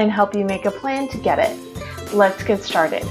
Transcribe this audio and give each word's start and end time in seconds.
and 0.00 0.10
help 0.10 0.34
you 0.34 0.46
make 0.46 0.64
a 0.64 0.70
plan 0.70 1.08
to 1.08 1.18
get 1.18 1.38
it. 1.38 2.14
Let's 2.14 2.42
get 2.42 2.62
started. 2.64 3.04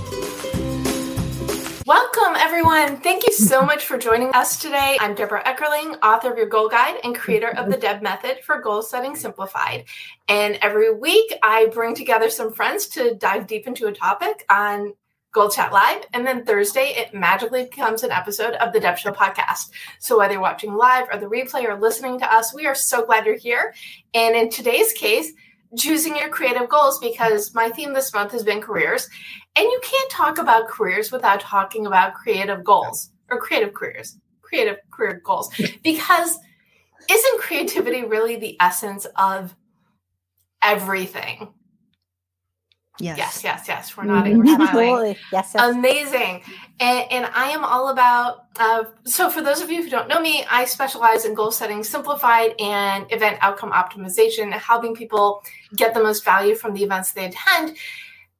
Welcome, 1.86 2.36
everyone. 2.36 2.98
Thank 2.98 3.28
you 3.28 3.34
so 3.34 3.64
much 3.64 3.86
for 3.86 3.98
joining 3.98 4.32
us 4.34 4.60
today. 4.60 4.98
I'm 5.00 5.14
Debra 5.14 5.44
Eckerling, 5.44 6.00
author 6.02 6.32
of 6.32 6.38
Your 6.38 6.48
Goal 6.48 6.68
Guide 6.68 6.98
and 7.04 7.16
creator 7.16 7.50
of 7.50 7.70
the 7.70 7.78
Deb 7.78 8.02
Method 8.02 8.40
for 8.44 8.60
Goal 8.60 8.82
Setting 8.82 9.16
Simplified. 9.16 9.86
And 10.28 10.58
every 10.62 10.94
week, 10.94 11.32
I 11.44 11.68
bring 11.68 11.94
together 11.94 12.30
some 12.30 12.52
friends 12.52 12.88
to 12.90 13.16
dive 13.16 13.46
deep 13.46 13.68
into 13.68 13.88
a 13.88 13.92
topic 13.92 14.46
on 14.50 14.94
Goal 15.32 15.50
Chat 15.50 15.72
Live. 15.72 16.06
And 16.14 16.26
then 16.26 16.44
Thursday, 16.44 16.94
it 16.96 17.14
magically 17.14 17.66
becomes 17.66 18.02
an 18.02 18.12
episode 18.12 18.56
of 18.56 18.74
the 18.74 18.80
Deb 18.80 18.98
Show 18.98 19.12
podcast. 19.12 19.70
So 20.00 20.18
whether 20.18 20.34
you're 20.34 20.42
watching 20.42 20.74
live 20.74 21.08
or 21.12 21.20
the 21.20 21.28
replay 21.28 21.66
or 21.66 21.80
listening 21.80 22.20
to 22.20 22.34
us, 22.34 22.54
we 22.54 22.66
are 22.66 22.76
so 22.76 23.06
glad 23.06 23.28
you're 23.28 23.36
here. 23.36 23.76
And 24.16 24.36
in 24.36 24.50
today's 24.50 24.92
case, 24.94 25.32
choosing 25.78 26.16
your 26.16 26.30
creative 26.30 26.70
goals 26.70 27.00
because 27.00 27.54
my 27.54 27.70
theme 27.70 27.94
this 27.94 28.14
month 28.14 28.32
has 28.32 28.44
been 28.44 28.62
careers. 28.62 29.08
And 29.56 29.64
you 29.64 29.80
can't 29.84 30.10
talk 30.10 30.38
about 30.38 30.68
careers 30.68 31.12
without 31.12 31.40
talking 31.40 31.86
about 31.86 32.14
creative 32.14 32.64
goals 32.64 33.12
or 33.30 33.40
creative 33.40 33.74
careers, 33.74 34.18
creative 34.42 34.78
career 34.92 35.22
goals. 35.24 35.50
Because 35.84 36.38
isn't 37.10 37.42
creativity 37.42 38.04
really 38.04 38.36
the 38.36 38.58
essence 38.60 39.06
of 39.16 39.56
everything? 40.62 41.54
Yes. 43.00 43.18
Yes, 43.18 43.44
yes, 43.44 43.66
yes. 43.68 43.98
We're 43.98 44.04
nodding. 44.04 44.38
We're 44.38 44.56
smiling. 44.56 45.16
Yes, 45.32 45.52
yes. 45.56 45.76
Amazing. 45.76 46.44
And, 46.80 47.12
and 47.12 47.26
I 47.34 47.50
am 47.50 47.64
all 47.64 47.90
about, 47.90 48.46
uh, 48.58 48.84
so 49.06 49.30
for 49.30 49.42
those 49.42 49.62
of 49.62 49.72
you 49.72 49.84
who 49.84 49.90
don't 49.90 50.10
know 50.10 50.20
me, 50.20 50.46
I 50.50 50.66
specialize 50.66 51.26
in 51.26 51.34
goal 51.34 51.52
setting 51.52 51.84
simplified 51.84 52.56
and 52.60 53.06
event 53.12 53.38
outcome 53.42 53.72
optimization, 53.72 54.52
helping 54.52 54.94
people 54.94 55.44
get 55.76 55.94
the 55.94 56.04
most 56.04 56.26
value 56.26 56.56
from 56.56 56.74
the 56.74 56.84
events 56.84 57.14
they 57.14 57.26
attend. 57.26 57.78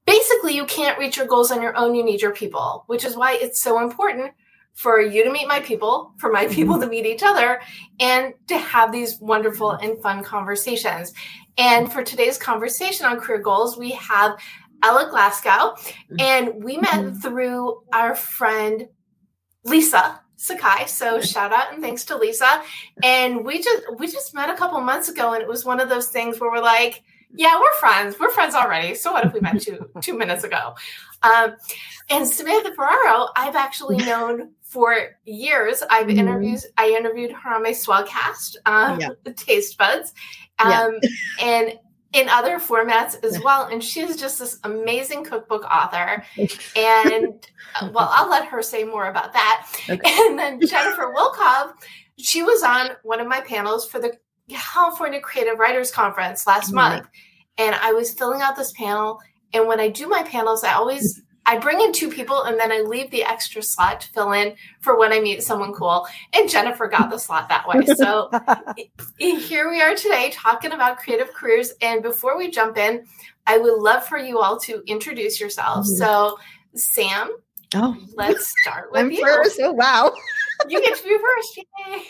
Basically, 0.06 0.56
you 0.56 0.66
can't 0.66 1.00
reach 1.00 1.18
your 1.18 1.26
goals 1.26 1.52
on 1.52 1.62
your 1.62 1.78
own. 1.78 1.96
You 1.96 2.04
need 2.04 2.22
your 2.22 2.34
people, 2.34 2.84
which 2.88 3.06
is 3.06 3.16
why 3.16 3.38
it's 3.40 3.62
so 3.62 3.82
important 3.82 4.34
for 4.80 5.02
you 5.02 5.26
to 5.26 5.30
meet 5.30 5.46
my 5.46 5.60
people, 5.60 6.14
for 6.16 6.32
my 6.32 6.48
people 6.48 6.76
mm-hmm. 6.76 6.84
to 6.84 6.90
meet 6.90 7.06
each 7.06 7.22
other, 7.22 7.60
and 8.00 8.34
to 8.48 8.58
have 8.58 8.94
these 8.94 9.20
wonderful 9.20 9.72
and 9.72 10.02
fun 10.02 10.24
conversations. 10.24 11.12
And 11.58 11.92
for 11.92 12.02
today's 12.02 12.38
conversation 12.38 13.06
on 13.06 13.20
career 13.20 13.40
goals, 13.40 13.78
we 13.78 13.92
have 13.92 14.40
Ella 14.82 15.10
Glasgow, 15.10 15.76
mm-hmm. 15.76 16.16
and 16.22 16.64
we 16.64 16.78
met 16.78 16.94
mm-hmm. 16.94 17.18
through 17.18 17.82
our 17.92 18.16
friend 18.16 18.88
Lisa 19.66 20.22
Sakai. 20.38 20.86
So 20.86 21.20
shout 21.20 21.52
out 21.52 21.74
and 21.74 21.82
thanks 21.82 22.06
to 22.06 22.18
Lisa. 22.18 22.62
And 23.04 23.44
we 23.44 23.62
just 23.62 23.84
we 23.98 24.08
just 24.08 24.34
met 24.34 24.50
a 24.50 24.56
couple 24.56 24.80
months 24.80 25.10
ago, 25.10 25.34
and 25.34 25.42
it 25.42 25.48
was 25.50 25.66
one 25.66 25.82
of 25.82 25.90
those 25.90 26.08
things 26.08 26.40
where 26.40 26.50
we're 26.50 26.62
like, 26.62 27.04
yeah, 27.36 27.60
we're 27.60 27.74
friends. 27.80 28.16
We're 28.18 28.32
friends 28.32 28.56
already. 28.56 28.96
So 28.96 29.12
what 29.12 29.26
if 29.26 29.34
we 29.34 29.42
met 29.42 29.62
two 29.62 29.90
two 30.02 30.18
minutes 30.18 30.46
ago? 30.46 30.76
Um, 31.22 31.56
and 32.10 32.28
Samantha 32.28 32.74
Ferraro, 32.76 33.28
I've 33.36 33.56
actually 33.56 33.98
known 34.06 34.54
for 34.70 35.18
years. 35.26 35.82
I've 35.90 36.08
Mhm. 36.08 36.18
interviewed 36.20 36.62
I 36.78 36.90
interviewed 36.90 37.32
her 37.32 37.56
on 37.56 37.64
my 37.64 37.72
Swellcast, 37.72 38.56
um, 38.66 39.00
Yeah. 39.00 39.10
the 39.24 39.34
Taste 39.48 39.78
Buds, 39.78 40.14
Yeah. 40.64 40.84
um, 40.84 41.00
and 41.42 41.74
in 42.14 42.30
other 42.30 42.58
formats 42.60 43.24
as 43.24 43.40
well. 43.44 43.66
And 43.66 43.84
she's 43.84 44.16
just 44.16 44.40
this 44.40 44.58
amazing 44.64 45.24
cookbook 45.24 45.64
author. 45.66 46.24
And 46.76 47.48
uh, 47.82 47.90
well, 47.94 48.10
I'll 48.14 48.30
let 48.30 48.46
her 48.46 48.62
say 48.62 48.84
more 48.84 49.08
about 49.10 49.34
that. 49.34 49.68
Okay. 49.90 50.00
And 50.28 50.38
then 50.38 50.60
Jennifer 50.66 51.14
Wilkov, 51.16 51.74
she 52.20 52.44
was 52.44 52.62
on 52.64 52.92
one 53.04 53.20
of 53.20 53.28
my 53.28 53.42
panels 53.42 53.88
for 53.90 54.00
the 54.00 54.18
California 54.50 55.20
Creative 55.20 55.58
Writers 55.60 55.92
Conference 55.92 56.46
last 56.48 56.72
Right. 56.74 56.94
month. 56.96 57.08
And 57.58 57.76
I 57.76 57.92
was 57.94 58.14
filling 58.14 58.42
out 58.42 58.56
this 58.56 58.72
panel. 58.74 59.20
And 59.54 59.68
when 59.68 59.80
I 59.80 59.90
do 59.90 60.08
my 60.08 60.24
panels, 60.24 60.64
I 60.64 60.74
always 60.74 61.22
I 61.50 61.58
bring 61.58 61.82
in 61.82 61.92
two 61.92 62.12
people 62.12 62.44
and 62.44 62.60
then 62.60 62.72
I 62.72 62.82
leave 62.82 63.10
the 63.10 63.24
extra 63.24 63.64
slot 63.64 64.02
to 64.02 64.10
fill 64.10 64.34
in 64.34 64.54
for 64.82 65.00
when 65.00 65.12
I 65.12 65.20
meet 65.20 65.42
someone 65.42 65.74
cool. 65.74 66.06
And 66.34 66.48
Jennifer 66.48 66.88
got 66.88 67.10
the 67.10 67.18
slot 67.18 67.50
that 67.50 67.68
way. 67.68 67.84
So 67.88 68.30
here 69.18 69.68
we 69.68 69.82
are 69.82 69.96
today 69.96 70.30
talking 70.32 70.74
about 70.74 71.00
creative 71.00 71.34
careers. 71.34 71.74
And 71.82 72.04
before 72.04 72.38
we 72.38 72.52
jump 72.52 72.78
in, 72.78 73.04
I 73.48 73.58
would 73.58 73.80
love 73.82 74.06
for 74.06 74.20
you 74.20 74.38
all 74.38 74.60
to 74.60 74.84
introduce 74.86 75.40
yourselves. 75.42 75.92
Mhm. 75.92 75.98
So, 75.98 76.38
Sam, 76.76 77.32
oh, 77.74 77.98
let's 78.16 78.54
start 78.62 78.92
with 78.92 79.00
I'm 79.02 79.12
you. 79.12 79.26
first. 79.26 79.60
Oh, 79.64 79.72
wow. 79.72 80.14
You 80.68 80.80
get 80.84 80.98
to 81.00 81.04
be 81.04 81.18
first. 81.18 81.58
Yay. 81.58 82.04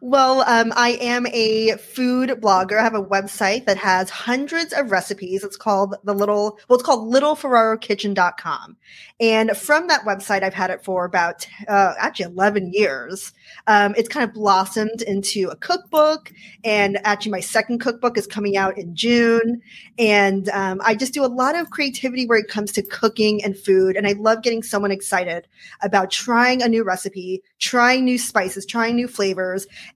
Well, 0.00 0.42
um, 0.42 0.72
I 0.76 0.98
am 1.00 1.26
a 1.32 1.76
food 1.76 2.30
blogger. 2.40 2.78
I 2.78 2.82
have 2.82 2.94
a 2.94 3.02
website 3.02 3.66
that 3.66 3.76
has 3.78 4.10
hundreds 4.10 4.72
of 4.72 4.90
recipes. 4.90 5.42
It's 5.44 5.56
called 5.56 5.94
the 6.04 6.14
little, 6.14 6.58
well, 6.68 6.78
it's 6.78 6.86
called 6.86 7.12
littleferrarokitchen.com. 7.12 8.76
And 9.18 9.56
from 9.56 9.88
that 9.88 10.02
website, 10.02 10.42
I've 10.42 10.54
had 10.54 10.70
it 10.70 10.84
for 10.84 11.04
about, 11.06 11.46
uh, 11.68 11.94
actually 11.98 12.26
11 12.26 12.72
years. 12.72 13.32
Um, 13.66 13.94
it's 13.96 14.08
kind 14.08 14.28
of 14.28 14.34
blossomed 14.34 15.02
into 15.02 15.48
a 15.48 15.56
cookbook. 15.56 16.32
And 16.64 16.98
actually, 17.04 17.32
my 17.32 17.40
second 17.40 17.78
cookbook 17.78 18.18
is 18.18 18.26
coming 18.26 18.56
out 18.56 18.76
in 18.76 18.94
June. 18.94 19.62
And 19.98 20.48
um, 20.50 20.80
I 20.84 20.94
just 20.94 21.14
do 21.14 21.24
a 21.24 21.26
lot 21.26 21.56
of 21.56 21.70
creativity 21.70 22.26
where 22.26 22.38
it 22.38 22.48
comes 22.48 22.72
to 22.72 22.82
cooking 22.82 23.42
and 23.42 23.56
food. 23.56 23.96
And 23.96 24.06
I 24.06 24.12
love 24.12 24.42
getting 24.42 24.62
someone 24.62 24.90
excited 24.90 25.48
about 25.82 26.10
trying 26.10 26.62
a 26.62 26.68
new 26.68 26.84
recipe, 26.84 27.42
trying 27.58 28.04
new 28.04 28.18
spices, 28.18 28.66
trying 28.66 28.96
new 28.96 29.08
flavors. 29.08 29.25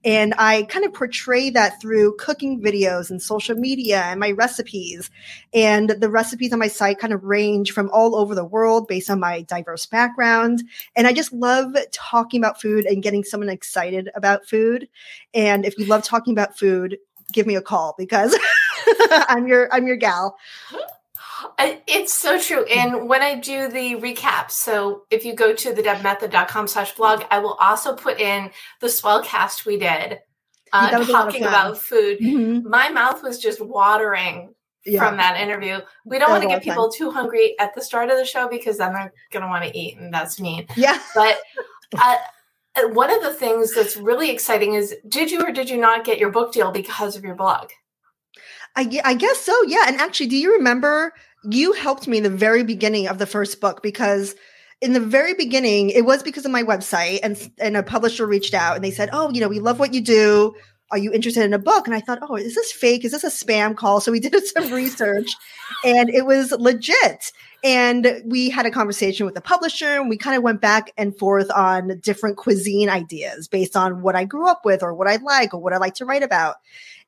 And 0.03 0.33
I 0.37 0.63
kind 0.63 0.85
of 0.85 0.93
portray 0.93 1.49
that 1.51 1.81
through 1.81 2.15
cooking 2.17 2.61
videos 2.61 3.09
and 3.09 3.21
social 3.21 3.55
media 3.55 4.01
and 4.01 4.19
my 4.19 4.31
recipes. 4.31 5.09
And 5.53 5.89
the 5.89 6.09
recipes 6.09 6.53
on 6.53 6.59
my 6.59 6.67
site 6.67 6.99
kind 6.99 7.13
of 7.13 7.23
range 7.23 7.71
from 7.71 7.89
all 7.91 8.15
over 8.15 8.35
the 8.35 8.45
world 8.45 8.87
based 8.87 9.09
on 9.09 9.19
my 9.19 9.41
diverse 9.41 9.85
background. 9.85 10.63
And 10.95 11.07
I 11.07 11.13
just 11.13 11.33
love 11.33 11.75
talking 11.91 12.39
about 12.39 12.61
food 12.61 12.85
and 12.85 13.03
getting 13.03 13.23
someone 13.23 13.49
excited 13.49 14.09
about 14.15 14.47
food. 14.47 14.87
And 15.33 15.65
if 15.65 15.77
you 15.77 15.85
love 15.85 16.03
talking 16.03 16.33
about 16.33 16.57
food, 16.57 16.97
give 17.31 17.47
me 17.47 17.55
a 17.55 17.61
call 17.61 17.95
because 17.97 18.37
I'm 19.11 19.47
your 19.47 19.73
I'm 19.73 19.87
your 19.87 19.95
gal. 19.95 20.37
I- 21.57 21.81
It's 21.87 22.13
so 22.13 22.39
true. 22.39 22.63
And 22.65 23.07
when 23.09 23.21
I 23.21 23.35
do 23.35 23.67
the 23.67 23.95
recap, 23.95 24.51
so 24.51 25.03
if 25.09 25.25
you 25.25 25.33
go 25.33 25.53
to 25.53 25.73
the 25.73 25.81
debmethod.com 25.81 26.67
slash 26.67 26.93
blog, 26.95 27.23
I 27.31 27.39
will 27.39 27.53
also 27.55 27.95
put 27.95 28.19
in 28.19 28.51
the 28.79 28.87
swellcast 28.87 29.65
we 29.65 29.77
did 29.77 30.19
uh, 30.73 30.89
That 30.89 30.99
was 30.99 31.09
a 31.09 31.11
lot 31.11 31.27
of 31.27 31.33
talking 31.33 31.45
about 31.47 31.77
food. 31.77 32.19
Mhm. 32.19 32.63
My 32.63 32.89
mouth 32.89 33.21
was 33.23 33.39
just 33.39 33.59
watering 33.59 34.53
Yeah. 34.85 35.05
from 35.05 35.17
that 35.17 35.39
interview. 35.39 35.79
We 36.05 36.17
don't 36.17 36.29
want 36.31 36.43
to 36.43 36.49
get 36.49 36.63
people 36.63 36.89
too 36.89 37.11
hungry 37.11 37.55
at 37.59 37.75
the 37.75 37.81
start 37.81 38.09
of 38.09 38.17
the 38.17 38.25
show 38.25 38.47
because 38.47 38.77
then 38.77 38.93
they're 38.93 39.13
going 39.31 39.43
to 39.43 39.49
want 39.49 39.65
to 39.65 39.77
eat, 39.77 39.97
and 39.97 40.13
that's 40.13 40.39
mean. 40.39 40.65
Yeah. 40.77 40.97
But 41.13 41.39
uh, 41.97 42.15
uh, 42.77 42.87
one 42.93 43.11
of 43.11 43.21
the 43.21 43.33
things 43.33 43.73
that's 43.75 43.97
really 43.97 44.29
exciting 44.31 44.73
is 44.75 44.95
did 45.07 45.29
you 45.29 45.41
or 45.45 45.51
did 45.51 45.69
you 45.69 45.77
not 45.77 46.05
get 46.05 46.19
your 46.19 46.31
book 46.31 46.53
deal 46.53 46.71
because 46.71 47.17
of 47.17 47.23
your 47.25 47.35
blog? 47.35 47.69
I, 48.77 49.01
I 49.03 49.13
guess 49.15 49.39
so. 49.41 49.53
Yeah. 49.67 49.83
And 49.87 49.99
actually, 49.99 50.27
do 50.27 50.37
you 50.37 50.53
remember 50.53 51.13
you 51.43 51.73
helped 51.73 52.07
me 52.07 52.17
in 52.17 52.23
the 52.23 52.29
very 52.29 52.63
beginning 52.63 53.07
of 53.07 53.17
the 53.17 53.25
first 53.25 53.59
book 53.61 53.81
because 53.81 54.35
in 54.81 54.93
the 54.93 54.99
very 54.99 55.33
beginning, 55.33 55.91
it 55.91 56.05
was 56.05 56.23
because 56.23 56.45
of 56.45 56.51
my 56.51 56.63
website 56.63 57.19
and, 57.23 57.51
and 57.59 57.77
a 57.77 57.83
publisher 57.83 58.25
reached 58.25 58.53
out 58.53 58.75
and 58.75 58.83
they 58.83 58.91
said, 58.91 59.09
Oh, 59.13 59.29
you 59.29 59.41
know, 59.41 59.47
we 59.47 59.59
love 59.59 59.79
what 59.79 59.93
you 59.93 60.01
do. 60.01 60.55
are 60.91 60.97
you 60.97 61.13
interested 61.13 61.43
in 61.43 61.53
a 61.53 61.59
book? 61.59 61.87
And 61.87 61.95
I 61.95 62.01
thought, 62.01 62.19
oh, 62.21 62.35
is 62.35 62.53
this 62.53 62.71
fake? 62.71 63.05
Is 63.05 63.13
this 63.13 63.23
a 63.23 63.27
spam 63.27 63.77
call? 63.77 64.01
So 64.01 64.11
we 64.11 64.19
did 64.29 64.45
some 64.45 64.73
research 64.73 65.29
and 65.85 66.09
it 66.09 66.25
was 66.25 66.51
legit. 66.51 67.31
And 67.63 68.23
we 68.25 68.49
had 68.49 68.65
a 68.65 68.71
conversation 68.71 69.25
with 69.25 69.35
the 69.35 69.41
publisher 69.41 69.85
and 69.85 70.09
we 70.09 70.17
kind 70.17 70.35
of 70.35 70.43
went 70.43 70.61
back 70.61 70.91
and 70.97 71.17
forth 71.17 71.51
on 71.51 71.99
different 71.99 72.37
cuisine 72.37 72.89
ideas 72.89 73.47
based 73.47 73.77
on 73.77 74.01
what 74.01 74.15
I 74.15 74.25
grew 74.25 74.47
up 74.47 74.65
with 74.65 74.83
or 74.83 74.93
what 74.93 75.07
I 75.07 75.17
like 75.17 75.53
or 75.53 75.61
what 75.61 75.73
I 75.73 75.77
like 75.77 75.95
to 75.95 76.05
write 76.05 76.23
about. 76.23 76.55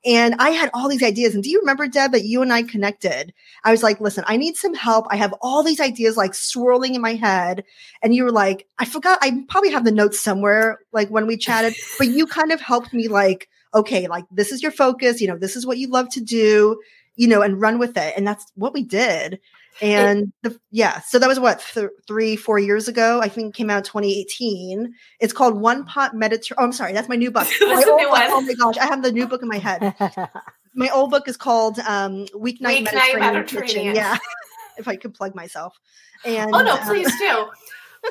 And 0.05 0.35
I 0.39 0.49
had 0.49 0.69
all 0.73 0.89
these 0.89 1.03
ideas. 1.03 1.33
And 1.33 1.43
do 1.43 1.49
you 1.49 1.59
remember, 1.59 1.87
Deb, 1.87 2.11
that 2.11 2.25
you 2.25 2.41
and 2.41 2.51
I 2.51 2.63
connected? 2.63 3.33
I 3.63 3.71
was 3.71 3.83
like, 3.83 4.01
listen, 4.01 4.25
I 4.27 4.35
need 4.35 4.57
some 4.57 4.73
help. 4.73 5.05
I 5.09 5.15
have 5.15 5.33
all 5.41 5.63
these 5.63 5.79
ideas 5.79 6.17
like 6.17 6.35
swirling 6.35 6.95
in 6.95 7.01
my 7.01 7.13
head. 7.13 7.63
And 8.01 8.13
you 8.13 8.25
were 8.25 8.31
like, 8.31 8.67
I 8.79 8.85
forgot, 8.85 9.19
I 9.21 9.45
probably 9.47 9.71
have 9.71 9.85
the 9.85 9.91
notes 9.91 10.19
somewhere, 10.19 10.79
like 10.91 11.09
when 11.09 11.25
we 11.25 11.37
chatted, 11.37 11.73
but 11.97 12.07
you 12.07 12.25
kind 12.25 12.51
of 12.51 12.59
helped 12.59 12.93
me 12.93 13.07
like, 13.07 13.47
okay, 13.73 14.07
like 14.07 14.25
this 14.29 14.51
is 14.51 14.61
your 14.61 14.71
focus, 14.71 15.21
you 15.21 15.27
know, 15.27 15.37
this 15.37 15.55
is 15.55 15.65
what 15.65 15.77
you 15.77 15.87
love 15.87 16.09
to 16.09 16.21
do, 16.21 16.79
you 17.15 17.27
know, 17.27 17.41
and 17.41 17.61
run 17.61 17.79
with 17.79 17.95
it. 17.97 18.13
And 18.17 18.27
that's 18.27 18.45
what 18.55 18.73
we 18.73 18.83
did. 18.83 19.39
And 19.81 20.31
the, 20.43 20.59
yeah, 20.71 21.01
so 21.01 21.19
that 21.19 21.27
was 21.27 21.39
what 21.39 21.63
th- 21.73 21.89
three, 22.07 22.35
four 22.35 22.59
years 22.59 22.87
ago. 22.87 23.19
I 23.21 23.29
think 23.29 23.55
came 23.55 23.69
out 23.69 23.85
2018. 23.85 24.93
It's 25.19 25.33
called 25.33 25.59
One 25.59 25.85
Pot 25.85 26.15
Mediterranean. 26.15 26.57
Oh, 26.59 26.65
I'm 26.65 26.73
sorry, 26.73 26.93
that's 26.93 27.09
my 27.09 27.15
new 27.15 27.31
book. 27.31 27.47
my 27.61 27.75
new 27.75 27.85
book 27.85 28.09
oh 28.11 28.41
my 28.41 28.53
gosh, 28.53 28.77
I 28.77 28.85
have 28.85 29.01
the 29.01 29.11
new 29.11 29.27
book 29.27 29.41
in 29.41 29.47
my 29.47 29.57
head. 29.57 29.95
my 30.75 30.89
old 30.89 31.11
book 31.11 31.27
is 31.27 31.37
called 31.37 31.79
um, 31.79 32.25
Weeknight, 32.27 32.61
Weeknight 32.61 32.83
Mediterranean, 32.83 33.33
Mediterranean. 33.33 33.67
Kitchen. 33.67 33.95
Yeah, 33.95 34.17
if 34.77 34.87
I 34.87 34.95
could 34.95 35.13
plug 35.13 35.35
myself. 35.35 35.79
And 36.25 36.53
oh 36.53 36.61
no, 36.61 36.73
uh, 36.73 36.85
please 36.85 37.11
do. 37.17 37.47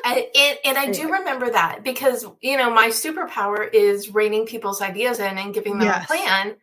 and, 0.05 0.25
and, 0.35 0.57
and 0.65 0.77
I 0.77 0.91
do 0.91 1.11
remember 1.11 1.49
that 1.49 1.83
because 1.83 2.25
you 2.41 2.57
know 2.57 2.71
my 2.71 2.89
superpower 2.89 3.67
is 3.71 4.13
reining 4.13 4.45
people's 4.45 4.81
ideas 4.81 5.19
in 5.19 5.37
and 5.37 5.53
giving 5.53 5.77
them 5.77 5.87
Yes. 5.87 6.03
a 6.03 6.07
plan. 6.07 6.55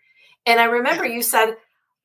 And 0.47 0.61
I 0.61 0.65
remember 0.65 1.05
you 1.05 1.23
said 1.23 1.57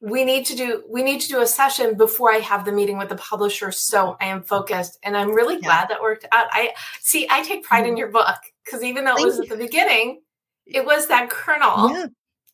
we 0.01 0.25
need 0.25 0.45
to 0.47 0.55
do 0.55 0.83
we 0.89 1.03
need 1.03 1.21
to 1.21 1.27
do 1.27 1.41
a 1.41 1.47
session 1.47 1.95
before 1.95 2.31
I 2.31 2.37
have 2.37 2.65
the 2.65 2.71
meeting 2.71 2.97
with 2.97 3.09
the 3.09 3.15
publisher, 3.15 3.71
so 3.71 4.17
I 4.19 4.25
am 4.25 4.43
focused. 4.43 4.99
And 5.03 5.15
I'm 5.15 5.31
really 5.31 5.55
Yeah. 5.55 5.61
glad 5.61 5.89
that 5.89 6.01
worked 6.01 6.25
out. 6.31 6.47
I 6.51 6.73
see. 7.01 7.27
I 7.29 7.43
take 7.43 7.63
pride 7.63 7.85
in 7.85 7.91
mm-hmm. 7.91 7.97
your 7.97 8.07
book 8.09 8.37
because 8.63 8.83
even 8.83 9.05
though 9.05 9.13
it 9.13 9.17
Thank 9.17 9.27
was 9.27 9.39
at 9.39 9.49
the 9.49 9.57
beginning, 9.57 10.21
it 10.65 10.85
was 10.85 11.07
that 11.07 11.29
kernel. 11.29 11.89
yeah, 11.91 12.05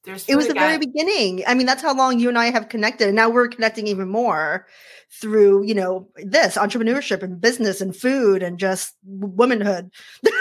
There's 0.03 0.27
it 0.27 0.35
was 0.35 0.47
the 0.47 0.53
very 0.53 0.77
beginning. 0.77 1.43
I 1.47 1.53
mean, 1.53 1.65
that's 1.65 1.81
how 1.81 1.95
long 1.95 2.19
you 2.19 2.29
and 2.29 2.37
I 2.37 2.51
have 2.51 2.69
connected, 2.69 3.07
and 3.07 3.15
now 3.15 3.29
we're 3.29 3.47
connecting 3.47 3.87
even 3.87 4.07
more 4.07 4.67
through 5.19 5.63
you 5.63 5.73
know 5.73 6.07
this 6.15 6.55
entrepreneurship 6.55 7.21
and 7.23 7.41
business 7.41 7.81
and 7.81 7.95
food 7.95 8.43
and 8.43 8.59
just 8.59 8.93
womanhood. 9.03 9.91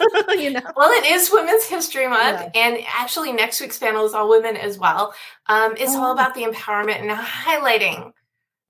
you 0.30 0.50
know, 0.50 0.60
Well, 0.76 0.90
it 0.92 1.06
is 1.06 1.30
Women's 1.32 1.64
History 1.64 2.06
Month, 2.08 2.40
Yeah. 2.40 2.50
and 2.54 2.78
actually, 2.88 3.32
next 3.32 3.60
week's 3.60 3.78
panel 3.78 4.04
is 4.06 4.14
all 4.14 4.28
women 4.28 4.56
as 4.56 4.78
well. 4.78 5.14
Um, 5.46 5.74
it's 5.78 5.94
all 5.94 6.10
Oh. 6.10 6.12
about 6.12 6.34
the 6.34 6.42
empowerment 6.44 7.00
and 7.00 7.10
highlighting 7.10 8.12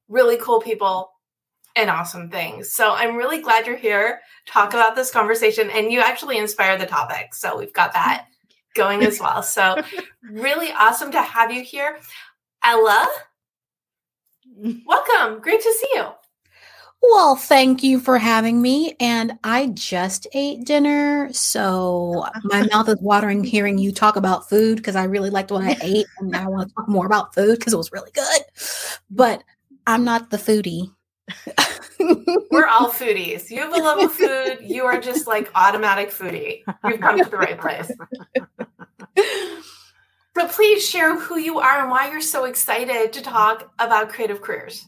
really 0.08 0.36
cool 0.38 0.60
people 0.60 1.10
and 1.76 1.88
awesome 1.90 2.30
things. 2.30 2.72
So 2.74 2.92
I'm 2.92 3.16
really 3.16 3.40
glad 3.42 3.66
you're 3.66 3.76
here. 3.76 4.20
Talk 4.46 4.70
about 4.74 4.96
this 4.96 5.10
conversation, 5.10 5.70
and 5.70 5.92
you 5.92 6.00
actually 6.00 6.38
inspire 6.38 6.76
the 6.76 6.86
topic. 6.86 7.34
So 7.34 7.56
we've 7.58 7.72
got 7.72 7.92
that 7.94 8.26
going 8.74 9.02
as 9.02 9.20
well. 9.20 9.42
So 9.42 9.82
really 10.22 10.72
awesome 10.72 11.12
to 11.12 11.22
have 11.22 11.52
you 11.52 11.62
here, 11.62 11.98
Ella. 12.64 13.08
Welcome. 14.86 15.40
Great 15.40 15.60
to 15.62 15.72
see 15.72 15.88
you. 15.94 16.06
Well, 17.02 17.35
thank 17.35 17.82
you 17.82 17.99
for 17.99 18.19
having 18.19 18.61
me. 18.61 18.94
And 19.00 19.38
I 19.43 19.69
just 19.69 20.26
ate 20.35 20.64
dinner. 20.64 21.32
So 21.32 22.26
my 22.44 22.67
mouth 22.73 22.88
is 22.88 23.00
watering 23.00 23.43
hearing 23.43 23.79
you 23.79 23.91
talk 23.91 24.17
about 24.17 24.49
food 24.49 24.76
because 24.76 24.97
I 24.97 25.05
really 25.05 25.31
liked 25.31 25.50
what 25.50 25.64
I 25.64 25.76
ate. 25.82 26.06
And 26.19 26.37
I 26.37 26.47
want 26.47 26.69
to 26.69 26.75
talk 26.75 26.88
more 26.88 27.06
about 27.06 27.35
food 27.35 27.58
because 27.58 27.73
it 27.73 27.79
was 27.79 27.91
really 27.93 28.11
good. 28.12 28.43
But 29.11 29.43
I'm 29.87 30.05
not 30.05 30.31
the 30.31 30.37
foodie. 30.37 30.93
We're 32.50 32.67
all 32.67 32.91
foodies. 32.91 33.50
You 33.50 33.61
have 33.61 33.73
a 33.73 33.82
love 33.82 34.00
of 34.00 34.12
food. 34.12 34.58
You 34.61 34.85
are 34.85 35.00
just 35.00 35.26
like 35.26 35.50
automatic 35.55 36.11
foodie. 36.11 36.62
You've 36.85 37.00
come 37.00 37.19
to 37.19 37.29
the 37.29 37.37
right 37.37 37.58
place. 37.58 37.91
So 40.37 40.47
please 40.49 40.88
share 40.88 41.19
who 41.19 41.38
you 41.38 41.58
are 41.58 41.81
and 41.81 41.91
why 41.91 42.11
you're 42.11 42.20
so 42.20 42.44
excited 42.44 43.12
to 43.12 43.20
talk 43.20 43.73
about 43.79 44.11
creative 44.11 44.41
careers. 44.41 44.87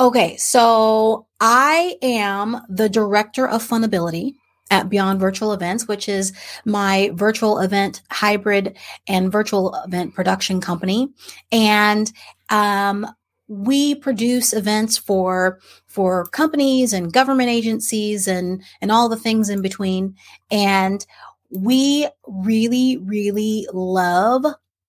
Okay, 0.00 0.36
so 0.36 1.26
I 1.40 1.96
am 2.02 2.60
the 2.68 2.88
director 2.88 3.48
of 3.48 3.66
Funability 3.66 4.34
at 4.70 4.88
Beyond 4.88 5.18
Virtual 5.18 5.52
Events, 5.52 5.88
which 5.88 6.08
is 6.08 6.32
my 6.64 7.10
virtual 7.14 7.58
event 7.58 8.02
hybrid 8.08 8.76
and 9.08 9.32
virtual 9.32 9.74
event 9.84 10.14
production 10.14 10.60
company. 10.60 11.08
And 11.50 12.12
um, 12.48 13.08
we 13.48 13.96
produce 13.96 14.52
events 14.52 14.96
for 14.96 15.58
for 15.86 16.26
companies 16.26 16.92
and 16.92 17.12
government 17.12 17.48
agencies 17.48 18.28
and 18.28 18.62
and 18.80 18.92
all 18.92 19.08
the 19.08 19.16
things 19.16 19.48
in 19.48 19.62
between. 19.62 20.14
And 20.48 21.04
we 21.50 22.08
really, 22.24 22.98
really 22.98 23.66
love 23.72 24.44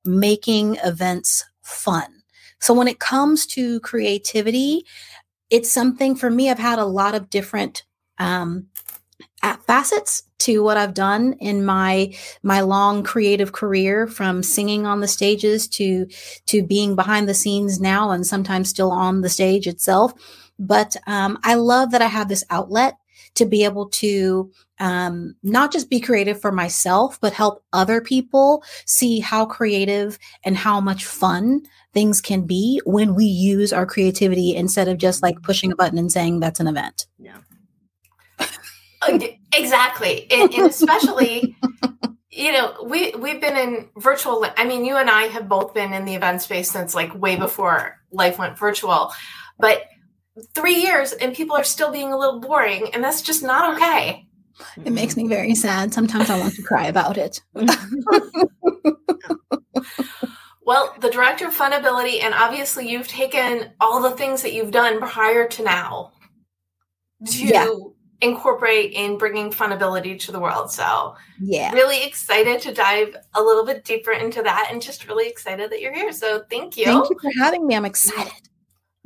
making 0.05 0.75
events 0.83 1.45
fun. 1.63 2.18
So 2.59 2.73
when 2.73 2.87
it 2.87 2.99
comes 2.99 3.45
to 3.47 3.79
creativity, 3.81 4.85
it's 5.49 5.71
something 5.71 6.15
for 6.15 6.29
me. 6.29 6.49
I've 6.49 6.59
had 6.59 6.79
a 6.79 6.85
lot 6.85 7.15
of 7.15 7.29
different 7.29 7.83
um, 8.17 8.67
facets 9.65 10.23
to 10.39 10.63
what 10.63 10.77
I've 10.77 10.93
done 10.93 11.33
in 11.39 11.65
my 11.65 12.13
my 12.43 12.61
long 12.61 13.03
creative 13.03 13.51
career, 13.51 14.07
from 14.07 14.43
singing 14.43 14.85
on 14.85 15.01
the 15.01 15.07
stages 15.07 15.67
to 15.69 16.07
to 16.47 16.63
being 16.63 16.95
behind 16.95 17.27
the 17.27 17.33
scenes 17.33 17.79
now, 17.79 18.11
and 18.11 18.25
sometimes 18.25 18.69
still 18.69 18.91
on 18.91 19.21
the 19.21 19.29
stage 19.29 19.67
itself. 19.67 20.13
But 20.57 20.95
um, 21.07 21.39
I 21.43 21.55
love 21.55 21.91
that 21.91 22.01
I 22.01 22.07
have 22.07 22.27
this 22.29 22.43
outlet 22.49 22.95
to 23.35 23.45
be 23.45 23.63
able 23.63 23.89
to 23.89 24.51
um, 24.79 25.35
not 25.43 25.71
just 25.71 25.89
be 25.89 25.99
creative 25.99 26.39
for 26.39 26.51
myself, 26.51 27.19
but 27.21 27.33
help 27.33 27.63
other 27.73 28.01
people 28.01 28.63
see 28.85 29.19
how 29.19 29.45
creative 29.45 30.17
and 30.43 30.55
how 30.55 30.79
much 30.79 31.05
fun 31.05 31.61
things 31.93 32.21
can 32.21 32.45
be 32.45 32.81
when 32.85 33.15
we 33.15 33.25
use 33.25 33.73
our 33.73 33.85
creativity 33.85 34.55
instead 34.55 34.87
of 34.87 34.97
just 34.97 35.21
like 35.21 35.41
pushing 35.41 35.71
a 35.71 35.75
button 35.75 35.97
and 35.97 36.11
saying 36.11 36.39
that's 36.39 36.59
an 36.59 36.67
event. 36.67 37.07
Yeah. 37.17 37.37
Exactly. 39.53 40.29
And, 40.31 40.53
and 40.53 40.65
especially, 40.69 41.55
you 42.29 42.51
know, 42.51 42.75
we, 42.85 43.11
we've 43.11 43.41
been 43.41 43.57
in 43.57 43.89
virtual. 43.97 44.45
I 44.57 44.65
mean, 44.65 44.85
you 44.85 44.97
and 44.97 45.09
I 45.09 45.23
have 45.23 45.49
both 45.49 45.73
been 45.73 45.93
in 45.93 46.05
the 46.05 46.15
event 46.15 46.41
space 46.41 46.71
since 46.71 46.93
like 46.95 47.13
way 47.15 47.35
before 47.35 47.97
life 48.11 48.37
went 48.37 48.57
virtual. 48.57 49.11
But 49.57 49.83
three 50.53 50.75
years 50.75 51.11
and 51.11 51.35
people 51.35 51.55
are 51.55 51.63
still 51.63 51.91
being 51.91 52.13
a 52.13 52.17
little 52.17 52.39
boring, 52.39 52.93
and 52.93 53.03
that's 53.03 53.21
just 53.21 53.43
not 53.43 53.75
okay. 53.75 54.25
It 54.83 54.91
makes 54.91 55.15
me 55.17 55.27
very 55.27 55.55
sad. 55.55 55.93
Sometimes 55.93 56.29
I 56.29 56.39
want 56.39 56.55
to 56.55 56.61
cry 56.63 56.87
about 56.87 57.17
it. 57.17 57.41
Well, 60.61 60.93
the 61.01 61.09
director 61.09 61.47
of 61.47 61.57
Funability, 61.57 62.21
and 62.21 62.31
obviously 62.35 62.87
you've 62.87 63.07
taken 63.07 63.71
all 63.81 64.03
the 64.03 64.11
things 64.11 64.43
that 64.43 64.53
you've 64.53 64.69
done 64.69 64.99
prior 65.01 65.47
to 65.47 65.63
now 65.63 66.11
to 67.25 67.43
Yeah. 67.47 67.67
incorporate 68.21 68.91
in 68.93 69.17
bringing 69.17 69.49
Funability 69.49 70.19
to 70.19 70.31
the 70.31 70.39
world. 70.39 70.71
So, 70.71 71.15
Yeah. 71.39 71.71
really 71.71 72.03
excited 72.03 72.61
to 72.61 72.71
dive 72.71 73.15
a 73.33 73.41
little 73.41 73.65
bit 73.65 73.83
deeper 73.83 74.11
into 74.11 74.43
that 74.43 74.67
and 74.69 74.79
just 74.79 75.07
really 75.07 75.27
excited 75.27 75.71
that 75.71 75.81
you're 75.81 75.91
here. 75.93 76.11
So, 76.13 76.43
thank 76.51 76.77
you. 76.77 76.85
Thank 76.85 77.09
you 77.09 77.17
for 77.19 77.31
having 77.41 77.65
me. 77.65 77.75
I'm 77.75 77.85
excited. 77.85 78.31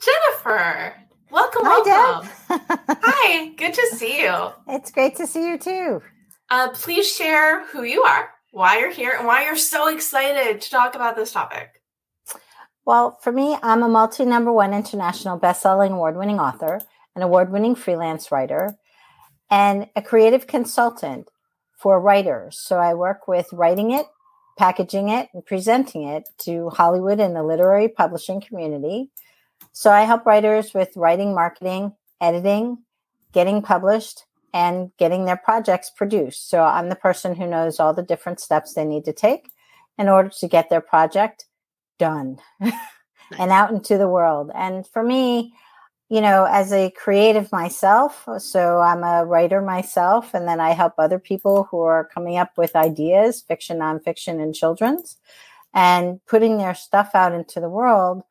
Jennifer. 0.00 0.94
Welcome, 1.30 1.62
Hi, 1.64 1.82
welcome. 1.84 2.30
Deb. 2.48 2.60
Hi, 3.02 3.48
good 3.56 3.74
to 3.74 3.86
see 3.94 4.22
you. 4.22 4.50
it's 4.68 4.90
great 4.90 5.16
to 5.16 5.26
see 5.26 5.46
you 5.46 5.58
too. 5.58 6.02
Uh, 6.48 6.70
please 6.70 7.10
share 7.14 7.64
who 7.66 7.84
you 7.84 8.02
are, 8.02 8.30
why 8.50 8.78
you're 8.80 8.90
here, 8.90 9.14
and 9.16 9.26
why 9.26 9.44
you're 9.44 9.56
so 9.56 9.88
excited 9.88 10.60
to 10.60 10.70
talk 10.70 10.96
about 10.96 11.14
this 11.14 11.32
topic. 11.32 11.80
Well, 12.84 13.18
for 13.22 13.30
me, 13.30 13.56
I'm 13.62 13.84
a 13.84 13.88
multi 13.88 14.24
number 14.24 14.52
one 14.52 14.74
international 14.74 15.36
best-selling 15.36 15.92
award-winning 15.92 16.40
author, 16.40 16.80
an 17.14 17.22
award-winning 17.22 17.76
freelance 17.76 18.32
writer, 18.32 18.76
and 19.50 19.86
a 19.94 20.02
creative 20.02 20.48
consultant 20.48 21.30
for 21.78 22.00
writers. 22.00 22.58
So 22.58 22.78
I 22.78 22.94
work 22.94 23.28
with 23.28 23.46
writing 23.52 23.92
it, 23.92 24.06
packaging 24.58 25.08
it, 25.10 25.28
and 25.32 25.46
presenting 25.46 26.02
it 26.08 26.28
to 26.38 26.70
Hollywood 26.70 27.20
and 27.20 27.36
the 27.36 27.44
literary 27.44 27.88
publishing 27.88 28.40
community. 28.40 29.10
So 29.72 29.90
I 29.90 30.02
help 30.02 30.26
writers 30.26 30.74
with 30.74 30.96
writing, 30.96 31.34
marketing, 31.34 31.94
editing, 32.20 32.78
getting 33.32 33.62
published, 33.62 34.24
and 34.52 34.90
getting 34.98 35.24
their 35.24 35.36
projects 35.36 35.90
produced. 35.90 36.50
So 36.50 36.62
I'm 36.62 36.88
the 36.88 36.96
person 36.96 37.34
who 37.34 37.46
knows 37.46 37.78
all 37.78 37.94
the 37.94 38.02
different 38.02 38.40
steps 38.40 38.74
they 38.74 38.84
need 38.84 39.04
to 39.04 39.12
take 39.12 39.50
in 39.98 40.08
order 40.08 40.28
to 40.28 40.48
get 40.48 40.70
their 40.70 40.80
project 40.80 41.46
done 41.98 42.38
and 42.60 43.50
out 43.50 43.70
into 43.70 43.96
the 43.96 44.08
world. 44.08 44.50
And 44.54 44.86
for 44.86 45.02
me, 45.02 45.52
you 46.08 46.20
know, 46.20 46.44
as 46.50 46.72
a 46.72 46.90
creative 46.90 47.52
myself, 47.52 48.26
so 48.38 48.80
I'm 48.80 49.04
a 49.04 49.24
writer 49.24 49.62
myself, 49.62 50.34
and 50.34 50.48
then 50.48 50.58
I 50.58 50.70
help 50.70 50.94
other 50.98 51.20
people 51.20 51.68
who 51.70 51.80
are 51.82 52.10
coming 52.12 52.36
up 52.36 52.58
with 52.58 52.74
ideas, 52.74 53.40
fiction, 53.40 53.78
nonfiction, 53.78 54.42
and 54.42 54.52
children's, 54.52 55.18
and 55.72 56.18
putting 56.26 56.58
their 56.58 56.74
stuff 56.74 57.10
out 57.14 57.32
into 57.32 57.60
the 57.60 57.68
world. 57.68 58.24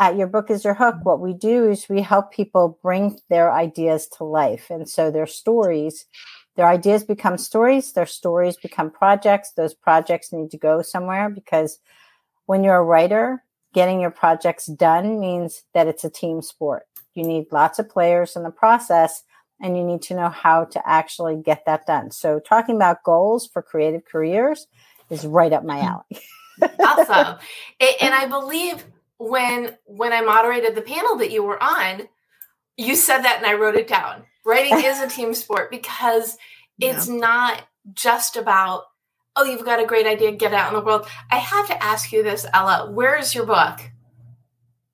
At 0.00 0.16
Your 0.16 0.26
Book 0.26 0.50
is 0.50 0.64
Your 0.64 0.74
Hook, 0.74 0.96
what 1.02 1.20
we 1.20 1.32
do 1.32 1.70
is 1.70 1.88
we 1.88 2.02
help 2.02 2.32
people 2.32 2.78
bring 2.82 3.20
their 3.30 3.52
ideas 3.52 4.08
to 4.18 4.24
life. 4.24 4.68
And 4.70 4.88
so 4.88 5.10
their 5.10 5.26
stories, 5.26 6.06
their 6.56 6.66
ideas 6.66 7.04
become 7.04 7.38
stories, 7.38 7.92
their 7.92 8.06
stories 8.06 8.56
become 8.56 8.90
projects. 8.90 9.52
Those 9.52 9.74
projects 9.74 10.32
need 10.32 10.50
to 10.50 10.58
go 10.58 10.82
somewhere 10.82 11.30
because 11.30 11.78
when 12.46 12.64
you're 12.64 12.76
a 12.76 12.84
writer, 12.84 13.44
getting 13.72 14.00
your 14.00 14.10
projects 14.10 14.66
done 14.66 15.20
means 15.20 15.62
that 15.74 15.86
it's 15.86 16.04
a 16.04 16.10
team 16.10 16.42
sport 16.42 16.86
you 17.14 17.24
need 17.24 17.46
lots 17.52 17.78
of 17.78 17.88
players 17.88 18.36
in 18.36 18.42
the 18.42 18.50
process 18.50 19.22
and 19.60 19.76
you 19.76 19.84
need 19.84 20.02
to 20.02 20.14
know 20.14 20.28
how 20.28 20.64
to 20.64 20.88
actually 20.88 21.36
get 21.36 21.64
that 21.64 21.86
done. 21.86 22.10
So, 22.10 22.40
talking 22.40 22.76
about 22.76 23.04
goals 23.04 23.46
for 23.46 23.62
creative 23.62 24.04
careers 24.04 24.66
is 25.10 25.24
right 25.24 25.52
up 25.52 25.64
my 25.64 25.78
mm-hmm. 25.78 26.66
alley. 26.66 26.74
awesome. 27.08 27.38
And 28.00 28.14
I 28.14 28.26
believe 28.26 28.84
when 29.18 29.76
when 29.84 30.12
I 30.12 30.20
moderated 30.20 30.74
the 30.74 30.82
panel 30.82 31.16
that 31.16 31.30
you 31.30 31.42
were 31.42 31.62
on, 31.62 32.08
you 32.76 32.96
said 32.96 33.22
that 33.22 33.38
and 33.38 33.46
I 33.46 33.54
wrote 33.54 33.76
it 33.76 33.88
down. 33.88 34.24
Writing 34.44 34.84
is 34.84 35.00
a 35.00 35.08
team 35.08 35.34
sport 35.34 35.70
because 35.70 36.36
it's 36.80 37.08
yeah. 37.08 37.16
not 37.16 37.62
just 37.92 38.36
about 38.36 38.84
oh 39.36 39.44
you've 39.44 39.64
got 39.64 39.82
a 39.82 39.86
great 39.86 40.06
idea 40.06 40.32
get 40.32 40.52
it 40.52 40.56
out 40.56 40.72
in 40.72 40.78
the 40.78 40.84
world. 40.84 41.06
I 41.30 41.38
have 41.38 41.66
to 41.68 41.82
ask 41.82 42.12
you 42.12 42.22
this 42.22 42.46
Ella, 42.52 42.90
where 42.90 43.16
is 43.16 43.34
your 43.34 43.46
book? 43.46 43.80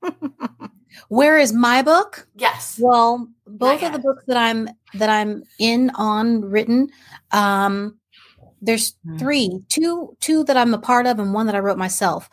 Where 1.09 1.39
is 1.39 1.53
my 1.53 1.83
book? 1.83 2.27
Yes. 2.37 2.79
Well, 2.81 3.29
both 3.47 3.83
of 3.83 3.93
the 3.93 3.99
books 3.99 4.23
that 4.27 4.37
I'm 4.37 4.69
that 4.95 5.09
I'm 5.09 5.43
in 5.59 5.91
on 5.97 6.43
written. 6.43 6.89
Um, 7.33 7.99
there's 8.63 8.93
mm-hmm. 8.93 9.19
three, 9.19 9.61
two, 9.69 10.17
two 10.21 10.45
that 10.45 10.57
I'm 10.57 10.75
a 10.75 10.79
part 10.79 11.07
of, 11.07 11.19
and 11.19 11.35
one 11.35 11.47
that 11.47 11.55
I 11.55 11.61
wrote 11.61 11.79
myself. 11.79 12.29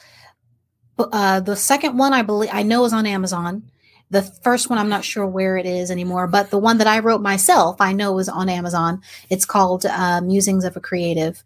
Uh, 1.00 1.39
the 1.39 1.56
second 1.56 1.98
one 1.98 2.13
I 2.13 2.22
believe 2.24 2.50
I 2.51 2.63
know 2.63 2.86
is 2.86 2.94
on 2.94 3.06
Amazon. 3.06 3.63
The 4.10 4.24
first 4.24 4.70
one 4.70 4.80
I'm 4.80 4.89
not 4.89 5.04
sure 5.04 5.27
where 5.27 5.58
it 5.58 5.66
is 5.66 5.92
anymore, 5.92 6.27
but 6.27 6.50
the 6.50 6.58
one 6.58 6.77
that 6.77 6.88
I 6.88 7.00
wrote 7.00 7.22
myself 7.22 7.82
I 7.82 7.92
know 7.92 8.18
is 8.20 8.30
on 8.30 8.48
Amazon. 8.50 9.01
It's 9.30 9.46
called 9.46 9.86
uh, 9.86 10.22
Musings 10.22 10.63
of 10.63 10.77
a 10.77 10.80
Creative. 10.80 11.44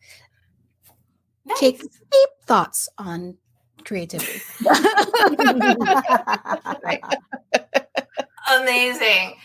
Nice. 1.46 1.60
Take 1.60 1.82
deep 1.82 2.30
thoughts 2.46 2.88
on 2.98 3.38
creativity. 3.84 4.42
Amazing. 8.54 9.36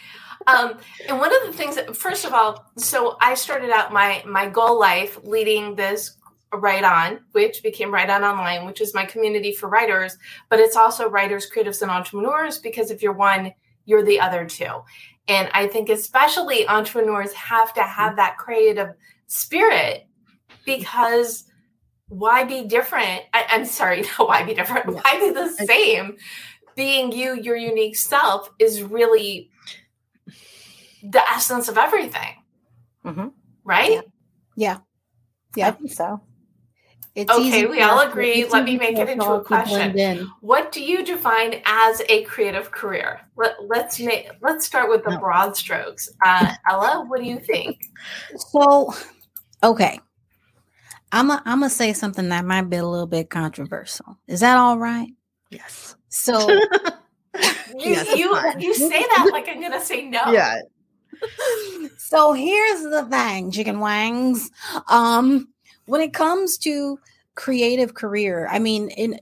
Um, 0.46 0.78
and 1.08 1.18
one 1.18 1.34
of 1.34 1.42
the 1.46 1.52
things 1.52 1.76
that, 1.76 1.96
first 1.96 2.24
of 2.24 2.32
all, 2.32 2.70
so 2.76 3.16
I 3.20 3.34
started 3.34 3.70
out 3.70 3.92
my 3.92 4.22
my 4.26 4.48
goal 4.48 4.78
life 4.78 5.18
leading 5.24 5.74
this 5.74 6.16
Write 6.54 6.84
On, 6.84 7.20
which 7.32 7.62
became 7.62 7.92
Write 7.92 8.10
On 8.10 8.22
Online, 8.24 8.66
which 8.66 8.80
is 8.80 8.94
my 8.94 9.04
community 9.04 9.52
for 9.52 9.68
writers, 9.68 10.16
but 10.48 10.60
it's 10.60 10.76
also 10.76 11.08
writers, 11.08 11.50
creatives, 11.50 11.82
and 11.82 11.90
entrepreneurs 11.90 12.58
because 12.58 12.90
if 12.90 13.02
you're 13.02 13.12
one, 13.12 13.52
you're 13.84 14.04
the 14.04 14.20
other 14.20 14.46
two. 14.46 14.82
And 15.28 15.48
I 15.52 15.66
think 15.66 15.88
especially 15.88 16.68
entrepreneurs 16.68 17.32
have 17.32 17.74
to 17.74 17.82
have 17.82 18.16
that 18.16 18.38
creative 18.38 18.90
spirit 19.26 20.06
because 20.64 21.44
why 22.08 22.44
be 22.44 22.64
different? 22.64 23.22
I, 23.34 23.46
am 23.50 23.64
sorry, 23.64 24.02
no, 24.18 24.26
why 24.26 24.44
be 24.44 24.54
different? 24.54 24.86
Why 24.86 25.18
be 25.18 25.30
the 25.30 25.48
same? 25.48 26.16
Being 26.76 27.10
you, 27.10 27.34
your 27.34 27.56
unique 27.56 27.96
self, 27.96 28.50
is 28.58 28.82
really 28.82 29.50
the 31.02 31.22
essence 31.30 31.68
of 31.68 31.78
everything. 31.78 32.42
Mm-hmm. 33.04 33.28
Right? 33.64 33.90
Yeah. 33.90 34.00
yeah. 34.56 34.78
yeah. 35.56 35.68
I 35.68 35.70
think 35.72 35.92
so. 35.92 36.20
It's 37.16 37.32
okay, 37.32 37.64
we 37.64 37.80
all 37.80 38.00
agree. 38.00 38.44
Let 38.44 38.64
me 38.64 38.76
make 38.76 38.98
it 38.98 39.08
into 39.08 39.24
a 39.24 39.42
question. 39.42 40.30
What 40.42 40.70
do 40.70 40.84
you 40.84 41.02
define 41.02 41.62
as 41.64 42.02
a 42.10 42.24
creative 42.24 42.70
career? 42.70 43.22
Let, 43.36 43.56
us 43.74 43.98
make 43.98 44.28
let's 44.42 44.66
start 44.66 44.90
with 44.90 45.02
the 45.02 45.12
no. 45.12 45.18
broad 45.18 45.56
strokes. 45.56 46.10
Uh, 46.22 46.52
Ella, 46.70 47.06
what 47.08 47.18
do 47.18 47.26
you 47.26 47.38
think? 47.38 47.80
So, 48.36 48.92
okay, 49.62 49.98
I'm 51.10 51.30
a, 51.30 51.42
I'm 51.46 51.60
gonna 51.60 51.70
say 51.70 51.94
something 51.94 52.28
that 52.28 52.44
might 52.44 52.68
be 52.68 52.76
a 52.76 52.86
little 52.86 53.06
bit 53.06 53.30
controversial. 53.30 54.18
Is 54.28 54.40
that 54.40 54.58
all 54.58 54.76
right? 54.76 55.08
Yes. 55.48 55.96
So 56.10 56.50
you 56.50 56.60
yes, 57.78 58.14
you, 58.14 58.38
you 58.58 58.74
say 58.74 58.88
that 58.90 59.30
like 59.32 59.48
I'm 59.48 59.62
gonna 59.62 59.82
say 59.82 60.06
no. 60.06 60.20
Yeah. 60.30 60.60
so 61.96 62.34
here's 62.34 62.82
the 62.82 63.06
thing, 63.10 63.50
chicken 63.50 63.80
wangs. 63.80 64.50
Um, 64.88 65.48
when 65.86 66.00
it 66.00 66.12
comes 66.12 66.58
to 66.58 66.98
creative 67.34 67.94
career, 67.94 68.48
I 68.50 68.58
mean, 68.58 68.90
in 68.90 69.20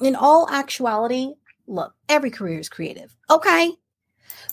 in 0.00 0.14
all 0.14 0.48
actuality, 0.50 1.34
look, 1.66 1.94
every 2.08 2.30
career 2.30 2.58
is 2.58 2.68
creative. 2.68 3.14
Okay. 3.30 3.72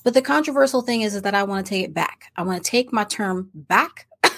But 0.03 0.13
the 0.13 0.22
controversial 0.22 0.81
thing 0.81 1.01
is, 1.01 1.15
is 1.15 1.22
that 1.24 1.36
I 1.36 1.43
want 1.43 1.65
to 1.65 1.69
take 1.69 1.86
it 1.86 1.93
back. 1.93 2.31
I 2.36 2.43
want 2.43 2.63
to 2.63 2.69
take 2.69 2.91
my 2.91 3.03
term 3.05 3.50
back 3.53 4.07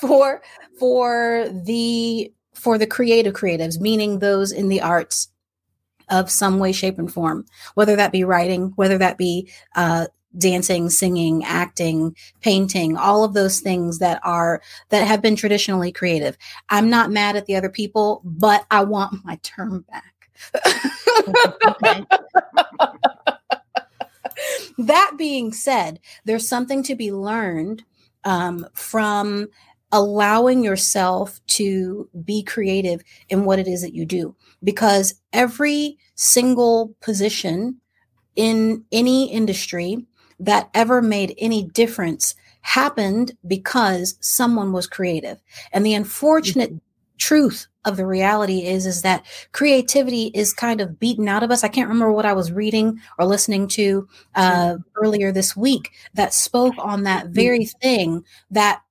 for 0.00 0.42
for 0.78 1.48
the 1.50 2.32
for 2.54 2.78
the 2.78 2.86
creative 2.86 3.34
creatives, 3.34 3.80
meaning 3.80 4.18
those 4.18 4.52
in 4.52 4.68
the 4.68 4.80
arts 4.80 5.28
of 6.08 6.30
some 6.30 6.58
way, 6.58 6.72
shape, 6.72 6.98
and 6.98 7.12
form, 7.12 7.44
whether 7.74 7.96
that 7.96 8.12
be 8.12 8.24
writing, 8.24 8.72
whether 8.76 8.98
that 8.98 9.18
be 9.18 9.50
uh, 9.74 10.06
dancing, 10.38 10.90
singing, 10.90 11.44
acting, 11.44 12.16
painting, 12.40 12.96
all 12.96 13.24
of 13.24 13.34
those 13.34 13.60
things 13.60 13.98
that 13.98 14.20
are 14.22 14.62
that 14.90 15.06
have 15.06 15.22
been 15.22 15.36
traditionally 15.36 15.92
creative. 15.92 16.36
I'm 16.68 16.90
not 16.90 17.10
mad 17.10 17.36
at 17.36 17.46
the 17.46 17.56
other 17.56 17.70
people, 17.70 18.22
but 18.24 18.66
I 18.70 18.84
want 18.84 19.24
my 19.24 19.36
term 19.42 19.84
back. 19.90 20.12
that 24.78 25.12
being 25.16 25.52
said, 25.52 26.00
there's 26.24 26.48
something 26.48 26.82
to 26.84 26.94
be 26.94 27.12
learned 27.12 27.84
um, 28.24 28.66
from 28.74 29.48
allowing 29.92 30.64
yourself 30.64 31.40
to 31.46 32.08
be 32.24 32.42
creative 32.42 33.02
in 33.28 33.44
what 33.44 33.58
it 33.58 33.68
is 33.68 33.82
that 33.82 33.94
you 33.94 34.04
do 34.04 34.34
because 34.62 35.14
every 35.32 35.96
single 36.16 36.94
position 37.00 37.80
in 38.34 38.84
any 38.90 39.30
industry 39.30 40.04
that 40.40 40.70
ever 40.74 41.00
made 41.02 41.34
any 41.38 41.62
difference 41.62 42.34
happened 42.66 43.36
because 43.46 44.16
someone 44.20 44.72
was 44.72 44.86
creative. 44.86 45.40
And 45.72 45.86
the 45.86 45.94
unfortunate 45.94 46.70
mm-hmm. 46.70 47.16
truth 47.18 47.68
of 47.84 47.96
the 47.96 48.06
reality 48.06 48.66
is 48.66 48.84
is 48.84 49.02
that 49.02 49.24
creativity 49.52 50.32
is 50.34 50.52
kind 50.52 50.80
of 50.80 50.98
beaten 50.98 51.28
out 51.28 51.44
of 51.44 51.52
us. 51.52 51.62
I 51.62 51.68
can't 51.68 51.88
remember 51.88 52.12
what 52.12 52.26
i 52.26 52.32
was 52.32 52.50
reading 52.50 53.00
or 53.18 53.24
listening 53.24 53.68
to 53.68 54.02
mm-hmm. 54.02 54.10
uh, 54.34 54.76
earlier 54.96 55.30
this 55.30 55.56
week 55.56 55.92
that 56.14 56.34
spoke 56.34 56.74
on 56.78 57.04
that 57.04 57.26
mm-hmm. 57.26 57.34
very 57.34 57.64
thing 57.66 58.24
that 58.50 58.82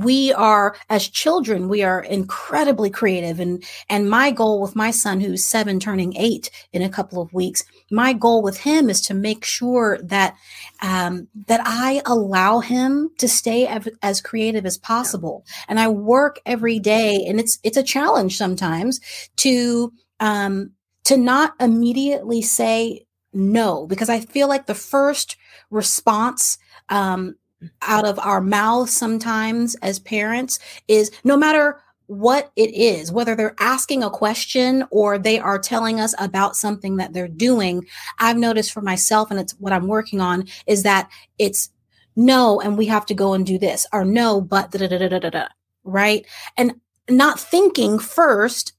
we 0.00 0.32
are 0.32 0.74
as 0.88 1.08
children 1.08 1.68
we 1.68 1.82
are 1.82 2.02
incredibly 2.02 2.90
creative. 2.90 3.40
And 3.40 3.62
and 3.88 4.08
my 4.08 4.30
goal 4.30 4.60
with 4.60 4.74
my 4.76 4.90
son 4.90 5.20
who's 5.20 5.46
7 5.46 5.80
turning 5.80 6.16
8 6.16 6.50
in 6.72 6.82
a 6.82 6.88
couple 6.88 7.20
of 7.20 7.32
weeks 7.32 7.64
my 7.92 8.14
goal 8.14 8.42
with 8.42 8.58
him 8.60 8.88
is 8.88 9.02
to 9.02 9.14
make 9.14 9.44
sure 9.44 9.98
that 10.02 10.34
um, 10.80 11.28
that 11.46 11.60
I 11.64 12.00
allow 12.06 12.60
him 12.60 13.10
to 13.18 13.28
stay 13.28 13.68
av- 13.68 13.88
as 14.02 14.22
creative 14.22 14.64
as 14.64 14.78
possible. 14.78 15.44
And 15.68 15.78
I 15.78 15.88
work 15.88 16.40
every 16.46 16.78
day 16.78 17.24
and 17.28 17.38
it's 17.38 17.58
it's 17.62 17.76
a 17.76 17.82
challenge 17.82 18.38
sometimes 18.38 18.98
to 19.36 19.92
um, 20.18 20.72
to 21.04 21.16
not 21.16 21.54
immediately 21.60 22.40
say 22.42 23.06
no 23.34 23.86
because 23.86 24.08
I 24.08 24.20
feel 24.20 24.48
like 24.48 24.66
the 24.66 24.74
first 24.74 25.36
response 25.70 26.58
um, 26.88 27.36
out 27.82 28.06
of 28.06 28.18
our 28.18 28.40
mouths 28.40 28.92
sometimes 28.92 29.74
as 29.76 29.98
parents 29.98 30.58
is 30.88 31.10
no 31.24 31.36
matter 31.36 31.80
what 32.12 32.52
it 32.56 32.74
is, 32.74 33.10
whether 33.10 33.34
they're 33.34 33.56
asking 33.58 34.02
a 34.02 34.10
question 34.10 34.84
or 34.90 35.18
they 35.18 35.38
are 35.38 35.58
telling 35.58 35.98
us 35.98 36.14
about 36.18 36.56
something 36.56 36.96
that 36.96 37.14
they're 37.14 37.26
doing, 37.26 37.86
I've 38.18 38.36
noticed 38.36 38.72
for 38.72 38.82
myself, 38.82 39.30
and 39.30 39.40
it's 39.40 39.54
what 39.54 39.72
I'm 39.72 39.86
working 39.86 40.20
on, 40.20 40.44
is 40.66 40.82
that 40.82 41.08
it's 41.38 41.70
no, 42.14 42.60
and 42.60 42.76
we 42.76 42.86
have 42.86 43.06
to 43.06 43.14
go 43.14 43.32
and 43.32 43.46
do 43.46 43.58
this, 43.58 43.86
or 43.94 44.04
no, 44.04 44.42
but 44.42 44.70
da 44.70 44.86
da 44.86 44.98
da 44.98 45.08
da 45.08 45.18
da 45.18 45.30
da, 45.30 45.46
right? 45.84 46.26
And 46.58 46.74
not 47.08 47.40
thinking 47.40 47.98
first, 47.98 48.74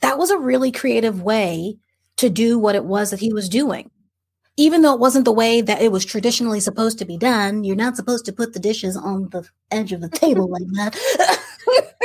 that 0.00 0.18
was 0.18 0.30
a 0.30 0.38
really 0.38 0.70
creative 0.70 1.22
way 1.22 1.78
to 2.18 2.28
do 2.28 2.58
what 2.58 2.74
it 2.74 2.84
was 2.84 3.10
that 3.10 3.20
he 3.20 3.32
was 3.32 3.48
doing 3.48 3.90
even 4.56 4.82
though 4.82 4.94
it 4.94 5.00
wasn't 5.00 5.24
the 5.24 5.32
way 5.32 5.60
that 5.60 5.82
it 5.82 5.90
was 5.90 6.04
traditionally 6.04 6.60
supposed 6.60 6.96
to 6.98 7.04
be 7.04 7.16
done, 7.16 7.64
you're 7.64 7.74
not 7.74 7.96
supposed 7.96 8.24
to 8.24 8.32
put 8.32 8.52
the 8.52 8.60
dishes 8.60 8.96
on 8.96 9.28
the 9.30 9.44
edge 9.72 9.92
of 9.92 10.00
the 10.00 10.08
table 10.08 10.48
like 10.48 10.62
that. 10.74 10.96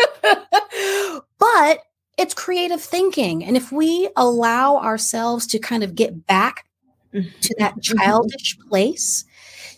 but 1.39 1.79
it's 2.17 2.33
creative 2.33 2.81
thinking. 2.81 3.43
And 3.43 3.55
if 3.55 3.71
we 3.71 4.09
allow 4.15 4.77
ourselves 4.77 5.48
to 5.48 5.59
kind 5.59 5.83
of 5.83 5.95
get 5.95 6.27
back 6.27 6.65
to 7.13 7.55
that 7.57 7.81
childish 7.81 8.57
place 8.69 9.25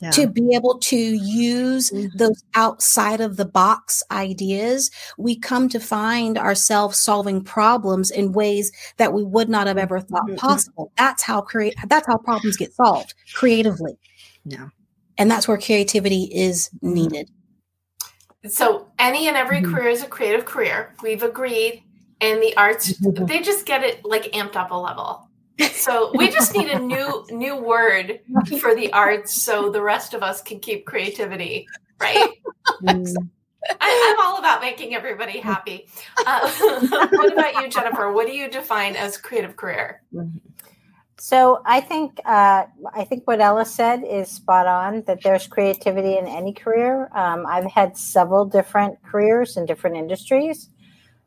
yeah. 0.01 0.11
to 0.11 0.27
be 0.27 0.55
able 0.55 0.79
to 0.79 0.97
use 0.97 1.91
mm-hmm. 1.91 2.17
those 2.17 2.43
outside 2.55 3.21
of 3.21 3.37
the 3.37 3.45
box 3.45 4.03
ideas, 4.11 4.91
we 5.17 5.37
come 5.37 5.69
to 5.69 5.79
find 5.79 6.37
ourselves 6.37 6.97
solving 6.97 7.43
problems 7.43 8.11
in 8.11 8.33
ways 8.33 8.71
that 8.97 9.13
we 9.13 9.23
would 9.23 9.49
not 9.49 9.67
have 9.67 9.77
ever 9.77 9.99
thought 9.99 10.25
mm-hmm. 10.25 10.35
possible. 10.35 10.91
That's 10.97 11.23
how 11.23 11.41
create 11.41 11.75
that's 11.87 12.07
how 12.07 12.17
problems 12.17 12.57
get 12.57 12.73
solved 12.73 13.13
creatively. 13.33 13.97
Yeah. 14.43 14.69
And 15.17 15.29
that's 15.29 15.47
where 15.47 15.57
creativity 15.57 16.23
is 16.33 16.69
mm-hmm. 16.75 16.93
needed. 16.93 17.29
So 18.47 18.87
any 18.97 19.27
and 19.27 19.37
every 19.37 19.61
mm-hmm. 19.61 19.73
career 19.73 19.89
is 19.89 20.03
a 20.03 20.07
creative 20.07 20.45
career. 20.45 20.95
We've 21.03 21.23
agreed. 21.23 21.83
And 22.19 22.41
the 22.41 22.55
arts, 22.55 22.93
mm-hmm. 22.93 23.25
they 23.25 23.41
just 23.41 23.65
get 23.65 23.83
it 23.83 24.05
like 24.05 24.23
amped 24.33 24.55
up 24.55 24.71
a 24.71 24.75
level. 24.75 25.27
So 25.73 26.11
we 26.15 26.31
just 26.31 26.55
need 26.55 26.69
a 26.69 26.79
new 26.79 27.25
new 27.29 27.55
word 27.55 28.21
for 28.59 28.73
the 28.73 28.91
arts 28.93 29.43
so 29.43 29.69
the 29.69 29.81
rest 29.81 30.15
of 30.15 30.23
us 30.23 30.41
can 30.41 30.59
keep 30.59 30.87
creativity, 30.87 31.67
right? 31.99 32.29
Mm. 32.81 33.29
I, 33.79 34.15
am 34.17 34.25
all 34.25 34.39
about 34.39 34.61
making 34.61 34.95
everybody 34.95 35.39
happy. 35.39 35.87
Uh, 36.25 36.51
what 37.11 37.33
about 37.33 37.61
you, 37.61 37.69
Jennifer? 37.69 38.11
What 38.11 38.25
do 38.25 38.33
you 38.33 38.49
define 38.49 38.95
as 38.95 39.17
creative 39.17 39.55
career? 39.55 40.01
So 41.21 41.61
I 41.67 41.81
think 41.81 42.19
uh, 42.25 42.63
I 42.95 43.03
think 43.03 43.27
what 43.27 43.41
Ella 43.41 43.63
said 43.63 44.03
is 44.03 44.27
spot 44.27 44.65
on. 44.65 45.03
That 45.03 45.21
there's 45.21 45.45
creativity 45.45 46.17
in 46.17 46.25
any 46.25 46.51
career. 46.51 47.11
Um, 47.13 47.45
I've 47.45 47.71
had 47.71 47.95
several 47.95 48.43
different 48.43 48.97
careers 49.03 49.55
in 49.55 49.67
different 49.67 49.97
industries. 49.97 50.71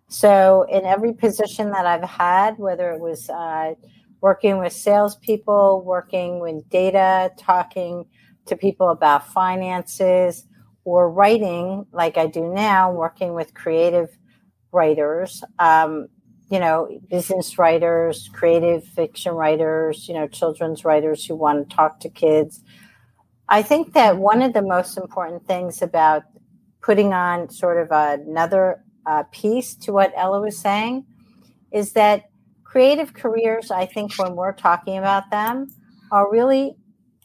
So 0.08 0.66
in 0.68 0.84
every 0.84 1.12
position 1.12 1.70
that 1.70 1.86
I've 1.86 2.02
had, 2.10 2.58
whether 2.58 2.90
it 2.90 2.98
was 2.98 3.30
uh, 3.30 3.74
working 4.20 4.58
with 4.58 4.72
salespeople, 4.72 5.84
working 5.84 6.40
with 6.40 6.68
data, 6.68 7.30
talking 7.38 8.04
to 8.46 8.56
people 8.56 8.88
about 8.90 9.28
finances, 9.28 10.44
or 10.84 11.08
writing 11.08 11.86
like 11.92 12.18
I 12.18 12.26
do 12.26 12.52
now, 12.52 12.90
working 12.90 13.32
with 13.32 13.54
creative 13.54 14.08
writers, 14.72 15.44
um, 15.60 16.08
you 16.54 16.60
know, 16.60 16.88
business 17.10 17.58
writers, 17.58 18.30
creative 18.32 18.84
fiction 18.84 19.32
writers, 19.32 20.06
you 20.08 20.14
know, 20.14 20.28
children's 20.28 20.84
writers 20.84 21.26
who 21.26 21.34
want 21.34 21.68
to 21.68 21.76
talk 21.76 21.98
to 21.98 22.08
kids. 22.08 22.62
I 23.48 23.60
think 23.60 23.92
that 23.94 24.18
one 24.18 24.40
of 24.40 24.52
the 24.52 24.62
most 24.62 24.96
important 24.96 25.48
things 25.48 25.82
about 25.82 26.22
putting 26.80 27.12
on 27.12 27.50
sort 27.50 27.78
of 27.82 27.88
another 27.90 28.84
uh, 29.04 29.24
piece 29.32 29.74
to 29.74 29.92
what 29.92 30.12
Ella 30.16 30.40
was 30.40 30.56
saying 30.56 31.04
is 31.72 31.94
that 31.94 32.30
creative 32.62 33.14
careers, 33.14 33.72
I 33.72 33.86
think, 33.86 34.16
when 34.16 34.36
we're 34.36 34.52
talking 34.52 34.96
about 34.96 35.32
them, 35.32 35.66
are 36.12 36.30
really 36.30 36.76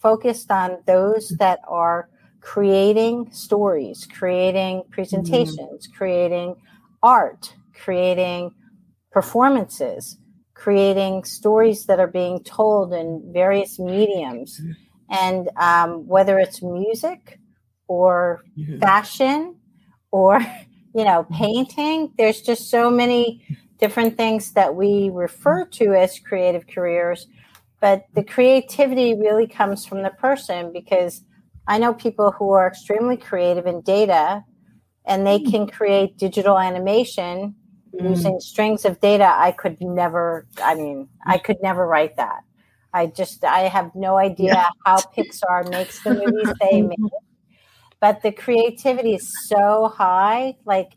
focused 0.01 0.49
on 0.49 0.79
those 0.87 1.29
that 1.37 1.59
are 1.67 2.09
creating 2.41 3.29
stories, 3.31 4.07
creating 4.11 4.85
presentations, 4.89 5.85
mm-hmm. 5.85 5.95
creating 5.95 6.55
art, 7.03 7.53
creating 7.75 8.55
performances, 9.11 10.17
creating 10.53 11.23
stories 11.23 11.85
that 11.85 11.99
are 11.99 12.07
being 12.07 12.43
told 12.43 12.93
in 12.93 13.31
various 13.33 13.79
mediums. 13.79 14.61
And 15.09 15.49
um, 15.57 16.07
whether 16.07 16.37
it's 16.37 16.61
music 16.61 17.39
or 17.87 18.43
mm-hmm. 18.57 18.79
fashion 18.79 19.55
or, 20.11 20.39
you 20.95 21.03
know, 21.03 21.25
painting, 21.31 22.13
there's 22.17 22.41
just 22.41 22.69
so 22.69 22.89
many 22.91 23.43
different 23.79 24.17
things 24.17 24.51
that 24.51 24.75
we 24.75 25.09
refer 25.11 25.65
to 25.65 25.93
as 25.93 26.19
creative 26.19 26.67
careers. 26.67 27.27
But 27.79 28.05
the 28.13 28.23
creativity 28.23 29.15
really 29.15 29.47
comes 29.47 29.85
from 29.85 30.03
the 30.03 30.09
person 30.09 30.73
because 30.73 31.23
I 31.67 31.77
know 31.77 31.93
people 31.93 32.31
who 32.31 32.51
are 32.51 32.67
extremely 32.67 33.15
creative 33.15 33.65
in 33.65 33.81
data 33.81 34.43
and 35.05 35.25
they 35.25 35.39
can 35.39 35.67
create 35.67 36.17
digital 36.17 36.59
animation 36.59 37.55
mm. 37.93 38.09
using 38.09 38.39
strings 38.39 38.85
of 38.85 38.99
data. 38.99 39.25
I 39.25 39.51
could 39.51 39.77
never, 39.81 40.47
I 40.63 40.75
mean, 40.75 41.09
I 41.25 41.37
could 41.37 41.57
never 41.61 41.85
write 41.87 42.17
that. 42.17 42.41
I 42.93 43.07
just, 43.07 43.43
I 43.43 43.61
have 43.61 43.91
no 43.95 44.17
idea 44.17 44.53
yeah. 44.53 44.69
how 44.85 44.97
Pixar 44.97 45.69
makes 45.69 46.03
the 46.03 46.15
movies 46.15 46.53
they 46.61 46.81
make. 46.93 46.97
But 47.99 48.21
the 48.23 48.31
creativity 48.31 49.15
is 49.15 49.31
so 49.47 49.93
high. 49.93 50.55
Like, 50.65 50.93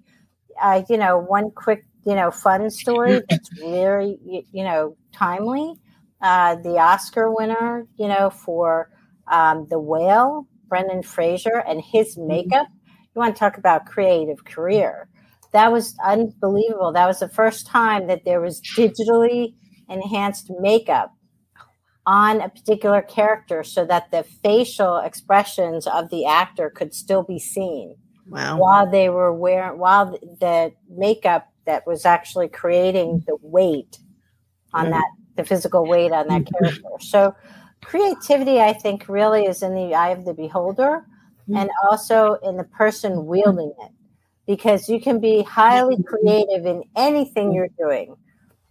uh, 0.61 0.83
you 0.89 0.97
know, 0.97 1.19
one 1.19 1.51
quick 1.51 1.85
you 2.05 2.15
know, 2.15 2.31
fun 2.31 2.71
story 2.71 3.21
that's 3.31 3.49
very, 3.59 4.19
you 4.25 4.65
know, 4.65 4.97
timely. 5.13 5.75
Uh, 6.21 6.57
the 6.57 6.79
Oscar 6.79 7.33
winner, 7.33 7.87
you 7.97 8.07
know, 8.07 8.31
for 8.31 8.91
um, 9.31 9.67
The 9.71 9.79
Whale, 9.79 10.47
Brendan 10.69 11.03
Fraser, 11.03 11.63
and 11.67 11.81
his 11.81 12.17
mm-hmm. 12.17 12.29
makeup. 12.29 12.69
You 13.15 13.21
want 13.21 13.35
to 13.35 13.39
talk 13.39 13.59
about 13.59 13.87
creative 13.87 14.45
career. 14.45 15.09
That 15.53 15.73
was 15.73 15.95
unbelievable. 16.05 16.93
That 16.93 17.07
was 17.07 17.21
the 17.21 17.29
first 17.29 17.67
time 17.67 18.07
that 18.07 18.25
there 18.25 18.41
was 18.41 18.61
digitally 18.61 19.55
enhanced 19.89 20.51
makeup 20.61 21.13
on 22.07 22.41
a 22.41 22.49
particular 22.49 23.03
character 23.03 23.63
so 23.63 23.85
that 23.85 24.11
the 24.11 24.25
facial 24.43 24.99
expressions 24.99 25.87
of 25.87 26.11
the 26.11 26.25
actor 26.25 26.71
could 26.71 26.95
still 26.95 27.23
be 27.23 27.39
seen. 27.39 27.95
Wow. 28.27 28.59
While 28.59 28.91
they 28.91 29.09
were 29.09 29.33
wearing, 29.33 29.79
while 29.79 30.19
the 30.41 30.73
makeup 30.89 31.53
that 31.67 31.87
was 31.87 32.05
actually 32.05 32.49
creating 32.49 33.23
the 33.27 33.37
weight 33.43 33.99
on 34.75 34.91
that 34.91 35.05
the 35.37 35.45
physical 35.45 35.87
weight 35.87 36.13
on 36.13 36.27
that 36.29 36.47
character 36.51 36.83
so 37.01 37.35
creativity 37.85 38.61
i 38.61 38.73
think 38.73 39.09
really 39.09 39.45
is 39.45 39.63
in 39.63 39.75
the 39.75 39.95
eye 39.95 40.11
of 40.11 40.25
the 40.25 40.35
beholder 40.35 41.05
and 41.55 41.71
also 41.91 42.35
in 42.43 42.57
the 42.57 42.65
person 42.65 43.27
wielding 43.27 43.73
it 43.83 43.91
because 44.47 44.89
you 44.89 45.01
can 45.01 45.21
be 45.21 45.43
highly 45.43 46.03
creative 46.03 46.67
in 46.67 46.83
anything 46.97 47.53
you're 47.53 47.69
doing 47.79 48.17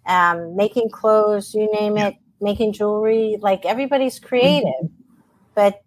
um, 0.05 0.55
making 0.55 0.89
clothes 0.89 1.53
you 1.53 1.71
name 1.73 1.97
it 1.97 2.15
making 2.39 2.73
jewelry 2.73 3.37
like 3.41 3.65
everybody's 3.65 4.19
creative 4.19 4.89
but 5.55 5.81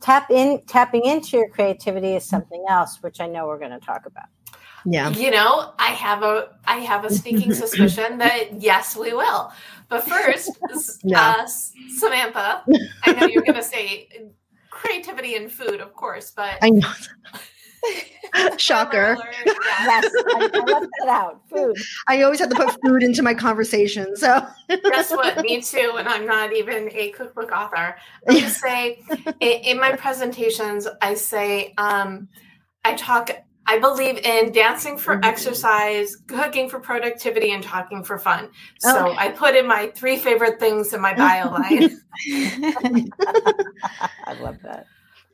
tap 0.00 0.30
in 0.30 0.60
tapping 0.66 1.04
into 1.04 1.36
your 1.36 1.48
creativity 1.48 2.14
is 2.14 2.24
something 2.24 2.64
else 2.68 3.02
which 3.02 3.20
i 3.20 3.26
know 3.26 3.46
we're 3.46 3.58
going 3.58 3.70
to 3.70 3.84
talk 3.84 4.06
about 4.06 4.26
yeah. 4.84 5.10
You 5.10 5.30
know, 5.30 5.72
I 5.78 5.88
have 5.88 6.22
a 6.22 6.50
I 6.66 6.76
have 6.76 7.04
a 7.04 7.10
sneaking 7.10 7.52
suspicion 7.52 8.18
that 8.18 8.60
yes, 8.60 8.96
we 8.96 9.12
will. 9.12 9.52
But 9.88 10.08
first, 10.08 10.58
no. 11.04 11.18
uh, 11.18 11.46
Samantha, 11.96 12.64
I 13.04 13.12
know 13.12 13.26
you're 13.26 13.42
going 13.42 13.56
to 13.56 13.62
say 13.62 14.08
creativity 14.70 15.34
in 15.34 15.48
food, 15.48 15.80
of 15.80 15.94
course, 15.94 16.30
but 16.30 16.58
I 16.62 16.70
know. 16.70 16.92
Shocker. 18.58 19.16
yes, 19.46 20.12
I, 20.14 20.50
I 20.52 20.58
left 20.64 20.86
that 21.00 21.08
out. 21.08 21.40
Food. 21.48 21.76
I 22.08 22.22
always 22.22 22.40
have 22.40 22.50
to 22.50 22.56
put 22.56 22.76
food 22.82 23.02
into 23.02 23.22
my 23.22 23.34
conversation. 23.34 24.16
So 24.16 24.46
guess 24.68 25.10
what? 25.10 25.40
Me 25.42 25.60
too. 25.62 25.94
And 25.98 26.08
I'm 26.08 26.26
not 26.26 26.52
even 26.52 26.90
a 26.92 27.10
cookbook 27.10 27.52
author. 27.52 27.96
I 28.28 28.40
say 28.48 29.02
in, 29.40 29.60
in 29.62 29.80
my 29.80 29.96
presentations, 29.96 30.86
I 31.00 31.14
say 31.14 31.74
um, 31.78 32.28
I 32.84 32.94
talk 32.94 33.30
I 33.70 33.78
believe 33.78 34.16
in 34.24 34.50
dancing 34.50 34.96
for 34.96 35.14
mm-hmm. 35.14 35.24
exercise, 35.24 36.16
cooking 36.26 36.70
for 36.70 36.80
productivity, 36.80 37.52
and 37.52 37.62
talking 37.62 38.02
for 38.02 38.18
fun. 38.18 38.48
So 38.78 39.08
okay. 39.08 39.16
I 39.18 39.28
put 39.28 39.54
in 39.54 39.66
my 39.66 39.92
three 39.94 40.16
favorite 40.16 40.58
things 40.58 40.94
in 40.94 41.02
my 41.02 41.14
bio 41.14 41.50
line. 41.50 42.00
I 44.24 44.32
love 44.40 44.56
that. 44.62 44.86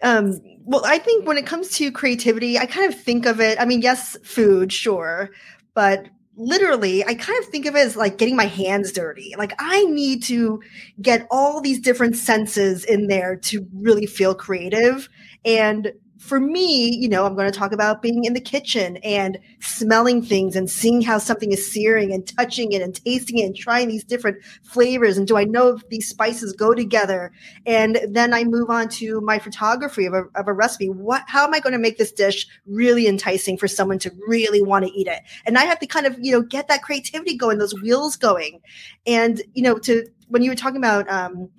Um, 0.05 0.39
well, 0.65 0.83
I 0.85 0.99
think 0.99 1.27
when 1.27 1.39
it 1.39 1.47
comes 1.47 1.71
to 1.79 1.91
creativity, 1.91 2.59
I 2.59 2.67
kind 2.67 2.93
of 2.93 2.99
think 2.99 3.27
of 3.27 3.41
it. 3.41 3.61
I 3.61 3.65
mean, 3.65 3.83
yes, 3.83 4.17
food, 4.23 4.73
sure, 4.73 5.31
but 5.75 6.07
literally, 6.37 7.05
I 7.05 7.15
kind 7.15 7.43
of 7.43 7.49
think 7.51 7.67
of 7.67 7.75
it 7.75 7.81
as 7.81 7.97
like 7.97 8.19
getting 8.19 8.37
my 8.37 8.47
hands 8.47 8.93
dirty. 8.93 9.35
Like 9.37 9.55
I 9.59 9.85
need 9.87 10.23
to 10.25 10.61
get 11.01 11.27
all 11.31 11.61
these 11.61 11.81
different 11.81 12.17
senses 12.17 12.85
in 12.85 13.09
there 13.09 13.37
to 13.37 13.67
really 13.73 14.07
feel 14.07 14.35
creative. 14.35 15.09
And 15.45 15.93
for 16.25 16.41
me, 16.41 16.97
you 16.97 17.07
know, 17.07 17.27
I'm 17.27 17.35
going 17.35 17.53
to 17.53 17.57
talk 17.57 17.73
about 17.73 18.01
being 18.01 18.25
in 18.25 18.33
the 18.33 18.41
kitchen 18.41 18.97
and 19.05 19.39
smelling 19.61 20.23
things 20.23 20.57
and 20.57 20.71
seeing 20.71 21.03
how 21.03 21.19
something 21.19 21.53
is 21.53 21.71
searing 21.71 22.15
and 22.15 22.27
touching 22.27 22.73
it 22.73 22.81
and 22.81 22.95
tasting 22.95 23.41
it 23.41 23.45
and 23.45 23.55
trying 23.55 23.89
these 23.89 24.05
different 24.05 24.43
flavors. 24.63 25.19
And 25.19 25.29
do 25.29 25.37
I 25.37 25.45
know 25.45 25.77
if 25.77 25.87
these 25.91 26.09
spices 26.09 26.55
go 26.55 26.73
together? 26.73 27.31
And 27.67 28.01
then 28.09 28.33
I 28.33 28.45
move 28.45 28.71
on 28.71 28.89
to 29.01 29.21
my 29.21 29.39
photography 29.39 30.07
of 30.07 30.15
a, 30.15 30.23
of 30.35 30.49
a 30.49 30.55
recipe. 30.55 30.89
What, 30.89 31.25
how 31.27 31.45
am 31.45 31.53
I 31.53 31.61
going 31.61 31.75
to 31.75 31.79
make 31.79 31.99
this 31.99 32.11
dish 32.11 32.47
really 32.67 33.07
enticing 33.07 33.59
for 33.59 33.69
someone 33.69 33.99
to 33.99 34.11
really 34.27 34.63
want 34.63 34.87
to 34.87 34.93
eat 34.93 35.09
it? 35.09 35.21
And 35.45 35.59
I 35.59 35.65
have 35.65 35.79
to 35.81 35.87
kind 35.87 36.07
of, 36.07 36.17
you 36.19 36.33
know, 36.33 36.41
get 36.41 36.69
that 36.69 36.83
creativity 36.83 37.37
going, 37.37 37.59
those 37.59 37.79
wheels 37.83 38.17
going. 38.17 38.63
And, 39.07 39.43
you 39.53 39.63
know, 39.63 39.77
to, 39.81 40.07
when 40.29 40.41
you 40.43 40.51
were 40.51 40.57
talking 40.57 40.79
about, 40.79 41.07
um, 41.11 41.51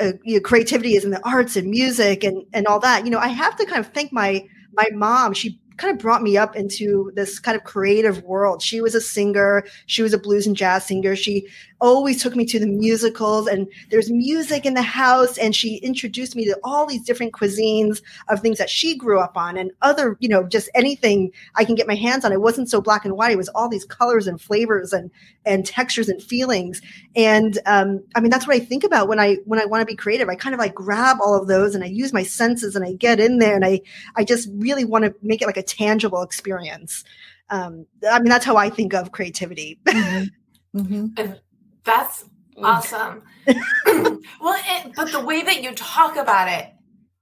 uh, 0.00 0.12
you 0.24 0.34
know, 0.34 0.40
creativity 0.40 0.94
is 0.94 1.04
in 1.04 1.10
the 1.10 1.26
arts 1.28 1.56
and 1.56 1.68
music 1.68 2.24
and 2.24 2.44
and 2.52 2.66
all 2.66 2.80
that. 2.80 3.04
You 3.04 3.10
know, 3.10 3.18
I 3.18 3.28
have 3.28 3.56
to 3.56 3.66
kind 3.66 3.80
of 3.80 3.92
thank 3.92 4.12
my 4.12 4.46
my 4.72 4.88
mom. 4.92 5.32
She 5.32 5.60
kind 5.76 5.92
of 5.94 6.00
brought 6.00 6.22
me 6.22 6.36
up 6.36 6.56
into 6.56 7.12
this 7.14 7.38
kind 7.38 7.56
of 7.56 7.64
creative 7.64 8.22
world. 8.22 8.62
She 8.62 8.80
was 8.80 8.94
a 8.94 9.00
singer. 9.00 9.64
She 9.86 10.02
was 10.02 10.12
a 10.12 10.18
blues 10.18 10.46
and 10.46 10.56
jazz 10.56 10.86
singer. 10.86 11.16
She 11.16 11.46
always 11.80 12.22
took 12.22 12.34
me 12.34 12.44
to 12.46 12.58
the 12.58 12.66
musicals 12.66 13.46
and 13.46 13.68
there's 13.90 14.10
music 14.10 14.64
in 14.64 14.74
the 14.74 14.82
house 14.82 15.36
and 15.38 15.54
she 15.54 15.76
introduced 15.76 16.34
me 16.34 16.44
to 16.44 16.58
all 16.64 16.86
these 16.86 17.02
different 17.02 17.32
cuisines 17.32 18.02
of 18.28 18.40
things 18.40 18.58
that 18.58 18.70
she 18.70 18.96
grew 18.96 19.20
up 19.20 19.36
on 19.36 19.56
and 19.56 19.70
other 19.82 20.16
you 20.20 20.28
know 20.28 20.42
just 20.46 20.68
anything 20.74 21.30
i 21.54 21.64
can 21.64 21.74
get 21.74 21.86
my 21.86 21.94
hands 21.94 22.24
on 22.24 22.32
it 22.32 22.40
wasn't 22.40 22.68
so 22.68 22.80
black 22.80 23.04
and 23.04 23.16
white 23.16 23.32
it 23.32 23.36
was 23.36 23.48
all 23.50 23.68
these 23.68 23.84
colors 23.84 24.26
and 24.26 24.40
flavors 24.40 24.92
and 24.92 25.10
and 25.44 25.66
textures 25.66 26.08
and 26.08 26.22
feelings 26.22 26.80
and 27.14 27.58
um, 27.66 28.02
i 28.14 28.20
mean 28.20 28.30
that's 28.30 28.46
what 28.46 28.56
i 28.56 28.60
think 28.60 28.84
about 28.84 29.08
when 29.08 29.20
i 29.20 29.34
when 29.44 29.60
i 29.60 29.64
want 29.64 29.80
to 29.80 29.86
be 29.86 29.96
creative 29.96 30.28
i 30.28 30.34
kind 30.34 30.54
of 30.54 30.58
like 30.58 30.74
grab 30.74 31.18
all 31.22 31.34
of 31.34 31.46
those 31.46 31.74
and 31.74 31.84
i 31.84 31.88
use 31.88 32.12
my 32.12 32.22
senses 32.22 32.74
and 32.74 32.84
i 32.84 32.92
get 32.92 33.20
in 33.20 33.38
there 33.38 33.54
and 33.54 33.64
i 33.64 33.80
i 34.16 34.24
just 34.24 34.48
really 34.54 34.84
want 34.84 35.04
to 35.04 35.14
make 35.22 35.42
it 35.42 35.46
like 35.46 35.56
a 35.56 35.62
tangible 35.62 36.22
experience 36.22 37.04
um, 37.48 37.86
I 38.10 38.18
mean, 38.18 38.28
that's 38.28 38.44
how 38.44 38.56
I 38.56 38.70
think 38.70 38.92
of 38.92 39.12
creativity. 39.12 39.78
Mm-hmm. 39.84 40.24
Mm-hmm. 40.76 41.06
And 41.16 41.40
that's 41.86 42.24
awesome. 42.62 43.22
well, 43.86 44.20
it, 44.66 44.92
but 44.94 45.12
the 45.12 45.24
way 45.24 45.42
that 45.42 45.62
you 45.62 45.72
talk 45.74 46.16
about 46.16 46.48
it, 46.48 46.66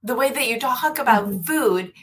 the 0.03 0.15
way 0.15 0.31
that 0.31 0.47
you 0.47 0.59
talk 0.59 0.99
about 0.99 1.25
mm-hmm. 1.25 1.41
food, 1.41 1.93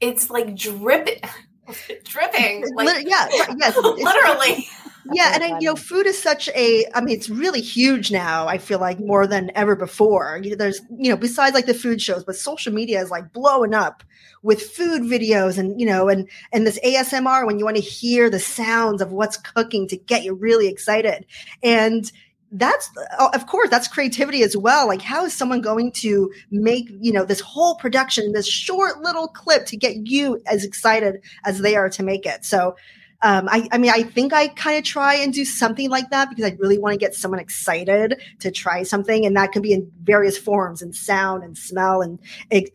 it's 0.00 0.30
like 0.30 0.54
dripping, 0.54 1.20
dripping. 2.04 2.64
Like, 2.74 3.08
yeah, 3.08 3.26
yes, 3.56 3.76
literally 3.82 4.68
yeah 5.12 5.32
and 5.34 5.42
I, 5.42 5.58
you 5.58 5.66
know 5.66 5.76
food 5.76 6.06
is 6.06 6.20
such 6.20 6.48
a 6.50 6.84
i 6.94 7.00
mean 7.00 7.16
it's 7.16 7.30
really 7.30 7.60
huge 7.60 8.10
now 8.10 8.46
i 8.46 8.58
feel 8.58 8.78
like 8.78 9.00
more 9.00 9.26
than 9.26 9.50
ever 9.54 9.76
before. 9.76 10.40
You 10.42 10.50
know, 10.50 10.56
there's 10.56 10.80
you 10.96 11.10
know 11.10 11.16
besides 11.16 11.54
like 11.54 11.66
the 11.66 11.74
food 11.74 12.00
shows 12.00 12.24
but 12.24 12.36
social 12.36 12.72
media 12.72 13.00
is 13.00 13.10
like 13.10 13.32
blowing 13.32 13.74
up 13.74 14.02
with 14.42 14.62
food 14.62 15.02
videos 15.02 15.58
and 15.58 15.80
you 15.80 15.86
know 15.86 16.08
and 16.08 16.28
and 16.52 16.66
this 16.66 16.78
asmr 16.84 17.46
when 17.46 17.58
you 17.58 17.64
want 17.64 17.76
to 17.76 17.82
hear 17.82 18.30
the 18.30 18.38
sounds 18.38 19.02
of 19.02 19.12
what's 19.12 19.36
cooking 19.36 19.88
to 19.88 19.96
get 19.96 20.24
you 20.24 20.34
really 20.34 20.68
excited. 20.68 21.26
And 21.62 22.10
that's 22.52 22.90
oh, 23.18 23.30
of 23.32 23.46
course 23.46 23.70
that's 23.70 23.86
creativity 23.86 24.42
as 24.42 24.56
well. 24.56 24.88
Like 24.88 25.02
how 25.02 25.24
is 25.24 25.34
someone 25.34 25.60
going 25.60 25.92
to 25.92 26.32
make 26.50 26.88
you 27.00 27.12
know 27.12 27.24
this 27.24 27.40
whole 27.40 27.76
production 27.76 28.32
this 28.32 28.48
short 28.48 29.00
little 29.00 29.28
clip 29.28 29.66
to 29.66 29.76
get 29.76 30.08
you 30.08 30.40
as 30.46 30.64
excited 30.64 31.22
as 31.44 31.60
they 31.60 31.76
are 31.76 31.88
to 31.90 32.02
make 32.02 32.26
it? 32.26 32.44
So 32.44 32.76
um, 33.22 33.48
I, 33.50 33.68
I 33.70 33.78
mean, 33.78 33.90
I 33.90 34.02
think 34.02 34.32
I 34.32 34.48
kind 34.48 34.78
of 34.78 34.84
try 34.84 35.16
and 35.16 35.32
do 35.32 35.44
something 35.44 35.90
like 35.90 36.08
that 36.10 36.30
because 36.30 36.44
I 36.44 36.56
really 36.58 36.78
want 36.78 36.94
to 36.94 36.98
get 36.98 37.14
someone 37.14 37.38
excited 37.38 38.20
to 38.40 38.50
try 38.50 38.82
something, 38.82 39.26
and 39.26 39.36
that 39.36 39.52
can 39.52 39.60
be 39.60 39.72
in 39.72 39.90
various 40.02 40.38
forms 40.38 40.80
and 40.80 40.94
sound 40.94 41.44
and 41.44 41.56
smell 41.56 42.00
and 42.00 42.18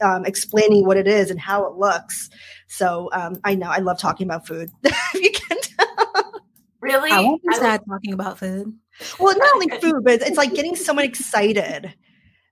um, 0.01 0.25
explaining 0.25 0.85
what 0.85 0.97
it 0.97 1.07
is 1.07 1.31
and 1.31 1.39
how 1.39 1.65
it 1.65 1.77
looks. 1.77 2.29
So 2.67 3.09
um, 3.11 3.39
I 3.43 3.55
know 3.55 3.69
I 3.69 3.79
love 3.79 3.99
talking 3.99 4.27
about 4.27 4.45
food. 4.45 4.69
you 5.15 5.31
can 5.31 5.57
tell. 5.61 6.33
Really, 6.79 7.09
I 7.09 7.21
won't 7.21 7.41
be 7.41 7.55
sad 7.55 7.81
talking 7.89 8.13
about 8.13 8.37
food. 8.37 8.71
Well, 9.19 9.35
not 9.35 9.55
only 9.55 9.69
food, 9.81 10.03
but 10.03 10.21
it's 10.21 10.37
like 10.37 10.53
getting 10.53 10.75
someone 10.75 11.05
excited 11.05 11.95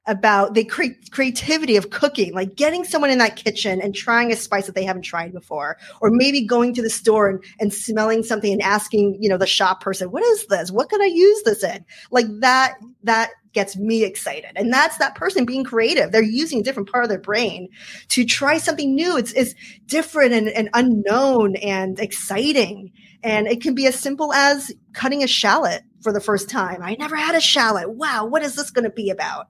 about 0.05 0.53
the 0.53 0.65
cre- 0.65 0.99
creativity 1.11 1.77
of 1.77 1.89
cooking, 1.89 2.33
like 2.33 2.55
getting 2.55 2.83
someone 2.83 3.09
in 3.09 3.19
that 3.19 3.37
kitchen 3.37 3.81
and 3.81 3.95
trying 3.95 4.31
a 4.31 4.35
spice 4.35 4.65
that 4.65 4.75
they 4.75 4.83
haven't 4.83 5.03
tried 5.03 5.31
before, 5.31 5.77
or 6.01 6.09
maybe 6.11 6.45
going 6.45 6.73
to 6.73 6.81
the 6.81 6.89
store 6.89 7.29
and, 7.29 7.43
and 7.59 7.73
smelling 7.73 8.21
something 8.21 8.51
and 8.51 8.61
asking, 8.61 9.17
you 9.21 9.29
know, 9.29 9.37
the 9.37 9.47
shop 9.47 9.81
person, 9.81 10.11
what 10.11 10.23
is 10.23 10.45
this? 10.47 10.71
What 10.71 10.89
could 10.89 11.01
I 11.01 11.05
use 11.05 11.43
this 11.43 11.63
in? 11.63 11.85
Like 12.11 12.25
that, 12.39 12.75
that 13.03 13.31
gets 13.53 13.77
me 13.77 14.03
excited. 14.03 14.51
And 14.55 14.73
that's 14.73 14.97
that 14.97 15.15
person 15.15 15.45
being 15.45 15.63
creative. 15.63 16.11
They're 16.11 16.21
using 16.21 16.59
a 16.59 16.63
different 16.63 16.91
part 16.91 17.05
of 17.05 17.09
their 17.09 17.19
brain 17.19 17.69
to 18.09 18.25
try 18.25 18.57
something 18.57 18.93
new. 18.93 19.15
It's, 19.15 19.31
it's 19.33 19.55
different 19.85 20.33
and, 20.33 20.49
and 20.49 20.69
unknown 20.73 21.55
and 21.57 21.99
exciting. 21.99 22.91
And 23.21 23.47
it 23.47 23.61
can 23.61 23.73
be 23.73 23.87
as 23.87 23.97
simple 23.97 24.33
as 24.33 24.71
cutting 24.93 25.23
a 25.23 25.27
shallot 25.27 25.83
for 26.01 26.11
the 26.11 26.19
first 26.19 26.49
time. 26.49 26.81
I 26.81 26.97
never 26.99 27.15
had 27.15 27.35
a 27.35 27.41
shallot. 27.41 27.91
Wow, 27.91 28.25
what 28.25 28.43
is 28.43 28.55
this 28.55 28.71
going 28.71 28.83
to 28.83 28.89
be 28.89 29.09
about? 29.09 29.47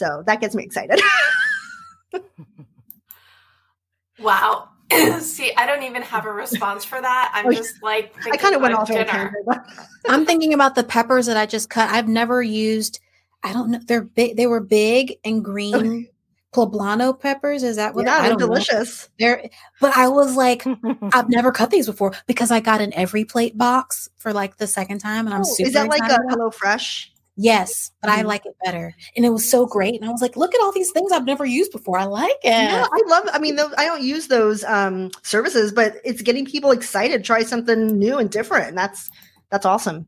So 0.00 0.22
that 0.24 0.40
gets 0.40 0.54
me 0.54 0.64
excited. 0.64 0.98
wow. 4.18 4.70
See, 5.20 5.52
I 5.58 5.66
don't 5.66 5.82
even 5.82 6.00
have 6.00 6.24
a 6.24 6.32
response 6.32 6.86
for 6.86 6.98
that. 6.98 7.30
I'm 7.34 7.48
oh, 7.48 7.52
just 7.52 7.82
like 7.82 8.14
I 8.24 8.38
kind 8.38 8.54
of 8.54 8.62
went 8.62 8.72
off 8.72 8.88
dinner. 8.88 9.34
I'm 10.08 10.24
thinking 10.24 10.54
about 10.54 10.74
the 10.74 10.84
peppers 10.84 11.26
that 11.26 11.36
I 11.36 11.44
just 11.44 11.68
cut. 11.68 11.90
I've 11.90 12.08
never 12.08 12.42
used. 12.42 12.98
I 13.42 13.52
don't 13.52 13.72
know. 13.72 13.80
They're 13.86 14.00
big. 14.00 14.38
They 14.38 14.46
were 14.46 14.60
big 14.60 15.18
and 15.22 15.44
green. 15.44 15.74
Okay. 15.74 16.10
Poblano 16.54 17.20
peppers. 17.20 17.62
Is 17.62 17.76
that 17.76 17.94
what? 17.94 18.06
Yeah, 18.06 18.22
they're 18.22 18.36
delicious. 18.36 19.02
Know. 19.02 19.08
They're, 19.18 19.50
but 19.82 19.94
I 19.98 20.08
was 20.08 20.34
like, 20.34 20.66
I've 21.12 21.28
never 21.28 21.52
cut 21.52 21.68
these 21.68 21.86
before 21.86 22.14
because 22.26 22.50
I 22.50 22.60
got 22.60 22.80
an 22.80 22.92
EveryPlate 22.92 23.58
box 23.58 24.08
for 24.16 24.32
like 24.32 24.56
the 24.56 24.66
second 24.66 25.00
time, 25.00 25.26
and 25.26 25.34
I'm 25.34 25.42
oh, 25.42 25.44
super. 25.44 25.68
Is 25.68 25.74
that 25.74 25.88
like 25.88 26.10
a 26.10 26.18
Hello 26.30 26.50
Fresh? 26.50 27.12
Yes, 27.42 27.90
but 28.02 28.10
mm-hmm. 28.10 28.20
I 28.20 28.22
like 28.22 28.44
it 28.44 28.54
better. 28.62 28.94
And 29.16 29.24
it 29.24 29.30
was 29.30 29.48
so 29.48 29.64
great. 29.64 29.98
And 29.98 30.04
I 30.04 30.12
was 30.12 30.20
like, 30.20 30.36
look 30.36 30.54
at 30.54 30.60
all 30.60 30.72
these 30.72 30.90
things 30.90 31.10
I've 31.10 31.24
never 31.24 31.46
used 31.46 31.72
before. 31.72 31.98
I 31.98 32.04
like 32.04 32.32
it. 32.44 32.50
Yeah, 32.50 32.86
I 32.92 33.02
love 33.06 33.30
I 33.32 33.38
mean, 33.38 33.58
I 33.58 33.86
don't 33.86 34.02
use 34.02 34.28
those 34.28 34.62
um, 34.64 35.10
services, 35.22 35.72
but 35.72 35.94
it's 36.04 36.20
getting 36.20 36.44
people 36.44 36.70
excited, 36.70 37.24
try 37.24 37.42
something 37.42 37.98
new 37.98 38.18
and 38.18 38.28
different. 38.30 38.68
And 38.68 38.76
that's 38.76 39.10
that's 39.48 39.64
awesome. 39.64 40.06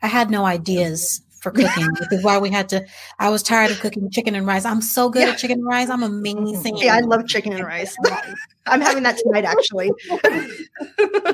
I 0.00 0.06
had 0.06 0.30
no 0.30 0.46
ideas 0.46 1.20
for 1.42 1.50
cooking, 1.52 1.88
which 2.00 2.10
is 2.10 2.24
why 2.24 2.38
we 2.38 2.48
had 2.48 2.70
to. 2.70 2.82
I 3.18 3.28
was 3.28 3.42
tired 3.42 3.70
of 3.70 3.78
cooking 3.80 4.10
chicken 4.10 4.34
and 4.34 4.46
rice. 4.46 4.64
I'm 4.64 4.80
so 4.80 5.10
good 5.10 5.26
yeah. 5.26 5.34
at 5.34 5.38
chicken 5.38 5.58
and 5.58 5.66
rice. 5.66 5.90
I'm 5.90 6.02
amazing. 6.02 6.78
Yeah, 6.78 6.94
I 6.94 7.00
love 7.00 7.26
chicken 7.26 7.52
and 7.52 7.66
rice. 7.66 7.94
I'm 8.66 8.80
having 8.80 9.02
that 9.02 9.18
tonight, 9.18 9.44
actually. 9.44 9.90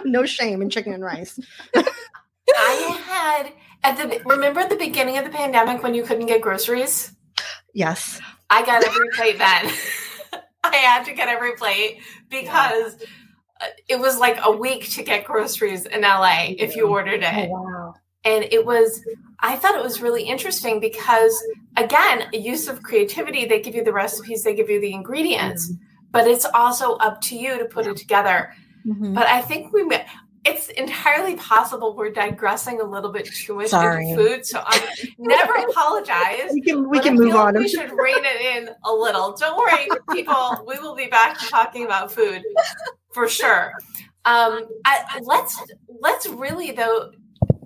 no 0.04 0.26
shame 0.26 0.62
in 0.62 0.68
chicken 0.68 0.94
and 0.94 1.04
rice. 1.04 1.38
I 1.76 3.00
had 3.06 3.52
at 3.82 3.96
the 3.96 4.20
remember 4.24 4.60
at 4.60 4.70
the 4.70 4.76
beginning 4.76 5.18
of 5.18 5.24
the 5.24 5.30
pandemic 5.30 5.82
when 5.82 5.94
you 5.94 6.02
couldn't 6.02 6.26
get 6.26 6.40
groceries? 6.40 7.12
Yes. 7.74 8.20
I 8.50 8.64
got 8.64 8.82
EveryPlate 8.82 9.38
then. 9.38 10.42
I 10.64 10.76
had 10.76 11.04
to 11.04 11.12
get 11.12 11.28
EveryPlate 11.28 12.00
because 12.28 12.94
uh, 13.60 13.66
it 13.88 13.98
was 13.98 14.18
like 14.18 14.38
a 14.42 14.50
week 14.50 14.90
to 14.90 15.02
get 15.02 15.24
groceries 15.24 15.86
in 15.86 16.02
LA 16.02 16.54
if 16.58 16.76
you 16.76 16.88
ordered 16.88 17.22
it. 17.22 17.48
Oh, 17.50 17.62
wow. 17.62 17.94
And 18.24 18.44
it 18.50 18.64
was 18.64 19.02
I 19.40 19.56
thought 19.56 19.76
it 19.76 19.82
was 19.82 20.02
really 20.02 20.24
interesting 20.24 20.80
because 20.80 21.40
again, 21.76 22.28
a 22.34 22.38
use 22.38 22.68
of 22.68 22.82
creativity, 22.82 23.44
they 23.44 23.60
give 23.60 23.74
you 23.74 23.84
the 23.84 23.92
recipes, 23.92 24.42
they 24.42 24.54
give 24.54 24.68
you 24.68 24.80
the 24.80 24.92
ingredients, 24.92 25.70
mm-hmm. 25.70 25.84
but 26.10 26.26
it's 26.26 26.44
also 26.44 26.94
up 26.96 27.20
to 27.22 27.36
you 27.36 27.58
to 27.58 27.64
put 27.64 27.86
it 27.86 27.96
together. 27.96 28.52
Mm-hmm. 28.86 29.14
But 29.14 29.26
I 29.26 29.40
think 29.42 29.72
we 29.72 29.84
it's 30.48 30.68
entirely 30.70 31.36
possible 31.36 31.94
we're 31.94 32.10
digressing 32.10 32.80
a 32.80 32.84
little 32.84 33.12
bit 33.12 33.26
too 33.26 33.54
much 33.56 33.68
Sorry. 33.68 34.10
into 34.10 34.22
food. 34.22 34.46
So 34.46 34.62
I 34.64 35.06
never 35.18 35.52
apologize. 35.68 36.50
We 36.52 36.62
can 36.62 36.88
we 36.88 37.00
can 37.00 37.16
move 37.16 37.34
on. 37.34 37.54
Like 37.54 37.64
we 37.64 37.68
should 37.68 37.90
rein 37.90 38.24
it 38.24 38.40
in 38.40 38.70
a 38.84 38.92
little. 38.92 39.36
Don't 39.36 39.58
worry, 39.58 39.88
people. 40.10 40.64
We 40.66 40.78
will 40.78 40.96
be 40.96 41.06
back 41.06 41.38
talking 41.38 41.84
about 41.84 42.10
food 42.10 42.42
for 43.12 43.28
sure. 43.28 43.72
Um, 44.24 44.66
I, 44.84 45.20
let's 45.22 45.62
let's 46.00 46.26
really 46.26 46.72
though 46.72 47.12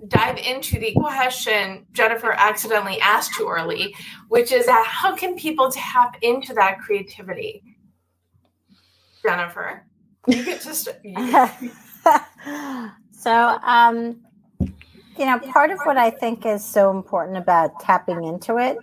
dive 0.09 0.37
into 0.37 0.77
the 0.77 0.93
question 0.93 1.85
Jennifer 1.93 2.33
accidentally 2.33 2.99
asked 2.99 3.33
too 3.35 3.47
early, 3.47 3.95
which 4.27 4.51
is 4.51 4.65
that 4.65 4.85
how 4.85 5.15
can 5.15 5.35
people 5.35 5.71
tap 5.71 6.17
into 6.21 6.53
that 6.53 6.79
creativity? 6.79 7.63
Jennifer, 9.25 9.85
you 10.27 10.43
could 10.43 10.61
just. 10.61 10.89
so, 13.11 13.31
um, 13.63 14.21
you 15.17 15.25
know, 15.25 15.39
part 15.51 15.71
of 15.71 15.79
what 15.83 15.97
I 15.97 16.09
think 16.09 16.45
is 16.45 16.63
so 16.63 16.91
important 16.91 17.37
about 17.37 17.79
tapping 17.79 18.23
into 18.23 18.57
it 18.57 18.77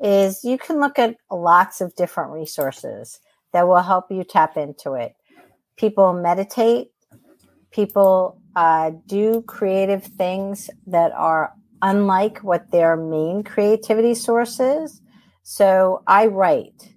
is 0.00 0.44
you 0.44 0.58
can 0.58 0.80
look 0.80 0.98
at 0.98 1.16
lots 1.30 1.80
of 1.80 1.94
different 1.94 2.32
resources 2.32 3.20
that 3.52 3.66
will 3.66 3.82
help 3.82 4.10
you 4.10 4.24
tap 4.24 4.56
into 4.56 4.94
it. 4.94 5.14
People 5.76 6.12
meditate, 6.12 6.90
people 7.70 8.40
uh, 8.56 8.92
do 9.06 9.42
creative 9.42 10.04
things 10.04 10.70
that 10.86 11.12
are 11.12 11.52
unlike 11.82 12.38
what 12.38 12.70
their 12.70 12.96
main 12.96 13.42
creativity 13.42 14.14
source 14.14 14.60
is. 14.60 15.00
So 15.42 16.02
I 16.06 16.26
write 16.26 16.93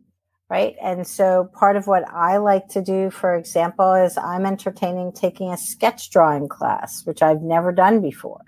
right? 0.50 0.76
And 0.82 1.06
so 1.06 1.50
part 1.54 1.76
of 1.76 1.88
what 1.88 2.08
I 2.10 2.38
like 2.38 2.68
to 2.70 2.82
do, 2.82 3.10
for 3.10 3.36
example, 3.36 3.94
is 3.94 4.18
I'm 4.18 4.46
entertaining 4.46 5.12
taking 5.12 5.52
a 5.52 5.58
sketch 5.58 6.10
drawing 6.10 6.48
class, 6.48 7.06
which 7.06 7.22
I've 7.22 7.42
never 7.42 7.72
done 7.72 8.02
before. 8.02 8.42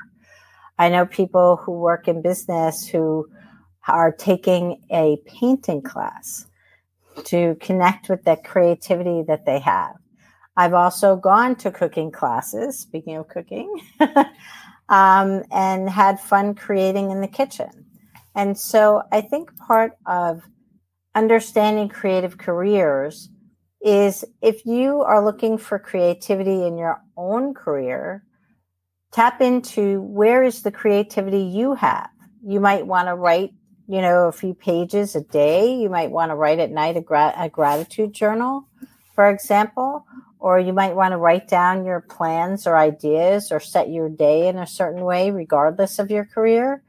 I 0.78 0.88
know 0.90 1.06
people 1.06 1.58
who 1.58 1.74
work 1.74 2.08
in 2.08 2.22
business 2.22 2.88
who 2.88 3.28
are 3.88 4.12
taking 4.12 4.82
a 4.92 5.18
painting 5.26 5.82
class 5.82 6.46
to 7.26 7.56
connect 7.60 8.08
with 8.08 8.24
that 8.24 8.46
creativity 8.46 9.24
that 9.28 9.46
they 9.46 9.60
have. 9.60 9.96
I've 10.56 10.74
also 10.74 11.16
gone 11.16 11.56
to 11.58 11.72
cooking 11.72 12.12
classes, 12.12 12.80
speaking 12.80 13.18
of 13.18 13.28
cooking, 13.28 13.74
um, 14.90 15.44
and 15.52 15.90
had 15.90 16.20
fun 16.20 16.56
creating 16.56 17.12
in 17.12 17.22
the 17.22 17.28
kitchen. 17.28 17.86
And 18.36 18.58
so 18.58 19.02
I 19.12 19.22
think 19.22 19.56
part 19.58 19.94
of 20.06 20.44
understanding 21.16 21.90
creative 21.90 22.38
careers 22.38 23.30
is 23.82 24.26
if 24.42 24.66
you 24.66 25.02
are 25.02 25.24
looking 25.24 25.58
for 25.58 25.80
creativity 25.80 26.66
in 26.66 26.78
your 26.78 27.02
own 27.16 27.54
career, 27.54 28.24
tap 29.12 29.42
into 29.42 30.02
where 30.02 30.44
is 30.44 30.62
the 30.62 30.72
creativity 30.72 31.42
you 31.42 31.74
have. 31.76 32.10
You 32.46 32.60
might 32.60 32.86
want 32.86 33.08
to 33.08 33.16
write, 33.16 33.54
you 33.88 34.02
know, 34.02 34.28
a 34.28 34.32
few 34.32 34.54
pages 34.54 35.16
a 35.16 35.22
day. 35.22 35.76
You 35.76 35.90
might 35.90 36.12
want 36.12 36.32
to 36.32 36.36
write 36.36 36.60
at 36.60 36.72
night 36.72 36.98
a, 36.98 37.02
gra- 37.02 37.34
a 37.38 37.50
gratitude 37.50 38.14
journal, 38.14 38.68
for 39.14 39.30
example, 39.30 40.06
or 40.40 40.60
you 40.60 40.74
might 40.74 40.96
want 40.96 41.12
to 41.12 41.18
write 41.18 41.48
down 41.48 41.86
your 41.86 42.02
plans 42.02 42.68
or 42.68 42.78
ideas 42.78 43.52
or 43.52 43.60
set 43.60 43.90
your 43.90 44.10
day 44.10 44.48
in 44.48 44.58
a 44.58 44.68
certain 44.68 45.04
way, 45.04 45.32
regardless 45.32 46.00
of 46.00 46.12
your 46.12 46.26
career, 46.26 46.84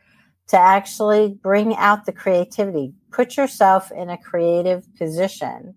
to 0.49 0.59
actually 0.59 1.39
bring 1.43 1.75
out 1.77 2.07
the 2.07 2.13
creativity. 2.13 2.95
Put 3.13 3.37
yourself 3.37 3.91
in 3.93 4.11
a 4.11 4.19
creative 4.19 4.85
position 4.97 5.75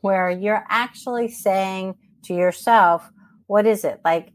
where 0.00 0.30
you're 0.30 0.64
actually 0.68 1.28
saying 1.28 1.94
to 2.24 2.34
yourself, 2.34 3.10
what 3.46 3.66
is 3.66 3.84
it? 3.84 4.00
Like, 4.04 4.32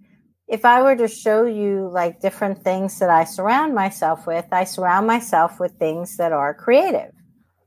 if 0.48 0.66
I 0.66 0.82
were 0.82 0.96
to 0.96 1.08
show 1.08 1.46
you 1.46 1.90
like 1.92 2.20
different 2.20 2.64
things 2.64 3.00
that 3.00 3.10
I 3.10 3.24
surround 3.24 3.74
myself 3.74 4.28
with, 4.28 4.46
I 4.52 4.66
surround 4.66 5.08
myself 5.08 5.60
with 5.60 5.74
things 5.80 6.18
that 6.18 6.32
are 6.32 6.54
creative. 6.54 7.12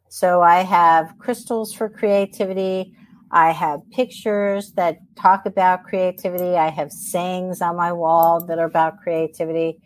So 0.08 0.42
I 0.42 0.62
have 0.62 1.14
crystals 1.18 1.72
for 1.72 1.88
creativity. 1.88 2.94
I 3.30 3.50
have 3.52 3.80
pictures 3.90 4.72
that 4.72 4.98
talk 5.16 5.46
about 5.46 5.84
creativity. 5.84 6.56
I 6.56 6.70
have 6.70 6.92
sayings 6.92 7.60
on 7.60 7.76
my 7.76 7.92
wall 7.92 8.44
that 8.46 8.58
are 8.58 8.66
about 8.66 8.98
creativity. 8.98 9.80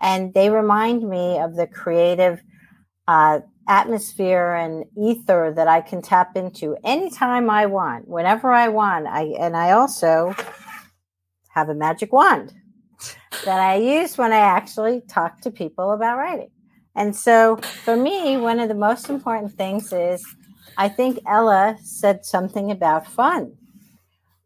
And 0.00 0.32
they 0.32 0.50
remind 0.50 1.08
me 1.08 1.38
of 1.38 1.56
the 1.56 1.66
creative 1.66 2.40
uh, 3.08 3.40
atmosphere 3.68 4.54
and 4.54 4.84
ether 4.96 5.52
that 5.54 5.68
I 5.68 5.80
can 5.80 6.02
tap 6.02 6.36
into 6.36 6.76
anytime 6.84 7.50
I 7.50 7.66
want, 7.66 8.08
whenever 8.08 8.52
I 8.52 8.68
want. 8.68 9.06
I 9.06 9.34
and 9.38 9.56
I 9.56 9.72
also 9.72 10.34
have 11.50 11.68
a 11.68 11.74
magic 11.74 12.12
wand 12.12 12.52
that 13.44 13.60
I 13.60 13.76
use 13.76 14.16
when 14.16 14.32
I 14.32 14.38
actually 14.38 15.02
talk 15.08 15.40
to 15.42 15.50
people 15.50 15.92
about 15.92 16.18
writing. 16.18 16.50
And 16.94 17.14
so 17.14 17.56
for 17.56 17.96
me, 17.96 18.36
one 18.36 18.58
of 18.58 18.68
the 18.68 18.74
most 18.74 19.10
important 19.10 19.52
things 19.52 19.92
is 19.92 20.24
I 20.78 20.88
think 20.88 21.18
Ella 21.26 21.76
said 21.82 22.24
something 22.24 22.70
about 22.70 23.06
fun. 23.06 23.56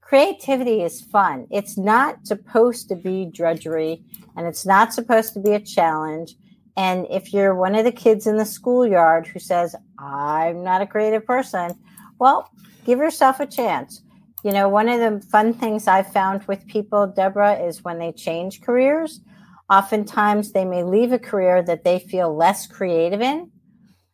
Creativity 0.00 0.82
is 0.82 1.00
fun. 1.00 1.46
It's 1.50 1.78
not 1.78 2.26
supposed 2.26 2.88
to 2.88 2.96
be 2.96 3.26
drudgery 3.26 4.02
and 4.36 4.46
it's 4.46 4.66
not 4.66 4.92
supposed 4.92 5.34
to 5.34 5.40
be 5.40 5.52
a 5.52 5.60
challenge. 5.60 6.34
And 6.80 7.06
if 7.10 7.34
you're 7.34 7.54
one 7.54 7.74
of 7.74 7.84
the 7.84 7.92
kids 7.92 8.26
in 8.26 8.38
the 8.38 8.46
schoolyard 8.46 9.26
who 9.26 9.38
says, 9.38 9.76
I'm 9.98 10.64
not 10.64 10.80
a 10.80 10.86
creative 10.86 11.26
person, 11.26 11.74
well, 12.18 12.50
give 12.86 12.98
yourself 12.98 13.38
a 13.38 13.44
chance. 13.44 14.02
You 14.44 14.52
know, 14.52 14.66
one 14.66 14.88
of 14.88 14.98
the 14.98 15.20
fun 15.28 15.52
things 15.52 15.86
I've 15.86 16.10
found 16.10 16.42
with 16.44 16.66
people, 16.68 17.06
Debra, 17.06 17.66
is 17.66 17.84
when 17.84 17.98
they 17.98 18.12
change 18.12 18.62
careers, 18.62 19.20
oftentimes 19.68 20.52
they 20.52 20.64
may 20.64 20.82
leave 20.82 21.12
a 21.12 21.18
career 21.18 21.62
that 21.64 21.84
they 21.84 21.98
feel 21.98 22.34
less 22.34 22.66
creative 22.66 23.20
in 23.20 23.50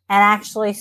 and 0.09 0.21
actually 0.35 0.75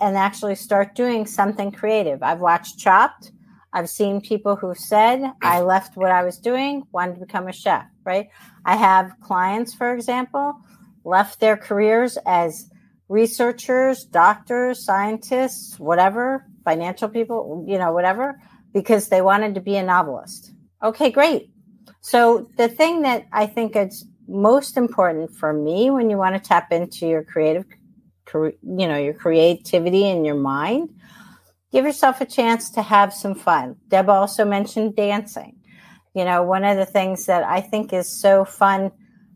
and 0.00 0.16
actually 0.16 0.56
start 0.56 0.96
doing 0.96 1.26
something 1.26 1.70
creative. 1.70 2.24
I've 2.24 2.40
watched 2.40 2.80
Chopped. 2.80 3.30
I've 3.72 3.88
seen 3.88 4.20
people 4.20 4.56
who 4.56 4.74
said, 4.74 5.32
I 5.42 5.60
left 5.60 5.96
what 5.96 6.10
I 6.10 6.24
was 6.24 6.38
doing, 6.38 6.82
wanted 6.90 7.14
to 7.14 7.20
become 7.20 7.46
a 7.46 7.52
chef, 7.52 7.84
right? 8.04 8.26
I 8.64 8.74
have 8.74 9.12
clients, 9.20 9.74
for 9.74 9.94
example, 9.94 10.56
left 11.04 11.40
their 11.40 11.56
careers 11.56 12.18
as 12.26 12.68
researchers, 13.08 14.04
doctors, 14.04 14.84
scientists, 14.84 15.78
whatever, 15.78 16.46
financial 16.64 17.08
people, 17.08 17.64
you 17.68 17.78
know, 17.78 17.92
whatever, 17.92 18.40
because 18.72 19.08
they 19.08 19.20
wanted 19.20 19.54
to 19.54 19.60
be 19.60 19.76
a 19.76 19.82
novelist. 19.82 20.52
Okay, 20.82 21.10
great. 21.10 21.50
So 22.00 22.48
the 22.56 22.68
thing 22.68 23.02
that 23.02 23.26
I 23.32 23.46
think 23.46 23.76
is 23.76 24.06
most 24.26 24.76
important 24.76 25.34
for 25.34 25.52
me 25.52 25.90
when 25.90 26.10
you 26.10 26.16
want 26.16 26.34
to 26.34 26.40
tap 26.40 26.72
into 26.72 27.06
your 27.06 27.22
creative, 27.22 27.66
you 28.32 28.52
know, 28.62 28.96
your 28.96 29.14
creativity 29.14 30.08
in 30.08 30.24
your 30.24 30.34
mind, 30.34 30.90
give 31.72 31.84
yourself 31.84 32.20
a 32.20 32.26
chance 32.26 32.70
to 32.70 32.82
have 32.82 33.12
some 33.12 33.34
fun. 33.34 33.76
Deb 33.88 34.08
also 34.08 34.44
mentioned 34.44 34.96
dancing. 34.96 35.56
You 36.14 36.24
know, 36.24 36.42
one 36.42 36.64
of 36.64 36.76
the 36.76 36.86
things 36.86 37.26
that 37.26 37.44
I 37.44 37.60
think 37.60 37.92
is 37.92 38.08
so 38.08 38.44
fun 38.44 38.92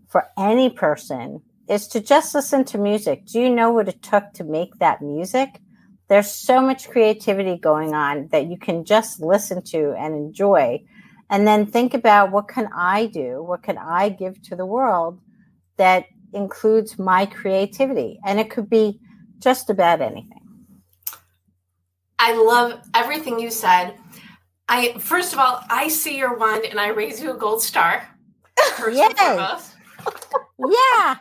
for 0.08 0.26
any 0.38 0.70
person 0.70 1.42
is 1.68 1.86
to 1.88 2.00
just 2.00 2.34
listen 2.34 2.64
to 2.64 2.78
music. 2.78 3.26
Do 3.26 3.40
you 3.40 3.50
know 3.50 3.70
what 3.70 3.88
it 3.88 4.02
took 4.02 4.32
to 4.34 4.44
make 4.44 4.78
that 4.78 5.02
music? 5.02 5.60
There's 6.08 6.30
so 6.30 6.62
much 6.62 6.88
creativity 6.88 7.56
going 7.56 7.94
on 7.94 8.28
that 8.28 8.46
you 8.46 8.56
can 8.56 8.84
just 8.84 9.20
listen 9.20 9.62
to 9.64 9.94
and 9.98 10.14
enjoy. 10.14 10.82
And 11.30 11.46
then 11.46 11.66
think 11.66 11.92
about 11.92 12.32
what 12.32 12.48
can 12.48 12.68
I 12.74 13.06
do? 13.06 13.42
What 13.42 13.62
can 13.62 13.76
I 13.76 14.08
give 14.08 14.40
to 14.44 14.56
the 14.56 14.64
world 14.64 15.20
that 15.76 16.06
includes 16.32 16.98
my 16.98 17.26
creativity? 17.26 18.18
And 18.24 18.40
it 18.40 18.50
could 18.50 18.70
be 18.70 18.98
just 19.38 19.68
about 19.68 20.00
anything. 20.00 20.40
I 22.18 22.34
love 22.34 22.80
everything 22.94 23.38
you 23.38 23.50
said. 23.50 23.94
I 24.68 24.98
first 24.98 25.32
of 25.32 25.38
all, 25.38 25.62
I 25.70 25.88
see 25.88 26.16
your 26.16 26.36
wand 26.36 26.64
and 26.64 26.80
I 26.80 26.88
raise 26.88 27.22
you 27.22 27.32
a 27.32 27.36
gold 27.36 27.62
star. 27.62 28.08
First 28.76 28.96
yeah. 30.58 31.16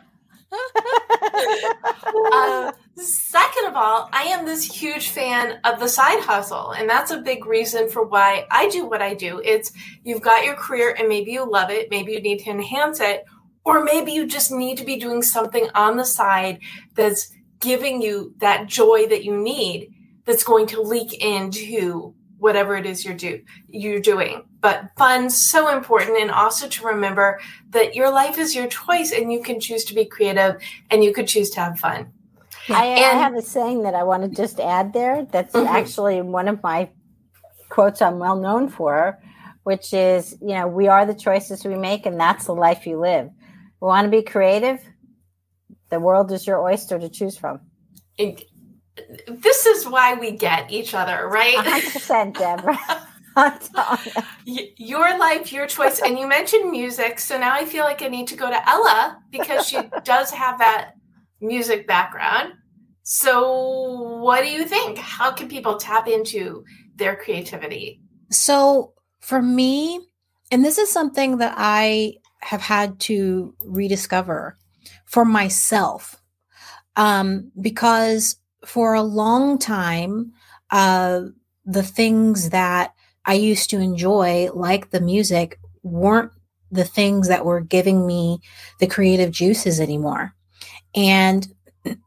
Uh, 2.32 2.72
second 2.94 3.66
of 3.66 3.76
all, 3.76 4.08
I 4.12 4.24
am 4.24 4.44
this 4.44 4.64
huge 4.64 5.08
fan 5.08 5.60
of 5.64 5.80
the 5.80 5.88
side 5.88 6.20
hustle. 6.22 6.72
And 6.72 6.88
that's 6.88 7.10
a 7.10 7.20
big 7.20 7.46
reason 7.46 7.88
for 7.88 8.04
why 8.04 8.46
I 8.50 8.68
do 8.68 8.86
what 8.86 9.02
I 9.02 9.14
do. 9.14 9.40
It's 9.44 9.72
you've 10.04 10.22
got 10.22 10.44
your 10.44 10.54
career 10.54 10.94
and 10.98 11.08
maybe 11.08 11.32
you 11.32 11.50
love 11.50 11.70
it, 11.70 11.90
maybe 11.90 12.12
you 12.12 12.20
need 12.20 12.38
to 12.40 12.50
enhance 12.50 13.00
it, 13.00 13.24
or 13.64 13.84
maybe 13.84 14.12
you 14.12 14.26
just 14.26 14.50
need 14.50 14.78
to 14.78 14.84
be 14.84 14.96
doing 14.96 15.22
something 15.22 15.68
on 15.74 15.96
the 15.96 16.04
side 16.04 16.60
that's 16.94 17.32
giving 17.60 18.00
you 18.00 18.34
that 18.38 18.66
joy 18.66 19.06
that 19.08 19.24
you 19.24 19.36
need 19.36 19.92
that's 20.24 20.44
going 20.44 20.66
to 20.68 20.80
leak 20.80 21.22
into 21.24 22.14
whatever 22.38 22.76
it 22.76 22.86
is 22.86 23.04
you're 23.04 23.14
do 23.14 23.40
you're 23.68 24.00
doing. 24.00 24.44
But 24.60 24.90
fun's 24.96 25.36
so 25.50 25.68
important 25.68 26.18
and 26.18 26.30
also 26.30 26.68
to 26.68 26.86
remember 26.86 27.40
that 27.70 27.94
your 27.94 28.10
life 28.10 28.38
is 28.38 28.54
your 28.54 28.66
choice 28.66 29.12
and 29.12 29.32
you 29.32 29.42
can 29.42 29.60
choose 29.60 29.84
to 29.86 29.94
be 29.94 30.04
creative 30.04 30.60
and 30.90 31.04
you 31.04 31.12
could 31.12 31.28
choose 31.28 31.50
to 31.50 31.60
have 31.60 31.78
fun. 31.78 32.12
I, 32.70 32.84
and, 32.84 33.18
I 33.18 33.22
have 33.22 33.34
a 33.34 33.40
saying 33.40 33.84
that 33.84 33.94
i 33.94 34.02
want 34.02 34.24
to 34.24 34.28
just 34.28 34.60
add 34.60 34.92
there 34.92 35.24
that's 35.32 35.54
mm-hmm. 35.54 35.74
actually 35.74 36.20
one 36.20 36.48
of 36.48 36.62
my 36.62 36.90
quotes 37.70 38.02
i'm 38.02 38.18
well 38.18 38.36
known 38.36 38.68
for 38.68 39.18
which 39.68 39.92
is 39.92 40.34
you 40.40 40.54
know 40.54 40.66
we 40.66 40.88
are 40.88 41.04
the 41.04 41.12
choices 41.12 41.62
we 41.62 41.76
make 41.76 42.06
and 42.06 42.18
that's 42.18 42.46
the 42.46 42.54
life 42.54 42.86
you 42.86 42.98
live. 42.98 43.28
We 43.82 43.86
want 43.86 44.06
to 44.06 44.10
be 44.10 44.22
creative? 44.22 44.80
The 45.90 46.00
world 46.00 46.32
is 46.32 46.46
your 46.46 46.58
oyster 46.62 46.98
to 46.98 47.10
choose 47.10 47.36
from 47.36 47.60
this 49.28 49.66
is 49.66 49.86
why 49.86 50.14
we 50.14 50.32
get 50.32 50.70
each 50.70 50.94
other, 50.94 51.28
right? 51.28 51.56
100%, 51.56 52.34
Debra. 52.34 52.78
your 54.76 55.18
life, 55.18 55.52
your 55.52 55.66
choice. 55.66 56.00
And 56.00 56.18
you 56.18 56.26
mentioned 56.26 56.70
music. 56.70 57.18
So 57.18 57.38
now 57.38 57.54
I 57.54 57.64
feel 57.64 57.84
like 57.84 58.02
I 58.02 58.08
need 58.08 58.26
to 58.28 58.36
go 58.36 58.48
to 58.50 58.68
Ella 58.68 59.18
because 59.30 59.68
she 59.68 59.78
does 60.04 60.30
have 60.30 60.58
that 60.58 60.92
music 61.40 61.86
background. 61.86 62.54
So, 63.02 64.18
what 64.20 64.42
do 64.42 64.50
you 64.50 64.66
think? 64.66 64.98
How 64.98 65.32
can 65.32 65.48
people 65.48 65.78
tap 65.78 66.08
into 66.08 66.64
their 66.96 67.16
creativity? 67.16 68.02
So, 68.30 68.92
for 69.20 69.40
me, 69.40 70.00
and 70.50 70.62
this 70.62 70.76
is 70.76 70.90
something 70.90 71.38
that 71.38 71.54
I 71.56 72.16
have 72.40 72.60
had 72.60 73.00
to 73.00 73.54
rediscover 73.64 74.58
for 75.06 75.24
myself 75.24 76.20
um, 76.96 77.50
because 77.58 78.36
for 78.64 78.94
a 78.94 79.02
long 79.02 79.58
time, 79.58 80.32
uh, 80.70 81.22
the 81.64 81.82
things 81.82 82.50
that 82.50 82.94
I 83.24 83.34
used 83.34 83.70
to 83.70 83.78
enjoy, 83.78 84.48
like 84.52 84.90
the 84.90 85.00
music, 85.00 85.58
weren't 85.82 86.32
the 86.70 86.84
things 86.84 87.28
that 87.28 87.44
were 87.44 87.60
giving 87.60 88.06
me 88.06 88.40
the 88.80 88.86
creative 88.86 89.30
juices 89.30 89.80
anymore. 89.80 90.34
And 90.94 91.46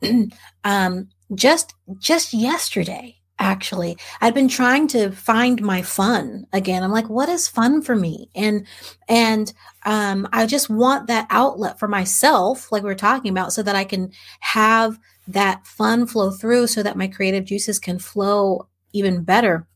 um, 0.64 1.10
just 1.34 1.74
just 1.98 2.34
yesterday, 2.34 3.18
actually, 3.40 3.98
I'd 4.20 4.34
been 4.34 4.48
trying 4.48 4.88
to 4.90 5.12
find 5.12 5.62
my 5.62 5.82
fun 5.82 6.46
again. 6.54 6.84
I'm 6.84 6.92
like, 6.92 7.10
what 7.10 7.30
is 7.30 7.48
fun 7.48 7.82
for 7.82 7.96
me? 7.96 8.30
And 8.36 8.66
and 9.08 9.52
um, 9.86 10.28
I 10.34 10.46
just 10.46 10.70
want 10.70 11.08
that 11.08 11.28
outlet 11.30 11.80
for 11.80 11.88
myself, 11.88 12.72
like 12.72 12.84
we 12.84 12.92
are 12.92 12.96
talking 12.96 13.32
about, 13.32 13.54
so 13.54 13.64
that 13.64 13.76
I 13.76 13.84
can 13.84 14.12
have 14.42 15.00
that 15.28 15.66
fun 15.66 16.08
flow 16.08 16.32
through 16.32 16.68
so 16.68 16.84
that 16.84 16.98
my 16.98 17.08
creative 17.08 17.46
juices 17.46 17.80
can 17.80 18.00
flow 18.00 18.68
even 18.94 19.24
better. 19.24 19.68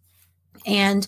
And 0.65 1.07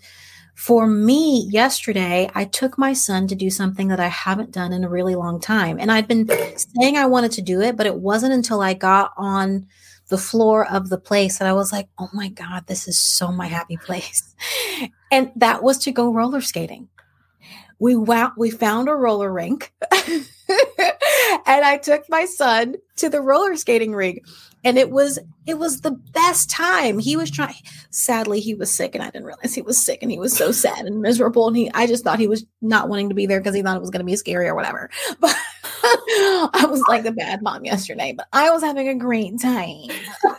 for 0.56 0.88
me, 0.88 1.48
yesterday, 1.52 2.30
I 2.34 2.46
took 2.46 2.78
my 2.78 2.94
son 2.94 3.28
to 3.28 3.36
do 3.36 3.50
something 3.50 3.90
that 3.90 4.00
I 4.00 4.08
haven't 4.08 4.52
done 4.52 4.74
in 4.74 4.84
a 4.84 4.90
really 4.90 5.16
long 5.16 5.40
time. 5.40 5.78
And 5.80 5.92
I'd 5.92 6.08
been 6.08 6.28
saying 6.58 6.98
I 6.98 7.06
wanted 7.06 7.32
to 7.34 7.42
do 7.42 7.62
it, 7.62 7.78
but 7.78 7.86
it 7.86 7.96
wasn't 7.96 8.34
until 8.34 8.62
I 8.62 8.74
got 8.74 9.14
on 9.18 9.68
the 10.08 10.18
floor 10.18 10.68
of 10.68 10.90
the 10.90 10.98
place 10.98 11.38
that 11.38 11.48
I 11.48 11.54
was 11.54 11.72
like, 11.72 11.90
oh 12.00 12.10
my 12.14 12.30
God, 12.30 12.66
this 12.66 12.88
is 12.88 12.98
so 12.98 13.32
my 13.32 13.48
happy 13.48 13.78
place. 13.78 14.34
and 15.12 15.32
that 15.36 15.62
was 15.62 15.78
to 15.80 15.92
go 15.92 16.12
roller 16.12 16.42
skating 16.42 16.90
we 17.80 17.96
went, 17.96 18.34
we 18.38 18.50
found 18.50 18.90
a 18.90 18.94
roller 18.94 19.32
rink 19.32 19.74
and 19.92 20.26
I 21.46 21.80
took 21.82 22.04
my 22.10 22.26
son 22.26 22.76
to 22.98 23.10
the 23.10 23.22
roller 23.22 23.56
skating 23.56 23.94
rink 23.94 24.24
and 24.64 24.78
it 24.78 24.90
was 24.90 25.20
it 25.46 25.58
was 25.58 25.82
the 25.82 25.92
best 25.92 26.50
time. 26.50 27.00
He 27.00 27.16
was 27.16 27.30
trying 27.30 27.56
sadly 27.98 28.40
he 28.40 28.54
was 28.54 28.70
sick 28.70 28.94
and 28.94 29.04
i 29.04 29.10
didn't 29.10 29.26
realize 29.26 29.56
he 29.56 29.62
was 29.62 29.84
sick 29.84 30.00
and 30.04 30.12
he 30.12 30.20
was 30.20 30.36
so 30.36 30.52
sad 30.52 30.86
and 30.86 31.02
miserable 31.02 31.48
and 31.48 31.58
he 31.58 31.72
i 31.74 31.88
just 31.88 32.04
thought 32.04 32.20
he 32.20 32.28
was 32.28 32.46
not 32.62 32.90
wanting 32.90 33.10
to 33.10 33.16
be 33.16 33.26
there 33.26 33.40
because 33.40 33.56
he 33.56 33.62
thought 33.64 33.76
it 33.76 33.82
was 33.82 33.90
going 33.90 34.02
to 34.02 34.06
be 34.06 34.16
scary 34.16 34.48
or 34.48 34.56
whatever. 34.56 34.90
But 35.20 35.36
i 36.54 36.66
was 36.70 36.84
like 36.90 37.04
the 37.04 37.12
bad 37.12 37.42
mom 37.42 37.64
yesterday 37.64 38.14
but 38.16 38.28
i 38.34 38.50
was 38.50 38.62
having 38.62 38.88
a 38.90 38.96
great 38.96 39.40
time. 39.42 39.90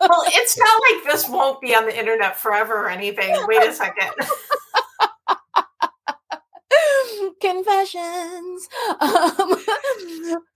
Well 0.00 0.24
it's 0.26 0.58
not 0.58 0.82
like 0.82 1.04
this 1.04 1.28
won't 1.28 1.60
be 1.60 1.74
on 1.74 1.86
the 1.86 1.96
internet 1.96 2.36
forever 2.36 2.74
or 2.74 2.90
anything. 2.90 3.34
Wait 3.46 3.62
a 3.62 3.72
second 3.72 4.10
confessions 7.40 8.68
um, 9.00 9.56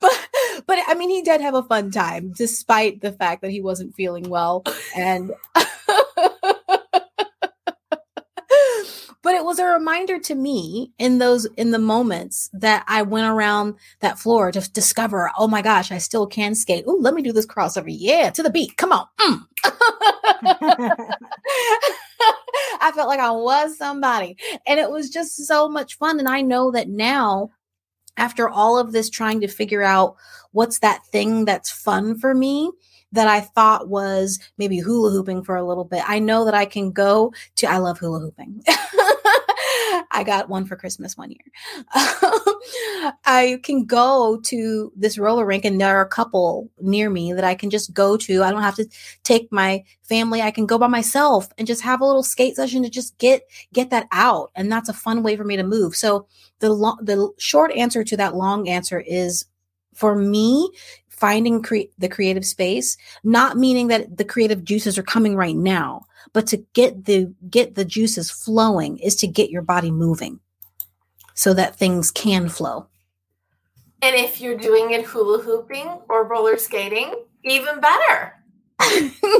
but 0.00 0.28
but 0.66 0.78
i 0.86 0.94
mean 0.94 1.10
he 1.10 1.22
did 1.22 1.40
have 1.40 1.54
a 1.54 1.62
fun 1.62 1.90
time 1.90 2.32
despite 2.36 3.00
the 3.00 3.12
fact 3.12 3.42
that 3.42 3.50
he 3.50 3.60
wasn't 3.60 3.94
feeling 3.94 4.28
well 4.28 4.64
and 4.96 5.32
but 9.26 9.34
it 9.34 9.44
was 9.44 9.58
a 9.58 9.66
reminder 9.66 10.20
to 10.20 10.36
me 10.36 10.92
in 10.98 11.18
those 11.18 11.46
in 11.56 11.72
the 11.72 11.80
moments 11.80 12.48
that 12.52 12.84
I 12.86 13.02
went 13.02 13.26
around 13.26 13.74
that 13.98 14.20
floor 14.20 14.52
to 14.52 14.70
discover, 14.70 15.32
oh 15.36 15.48
my 15.48 15.62
gosh, 15.62 15.90
I 15.90 15.98
still 15.98 16.28
can 16.28 16.54
skate. 16.54 16.84
Oh, 16.86 16.96
let 17.00 17.12
me 17.12 17.22
do 17.22 17.32
this 17.32 17.44
crossover. 17.44 17.86
Yeah, 17.88 18.30
to 18.30 18.44
the 18.44 18.50
beat. 18.50 18.76
Come 18.76 18.92
on. 18.92 19.06
Mm. 19.20 19.42
I 22.80 22.92
felt 22.92 23.08
like 23.08 23.20
I 23.20 23.30
was 23.30 23.76
somebody. 23.76 24.36
And 24.66 24.78
it 24.80 24.90
was 24.90 25.10
just 25.10 25.46
so 25.46 25.68
much 25.68 25.96
fun. 25.96 26.18
And 26.18 26.28
I 26.28 26.42
know 26.42 26.70
that 26.72 26.88
now, 26.88 27.50
after 28.16 28.48
all 28.48 28.78
of 28.78 28.92
this 28.92 29.10
trying 29.10 29.40
to 29.40 29.48
figure 29.48 29.82
out 29.82 30.16
what's 30.52 30.78
that 30.78 31.04
thing 31.06 31.44
that's 31.44 31.70
fun 31.70 32.18
for 32.18 32.34
me, 32.34 32.70
that 33.12 33.28
I 33.28 33.40
thought 33.40 33.88
was 33.88 34.38
maybe 34.58 34.78
hula 34.78 35.10
hooping 35.10 35.44
for 35.44 35.56
a 35.56 35.66
little 35.66 35.84
bit. 35.84 36.02
I 36.06 36.18
know 36.18 36.44
that 36.44 36.54
I 36.54 36.66
can 36.66 36.92
go 36.92 37.32
to, 37.56 37.66
I 37.66 37.78
love 37.78 37.98
hula 37.98 38.20
hooping. 38.20 38.62
I 38.68 40.22
got 40.24 40.48
one 40.48 40.66
for 40.66 40.76
Christmas 40.76 41.16
one 41.16 41.30
year. 41.30 41.86
Um, 42.22 42.55
I 43.24 43.60
can 43.62 43.84
go 43.84 44.40
to 44.44 44.92
this 44.96 45.18
roller 45.18 45.46
rink, 45.46 45.64
and 45.64 45.80
there 45.80 45.96
are 45.98 46.04
a 46.04 46.08
couple 46.08 46.70
near 46.80 47.10
me 47.10 47.32
that 47.32 47.44
I 47.44 47.54
can 47.54 47.70
just 47.70 47.94
go 47.94 48.16
to. 48.16 48.42
I 48.42 48.50
don't 48.50 48.62
have 48.62 48.76
to 48.76 48.86
take 49.22 49.50
my 49.52 49.84
family. 50.02 50.42
I 50.42 50.50
can 50.50 50.66
go 50.66 50.78
by 50.78 50.88
myself 50.88 51.48
and 51.58 51.66
just 51.66 51.82
have 51.82 52.00
a 52.00 52.04
little 52.04 52.22
skate 52.22 52.56
session 52.56 52.82
to 52.82 52.90
just 52.90 53.16
get 53.18 53.42
get 53.72 53.90
that 53.90 54.08
out, 54.12 54.50
and 54.54 54.70
that's 54.70 54.88
a 54.88 54.94
fun 54.94 55.22
way 55.22 55.36
for 55.36 55.44
me 55.44 55.56
to 55.56 55.62
move. 55.62 55.96
So 55.96 56.26
the 56.60 56.68
the 57.02 57.30
short 57.38 57.72
answer 57.72 58.04
to 58.04 58.16
that 58.16 58.34
long 58.34 58.68
answer 58.68 59.00
is 59.00 59.44
for 59.94 60.14
me 60.14 60.70
finding 61.08 61.62
cre- 61.62 61.90
the 61.98 62.08
creative 62.08 62.44
space 62.44 62.96
not 63.24 63.56
meaning 63.56 63.88
that 63.88 64.16
the 64.18 64.24
creative 64.24 64.62
juices 64.64 64.98
are 64.98 65.02
coming 65.02 65.34
right 65.34 65.56
now 65.56 66.04
but 66.32 66.46
to 66.46 66.58
get 66.74 67.06
the 67.06 67.32
get 67.48 67.74
the 67.74 67.84
juices 67.84 68.30
flowing 68.30 68.98
is 68.98 69.16
to 69.16 69.26
get 69.26 69.50
your 69.50 69.62
body 69.62 69.90
moving 69.90 70.38
so 71.36 71.54
that 71.54 71.76
things 71.76 72.10
can 72.10 72.48
flow. 72.48 72.88
And 74.02 74.16
if 74.16 74.40
you're 74.40 74.58
doing 74.58 74.90
it 74.90 75.04
hula 75.04 75.40
hooping 75.42 76.00
or 76.08 76.26
roller 76.26 76.58
skating 76.58 77.14
even 77.44 77.80
better. 77.80 78.42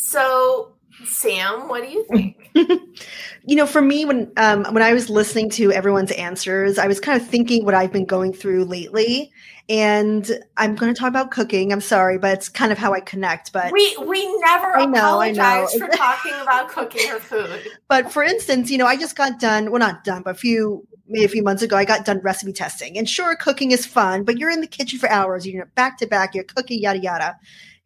So 0.00 0.72
sam 1.04 1.68
what 1.68 1.82
do 1.82 1.88
you 1.88 2.04
think 2.04 2.38
you 3.44 3.56
know, 3.56 3.66
for 3.66 3.80
me, 3.80 4.04
when 4.04 4.30
um, 4.36 4.64
when 4.72 4.82
I 4.82 4.92
was 4.92 5.10
listening 5.10 5.50
to 5.50 5.72
everyone's 5.72 6.10
answers, 6.12 6.78
I 6.78 6.86
was 6.86 7.00
kind 7.00 7.20
of 7.20 7.26
thinking 7.26 7.64
what 7.64 7.74
I've 7.74 7.92
been 7.92 8.04
going 8.04 8.32
through 8.32 8.64
lately, 8.64 9.32
and 9.68 10.30
I'm 10.56 10.74
going 10.74 10.92
to 10.92 10.98
talk 10.98 11.08
about 11.08 11.30
cooking. 11.30 11.72
I'm 11.72 11.80
sorry, 11.80 12.18
but 12.18 12.34
it's 12.34 12.48
kind 12.48 12.72
of 12.72 12.78
how 12.78 12.94
I 12.94 13.00
connect. 13.00 13.52
But 13.52 13.72
we 13.72 13.96
we 14.06 14.26
never 14.40 14.76
I 14.76 14.86
know, 14.86 14.98
apologize 14.98 15.74
I 15.74 15.78
know. 15.78 15.86
for 15.86 15.88
talking 15.96 16.34
about 16.42 16.68
cooking 16.68 17.10
or 17.10 17.20
food. 17.20 17.70
But 17.88 18.12
for 18.12 18.22
instance, 18.22 18.70
you 18.70 18.78
know, 18.78 18.86
I 18.86 18.96
just 18.96 19.16
got 19.16 19.38
done. 19.38 19.70
Well, 19.70 19.80
not 19.80 20.04
done, 20.04 20.22
but 20.22 20.30
a 20.30 20.38
few 20.38 20.86
maybe 21.06 21.24
a 21.24 21.28
few 21.28 21.42
months 21.42 21.62
ago, 21.62 21.76
I 21.76 21.84
got 21.84 22.04
done 22.04 22.20
recipe 22.20 22.52
testing. 22.52 22.98
And 22.98 23.08
sure, 23.08 23.34
cooking 23.36 23.70
is 23.70 23.86
fun, 23.86 24.24
but 24.24 24.38
you're 24.38 24.50
in 24.50 24.60
the 24.60 24.66
kitchen 24.66 24.98
for 24.98 25.08
hours. 25.08 25.46
You're 25.46 25.66
back 25.74 25.98
to 25.98 26.06
back. 26.06 26.34
You're 26.34 26.44
cooking, 26.44 26.80
yada 26.80 26.98
yada. 26.98 27.36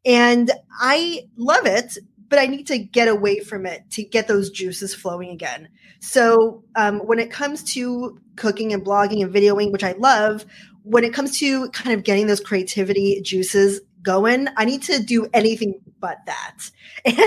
And 0.04 0.50
I 0.80 1.28
love 1.36 1.64
it, 1.66 1.96
but 2.32 2.38
I 2.38 2.46
need 2.46 2.66
to 2.68 2.78
get 2.78 3.08
away 3.08 3.40
from 3.40 3.66
it 3.66 3.90
to 3.90 4.02
get 4.02 4.26
those 4.26 4.48
juices 4.48 4.94
flowing 4.94 5.28
again. 5.28 5.68
So 6.00 6.64
um, 6.74 7.00
when 7.00 7.18
it 7.18 7.30
comes 7.30 7.62
to 7.74 8.18
cooking 8.36 8.72
and 8.72 8.82
blogging 8.82 9.22
and 9.22 9.30
videoing, 9.30 9.70
which 9.70 9.84
I 9.84 9.92
love, 9.92 10.46
when 10.82 11.04
it 11.04 11.12
comes 11.12 11.38
to 11.40 11.68
kind 11.72 11.92
of 11.92 12.04
getting 12.04 12.28
those 12.28 12.40
creativity 12.40 13.20
juices 13.20 13.82
going, 14.02 14.48
I 14.56 14.64
need 14.64 14.80
to 14.84 15.02
do 15.02 15.28
anything 15.34 15.74
but 16.02 16.18
that. 16.26 16.70
And, 17.04 17.18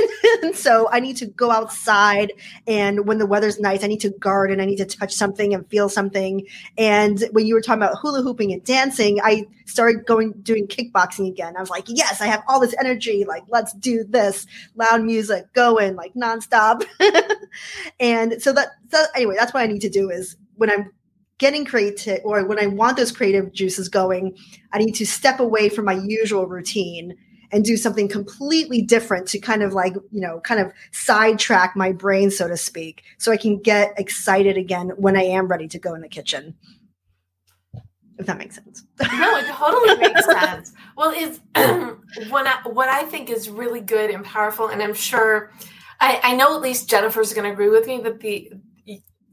and, 0.43 0.55
so 0.55 0.87
I 0.91 1.01
need 1.01 1.17
to 1.17 1.25
go 1.25 1.51
outside. 1.51 2.31
And 2.65 3.07
when 3.07 3.17
the 3.17 3.25
weather's 3.25 3.59
nice, 3.59 3.83
I 3.83 3.87
need 3.87 3.99
to 4.01 4.09
garden. 4.09 4.61
I 4.61 4.65
need 4.65 4.77
to 4.77 4.85
touch 4.85 5.13
something 5.13 5.53
and 5.53 5.67
feel 5.69 5.89
something. 5.89 6.47
And 6.77 7.21
when 7.31 7.45
you 7.45 7.55
were 7.55 7.61
talking 7.61 7.81
about 7.81 7.97
hula 7.99 8.21
hooping 8.21 8.53
and 8.53 8.63
dancing, 8.63 9.19
I 9.21 9.47
started 9.65 10.05
going, 10.05 10.31
doing 10.43 10.67
kickboxing 10.67 11.27
again. 11.27 11.57
I 11.57 11.59
was 11.59 11.69
like, 11.69 11.85
yes, 11.87 12.21
I 12.21 12.27
have 12.27 12.43
all 12.47 12.61
this 12.61 12.75
energy. 12.79 13.25
Like, 13.25 13.43
let's 13.49 13.73
do 13.73 14.05
this 14.05 14.47
loud 14.75 15.03
music 15.03 15.51
going 15.53 15.95
like 15.95 16.13
nonstop. 16.13 16.85
and 17.99 18.41
so 18.41 18.53
that, 18.53 18.69
so 18.91 19.03
anyway, 19.13 19.35
that's 19.37 19.53
what 19.53 19.63
I 19.63 19.67
need 19.67 19.81
to 19.81 19.89
do 19.89 20.09
is 20.09 20.37
when 20.55 20.69
I'm 20.69 20.91
getting 21.37 21.65
creative 21.65 22.21
or 22.23 22.45
when 22.45 22.59
I 22.59 22.67
want 22.67 22.97
those 22.97 23.11
creative 23.11 23.51
juices 23.51 23.89
going, 23.89 24.37
I 24.71 24.77
need 24.77 24.95
to 24.95 25.05
step 25.05 25.39
away 25.39 25.69
from 25.69 25.85
my 25.85 25.99
usual 26.05 26.47
routine 26.47 27.17
and 27.55 27.63
do 27.63 27.77
something 27.77 28.09
completely 28.09 28.81
different 28.81 29.29
to 29.29 29.39
kind 29.39 29.63
of 29.63 29.71
like, 29.71 29.93
you 30.11 30.19
know, 30.19 30.41
kind 30.41 30.59
of 30.59 30.73
sidetrack 30.91 31.73
my 31.73 31.93
brain, 31.93 32.29
so 32.29 32.49
to 32.49 32.57
speak, 32.57 33.03
so 33.17 33.31
I 33.31 33.37
can 33.37 33.61
get 33.61 33.97
excited 33.97 34.57
again 34.57 34.89
when 34.97 35.15
I 35.15 35.23
am 35.23 35.47
ready 35.47 35.69
to 35.69 35.79
go 35.79 35.95
in 35.95 36.01
the 36.01 36.09
kitchen. 36.09 36.55
If 38.17 38.25
that 38.25 38.37
makes 38.37 38.55
sense. 38.55 38.83
no, 39.01 39.37
it 39.37 39.45
totally 39.47 39.95
makes 39.95 40.25
sense. 40.25 40.73
Well, 40.97 41.11
is 41.11 41.39
what 42.29 42.45
I, 42.45 42.59
what 42.65 42.89
I 42.89 43.03
think 43.03 43.29
is 43.29 43.49
really 43.49 43.79
good 43.79 44.09
and 44.09 44.25
powerful, 44.25 44.67
and 44.67 44.83
I'm 44.83 44.93
sure 44.93 45.53
I, 46.01 46.19
I 46.23 46.35
know 46.35 46.55
at 46.55 46.61
least 46.61 46.89
Jennifer's 46.89 47.33
going 47.33 47.45
to 47.45 47.53
agree 47.53 47.69
with 47.69 47.87
me 47.87 48.01
that 48.01 48.19
the 48.19 48.51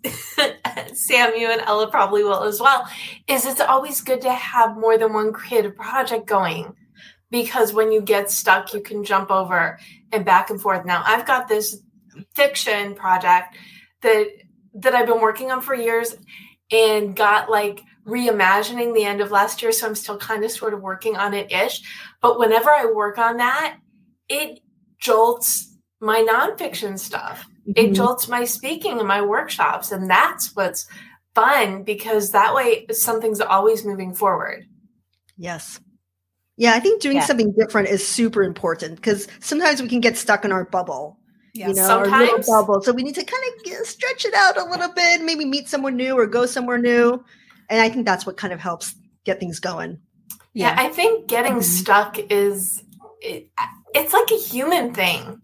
Sam, 0.95 1.35
you 1.35 1.51
and 1.51 1.61
Ella 1.63 1.91
probably 1.91 2.23
will 2.23 2.45
as 2.45 2.61
well, 2.61 2.89
is 3.27 3.47
it's 3.47 3.61
always 3.61 4.01
good 4.01 4.21
to 4.21 4.33
have 4.33 4.77
more 4.77 4.97
than 4.97 5.13
one 5.13 5.33
creative 5.33 5.75
project 5.75 6.27
going 6.27 6.77
because 7.33 7.73
when 7.73 7.91
you 7.91 8.01
get 8.01 8.31
stuck, 8.31 8.73
you 8.73 8.81
can 8.81 9.03
jump 9.03 9.33
over 9.33 9.81
and 10.13 10.25
back 10.25 10.51
and 10.51 10.61
forth. 10.61 10.85
Now, 10.85 11.03
I've 11.05 11.27
got 11.27 11.49
this 11.49 11.79
fiction 12.37 12.95
project 12.95 13.57
that 14.03 14.29
that 14.75 14.95
I've 14.95 15.07
been 15.07 15.21
working 15.21 15.51
on 15.51 15.61
for 15.61 15.75
years 15.75 16.15
and 16.71 17.17
got 17.17 17.51
like 17.51 17.83
reimagining 18.07 18.95
the 18.95 19.05
end 19.05 19.21
of 19.21 19.33
last 19.33 19.63
year. 19.63 19.73
So 19.73 19.89
I'm 19.89 19.97
still 19.97 20.17
kind 20.17 20.45
of 20.45 20.53
sort 20.53 20.75
of 20.75 20.81
working 20.81 21.17
on 21.17 21.35
it 21.35 21.51
ish. 21.51 21.83
But 22.21 22.39
whenever 22.39 22.71
I 22.71 22.87
work 22.87 23.19
on 23.19 23.39
that, 23.39 23.79
it 24.29 24.61
jolts 24.99 25.77
my 26.01 26.21
nonfiction 26.21 26.99
stuff 26.99 27.47
mm-hmm. 27.67 27.73
it 27.77 27.95
jolts 27.95 28.29
my 28.29 28.45
speaking 28.45 28.99
and 28.99 29.09
my 29.09 29.23
workshops 29.23 29.93
and 29.93 30.09
that's 30.11 30.55
what's 30.55 30.87
fun 31.35 31.83
because 31.83 32.31
that 32.31 32.55
way 32.55 32.87
something's 32.91 33.41
always 33.41 33.85
moving 33.85 34.13
forward 34.15 34.67
yes 35.37 35.81
yeah 36.63 36.75
i 36.75 36.81
think 36.81 37.03
doing 37.03 37.17
yeah. 37.17 37.25
something 37.25 37.53
different 37.59 37.89
is 37.89 38.07
super 38.07 38.43
important 38.43 38.97
because 38.97 39.27
sometimes 39.41 39.83
we 39.83 39.89
can 39.89 40.01
get 40.01 40.17
stuck 40.17 40.45
in 40.45 40.53
our 40.53 40.65
bubble 40.65 41.19
yeah, 41.55 41.69
you 41.69 41.75
know, 41.75 41.87
sometimes. 41.87 42.13
our 42.13 42.21
little 42.21 42.39
bubble. 42.47 42.83
So 42.83 42.93
we 42.93 43.03
need 43.03 43.15
to 43.17 43.25
kind 43.25 43.45
of 43.47 43.65
get, 43.65 43.85
stretch 43.85 44.25
it 44.25 44.33
out 44.35 44.57
a 44.57 44.65
little 44.65 44.91
bit, 44.93 45.23
maybe 45.23 45.45
meet 45.45 45.69
someone 45.69 45.97
new 45.97 46.19
or 46.19 46.27
go 46.27 46.47
somewhere 46.47 46.79
new. 46.79 47.23
And 47.69 47.81
I 47.81 47.89
think 47.89 48.07
that's 48.07 48.25
what 48.25 48.37
kind 48.37 48.53
of 48.53 48.61
helps 48.61 48.95
get 49.25 49.39
things 49.39 49.61
going. 49.61 49.99
Yeah, 50.55 50.69
yeah 50.69 50.87
I 50.87 50.89
think 50.89 51.29
getting 51.29 51.55
mm-hmm. 51.55 51.61
stuck 51.61 52.19
is 52.19 52.83
it, 53.21 53.51
it's 53.95 54.13
like 54.13 54.31
a 54.31 54.39
human 54.39 54.95
thing. 54.95 55.41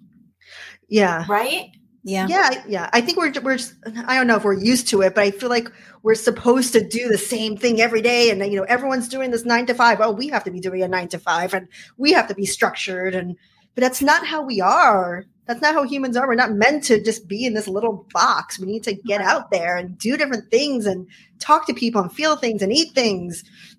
Yeah. 0.88 1.26
Right? 1.28 1.70
Yeah. 2.08 2.26
Yeah. 2.26 2.64
Yeah. 2.66 2.90
I 2.94 3.02
think 3.02 3.18
we're, 3.18 3.32
we're, 3.42 3.58
I 4.06 4.16
don't 4.16 4.26
know 4.26 4.36
if 4.36 4.44
we're 4.44 4.58
used 4.58 4.88
to 4.88 5.02
it, 5.02 5.14
but 5.14 5.24
I 5.24 5.30
feel 5.30 5.50
like 5.50 5.70
we're 6.02 6.14
supposed 6.14 6.72
to 6.72 6.80
do 6.82 7.06
the 7.08 7.18
same 7.18 7.58
thing 7.58 7.82
every 7.82 8.00
day. 8.00 8.30
And, 8.30 8.40
you 8.50 8.56
know, 8.56 8.62
everyone's 8.62 9.08
doing 9.10 9.30
this 9.30 9.44
nine 9.44 9.66
to 9.66 9.74
five. 9.74 10.00
Oh, 10.00 10.10
we 10.10 10.28
have 10.28 10.42
to 10.44 10.50
be 10.50 10.58
doing 10.58 10.82
a 10.82 10.88
nine 10.88 11.08
to 11.08 11.18
five 11.18 11.52
and 11.52 11.68
we 11.98 12.12
have 12.12 12.26
to 12.28 12.34
be 12.34 12.46
structured. 12.46 13.14
And, 13.14 13.36
but 13.74 13.82
that's 13.82 14.00
not 14.00 14.26
how 14.26 14.40
we 14.40 14.58
are. 14.58 15.26
That's 15.44 15.60
not 15.60 15.74
how 15.74 15.82
humans 15.82 16.16
are. 16.16 16.26
We're 16.26 16.34
not 16.34 16.52
meant 16.52 16.84
to 16.84 17.02
just 17.02 17.28
be 17.28 17.44
in 17.44 17.52
this 17.52 17.68
little 17.68 18.06
box. 18.14 18.58
We 18.58 18.66
need 18.66 18.84
to 18.84 18.94
get 18.94 19.20
out 19.20 19.50
there 19.50 19.76
and 19.76 19.98
do 19.98 20.16
different 20.16 20.50
things 20.50 20.86
and 20.86 21.06
talk 21.40 21.66
to 21.66 21.74
people 21.74 22.00
and 22.00 22.10
feel 22.10 22.36
things 22.36 22.62
and 22.62 22.72
eat 22.72 22.94
things. 22.94 23.44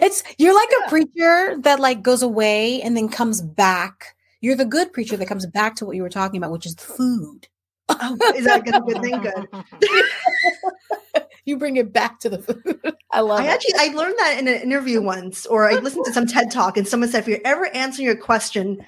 it's, 0.00 0.22
you're 0.38 0.54
like 0.54 0.70
a 0.84 0.88
preacher 0.88 1.56
that 1.62 1.80
like 1.80 2.00
goes 2.00 2.22
away 2.22 2.80
and 2.80 2.96
then 2.96 3.08
comes 3.08 3.40
back 3.40 4.14
you're 4.42 4.56
the 4.56 4.66
good 4.66 4.92
preacher 4.92 5.16
that 5.16 5.26
comes 5.26 5.46
back 5.46 5.76
to 5.76 5.86
what 5.86 5.96
you 5.96 6.02
were 6.02 6.10
talking 6.10 6.36
about, 6.36 6.50
which 6.50 6.66
is 6.66 6.74
food. 6.74 7.48
Oh, 7.88 8.18
is 8.34 8.44
that 8.44 8.66
a 8.66 8.80
good 8.82 9.00
thing? 9.00 9.22
Good. 9.22 11.24
you 11.44 11.56
bring 11.56 11.76
it 11.76 11.92
back 11.92 12.18
to 12.20 12.28
the 12.28 12.38
food. 12.38 12.94
I 13.12 13.20
love 13.20 13.40
I 13.40 13.44
it. 13.44 13.48
actually 13.48 13.74
I 13.78 13.94
learned 13.94 14.16
that 14.18 14.36
in 14.38 14.48
an 14.48 14.60
interview 14.60 15.00
once, 15.00 15.46
or 15.46 15.70
I 15.70 15.74
listened 15.74 16.04
to 16.06 16.12
some 16.12 16.26
TED 16.26 16.50
talk, 16.50 16.76
and 16.76 16.86
someone 16.86 17.08
said, 17.08 17.20
if 17.20 17.28
you're 17.28 17.38
ever 17.44 17.66
answering 17.68 18.06
your 18.06 18.16
question, 18.16 18.84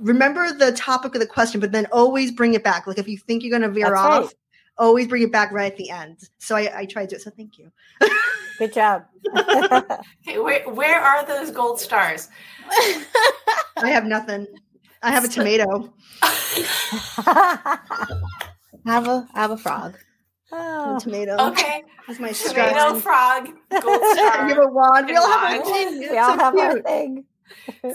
remember 0.00 0.52
the 0.52 0.70
topic 0.72 1.16
of 1.16 1.20
the 1.20 1.26
question, 1.26 1.60
but 1.60 1.72
then 1.72 1.86
always 1.90 2.30
bring 2.30 2.54
it 2.54 2.62
back. 2.62 2.86
Like 2.86 2.98
if 2.98 3.08
you 3.08 3.18
think 3.18 3.42
you're 3.42 3.50
going 3.50 3.68
to 3.68 3.74
veer 3.74 3.90
That's 3.90 4.00
off, 4.00 4.24
right. 4.24 4.34
always 4.78 5.08
bring 5.08 5.24
it 5.24 5.32
back 5.32 5.50
right 5.50 5.70
at 5.70 5.76
the 5.76 5.90
end. 5.90 6.20
So 6.38 6.54
I, 6.54 6.80
I 6.80 6.86
tried 6.86 7.10
to. 7.10 7.18
So 7.18 7.30
thank 7.30 7.58
you. 7.58 7.72
Good 8.58 8.72
job. 8.72 9.04
Okay, 10.24 10.38
where, 10.38 10.62
where 10.70 11.00
are 11.00 11.26
those 11.26 11.50
gold 11.50 11.80
stars? 11.80 12.28
I 12.70 13.90
have 13.90 14.04
nothing. 14.04 14.46
I 15.02 15.10
have 15.10 15.24
a 15.24 15.28
tomato. 15.28 15.92
have 18.86 19.06
a 19.08 19.28
have 19.34 19.50
a 19.50 19.56
frog. 19.56 19.96
Oh, 20.52 20.56
a 20.92 20.94
Oh, 20.94 20.98
tomato. 20.98 21.36
Okay, 21.48 21.82
That's 22.06 22.20
my 22.20 22.32
tomato, 22.32 22.98
stress. 22.98 23.02
frog, 23.02 23.46
gold 23.70 24.00
You 24.02 24.12
star. 24.14 24.48
have 24.48 24.58
a 24.58 24.66
wand. 24.68 25.06
We 25.06 25.16
all 25.16 25.28
have 25.30 25.52
And 25.54 25.62
a 25.62 25.64
thing. 25.64 25.98
we 26.10 26.18
all 26.18 26.32
so 26.32 26.38
have 26.38 26.56
our 26.58 26.80
thing. 26.82 27.24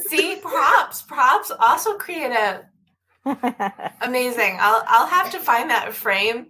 See, 0.10 0.38
props, 0.42 1.02
props, 1.04 1.52
also 1.60 1.98
creative. 1.98 2.64
Amazing. 4.02 4.58
I'll 4.60 4.84
I'll 4.88 5.08
have 5.08 5.32
to 5.32 5.40
find 5.40 5.70
that 5.70 5.94
frame 5.94 6.48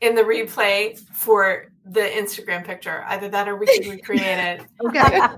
in 0.00 0.14
the 0.14 0.22
replay 0.22 0.98
for 1.14 1.69
the 1.84 2.00
Instagram 2.00 2.64
picture. 2.64 3.04
Either 3.08 3.28
that 3.28 3.48
or 3.48 3.56
we 3.56 3.66
can 3.66 3.90
recreate 3.90 4.38
it. 4.38 4.66
Okay. 4.86 5.20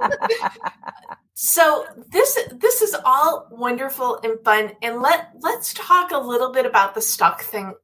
So 1.34 1.86
this 2.10 2.38
this 2.52 2.82
is 2.82 2.94
all 3.04 3.48
wonderful 3.50 4.20
and 4.22 4.38
fun. 4.44 4.72
And 4.82 5.00
let 5.00 5.30
let's 5.40 5.72
talk 5.74 6.10
a 6.12 6.18
little 6.18 6.52
bit 6.52 6.66
about 6.66 6.94
the 6.94 7.00
stuck 7.00 7.42
thing. 7.42 7.74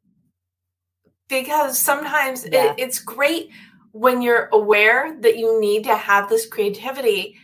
Because 1.28 1.78
sometimes 1.78 2.46
Yeah. 2.46 2.72
it, 2.72 2.74
it's 2.78 3.00
great 3.00 3.50
when 3.92 4.22
you're 4.22 4.48
aware 4.52 5.16
that 5.22 5.38
you 5.38 5.60
need 5.60 5.84
to 5.84 5.96
have 5.96 6.28
this 6.28 6.46
creativity. 6.46 7.36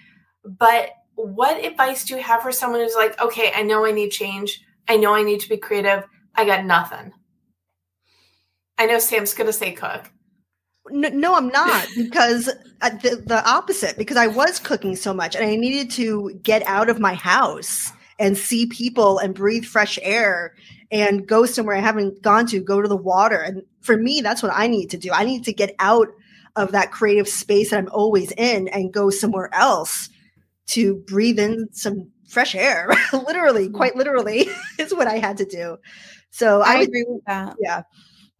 But 0.44 0.90
what 1.14 1.64
advice 1.64 2.04
do 2.04 2.14
you 2.16 2.22
have 2.22 2.42
for 2.42 2.52
someone 2.52 2.80
who's 2.80 2.94
like, 2.94 3.20
okay, 3.20 3.50
I 3.54 3.62
know 3.62 3.84
I 3.86 3.90
need 3.90 4.10
change. 4.10 4.60
I 4.86 4.96
know 4.96 5.14
I 5.14 5.22
need 5.22 5.40
to 5.40 5.48
be 5.48 5.56
creative. 5.56 6.04
I 6.34 6.44
got 6.44 6.64
nothing. 6.64 7.12
I 8.78 8.86
know 8.86 8.98
Sam's 8.98 9.34
gonna 9.34 9.52
say 9.52 9.72
cook. 9.72 10.10
No, 10.90 11.08
no, 11.08 11.34
I'm 11.34 11.48
not 11.48 11.88
because 11.96 12.48
uh, 12.82 12.90
the, 12.90 13.22
the 13.24 13.42
opposite. 13.48 13.96
Because 13.96 14.16
I 14.16 14.26
was 14.26 14.58
cooking 14.58 14.96
so 14.96 15.14
much, 15.14 15.34
and 15.34 15.44
I 15.44 15.56
needed 15.56 15.90
to 15.92 16.38
get 16.42 16.62
out 16.66 16.90
of 16.90 17.00
my 17.00 17.14
house 17.14 17.90
and 18.18 18.36
see 18.36 18.66
people 18.66 19.18
and 19.18 19.34
breathe 19.34 19.64
fresh 19.64 19.98
air 20.02 20.54
and 20.90 21.26
go 21.26 21.46
somewhere 21.46 21.76
I 21.76 21.80
haven't 21.80 22.22
gone 22.22 22.46
to. 22.48 22.60
Go 22.60 22.82
to 22.82 22.88
the 22.88 22.96
water, 22.96 23.38
and 23.38 23.62
for 23.80 23.96
me, 23.96 24.20
that's 24.20 24.42
what 24.42 24.52
I 24.54 24.66
need 24.66 24.90
to 24.90 24.98
do. 24.98 25.10
I 25.12 25.24
need 25.24 25.44
to 25.44 25.52
get 25.52 25.74
out 25.78 26.08
of 26.56 26.72
that 26.72 26.92
creative 26.92 27.28
space 27.28 27.70
that 27.70 27.78
I'm 27.78 27.88
always 27.90 28.30
in 28.32 28.68
and 28.68 28.92
go 28.92 29.10
somewhere 29.10 29.48
else 29.54 30.10
to 30.66 30.96
breathe 31.06 31.38
in 31.38 31.68
some 31.72 32.10
fresh 32.28 32.54
air. 32.54 32.90
literally, 33.12 33.70
quite 33.70 33.96
literally, 33.96 34.48
is 34.78 34.94
what 34.94 35.06
I 35.08 35.18
had 35.18 35.38
to 35.38 35.44
do. 35.46 35.78
So 36.30 36.60
I, 36.60 36.74
I 36.74 36.78
would, 36.78 36.88
agree 36.88 37.04
with 37.08 37.24
that. 37.26 37.56
yeah, 37.60 37.82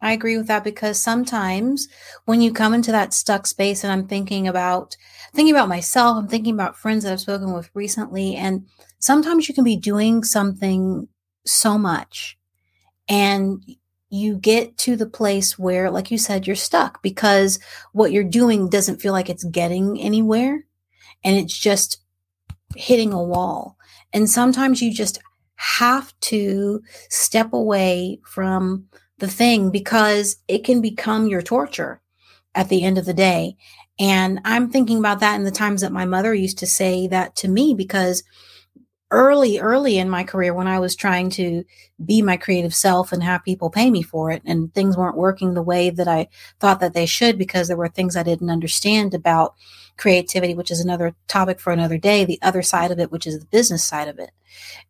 I 0.05 0.11
agree 0.11 0.37
with 0.37 0.45
that 0.47 0.63
because 0.63 1.01
sometimes 1.01 1.87
when 2.25 2.39
you 2.39 2.53
come 2.53 2.75
into 2.75 2.91
that 2.91 3.11
stuck 3.11 3.47
space 3.47 3.83
and 3.83 3.91
I'm 3.91 4.07
thinking 4.07 4.47
about 4.47 4.95
thinking 5.33 5.55
about 5.55 5.67
myself, 5.67 6.15
I'm 6.15 6.27
thinking 6.27 6.53
about 6.53 6.77
friends 6.77 7.03
that 7.03 7.11
I've 7.11 7.19
spoken 7.19 7.53
with 7.53 7.71
recently 7.73 8.35
and 8.35 8.67
sometimes 8.99 9.49
you 9.49 9.55
can 9.55 9.63
be 9.63 9.75
doing 9.75 10.23
something 10.23 11.07
so 11.43 11.79
much 11.79 12.37
and 13.09 13.63
you 14.11 14.37
get 14.37 14.77
to 14.77 14.95
the 14.95 15.07
place 15.07 15.57
where 15.57 15.89
like 15.89 16.11
you 16.11 16.19
said 16.19 16.45
you're 16.45 16.55
stuck 16.55 17.01
because 17.01 17.57
what 17.91 18.11
you're 18.11 18.23
doing 18.23 18.69
doesn't 18.69 19.01
feel 19.01 19.11
like 19.11 19.27
it's 19.27 19.43
getting 19.45 19.99
anywhere 19.99 20.65
and 21.23 21.35
it's 21.35 21.57
just 21.57 21.97
hitting 22.75 23.11
a 23.11 23.23
wall. 23.23 23.75
And 24.13 24.29
sometimes 24.29 24.83
you 24.83 24.93
just 24.93 25.19
have 25.55 26.13
to 26.19 26.83
step 27.09 27.53
away 27.53 28.19
from 28.23 28.85
the 29.19 29.27
thing 29.27 29.71
because 29.71 30.37
it 30.47 30.63
can 30.63 30.81
become 30.81 31.27
your 31.27 31.41
torture 31.41 32.01
at 32.53 32.69
the 32.69 32.83
end 32.83 32.97
of 32.97 33.05
the 33.05 33.13
day. 33.13 33.55
And 33.99 34.41
I'm 34.43 34.69
thinking 34.69 34.97
about 34.97 35.21
that 35.21 35.35
in 35.35 35.43
the 35.43 35.51
times 35.51 35.81
that 35.81 35.91
my 35.91 36.05
mother 36.05 36.33
used 36.33 36.57
to 36.59 36.67
say 36.67 37.07
that 37.07 37.35
to 37.37 37.47
me 37.47 37.73
because 37.73 38.23
early, 39.11 39.59
early 39.59 39.97
in 39.97 40.09
my 40.09 40.23
career, 40.23 40.53
when 40.53 40.67
I 40.67 40.79
was 40.79 40.95
trying 40.95 41.29
to 41.31 41.63
be 42.03 42.21
my 42.21 42.37
creative 42.37 42.73
self 42.73 43.11
and 43.11 43.23
have 43.23 43.43
people 43.43 43.69
pay 43.69 43.89
me 43.89 44.01
for 44.01 44.31
it, 44.31 44.41
and 44.45 44.73
things 44.73 44.97
weren't 44.97 45.17
working 45.17 45.53
the 45.53 45.61
way 45.61 45.89
that 45.89 46.07
I 46.07 46.27
thought 46.59 46.79
that 46.81 46.93
they 46.93 47.05
should 47.05 47.37
because 47.37 47.67
there 47.67 47.77
were 47.77 47.87
things 47.87 48.15
I 48.15 48.23
didn't 48.23 48.49
understand 48.49 49.13
about 49.13 49.55
creativity, 49.97 50.53
which 50.53 50.71
is 50.71 50.81
another 50.81 51.15
topic 51.27 51.59
for 51.59 51.71
another 51.71 51.97
day, 51.97 52.25
the 52.25 52.39
other 52.41 52.61
side 52.61 52.91
of 52.91 52.99
it, 52.99 53.11
which 53.11 53.27
is 53.27 53.39
the 53.39 53.45
business 53.45 53.85
side 53.85 54.09
of 54.09 54.19
it. 54.19 54.31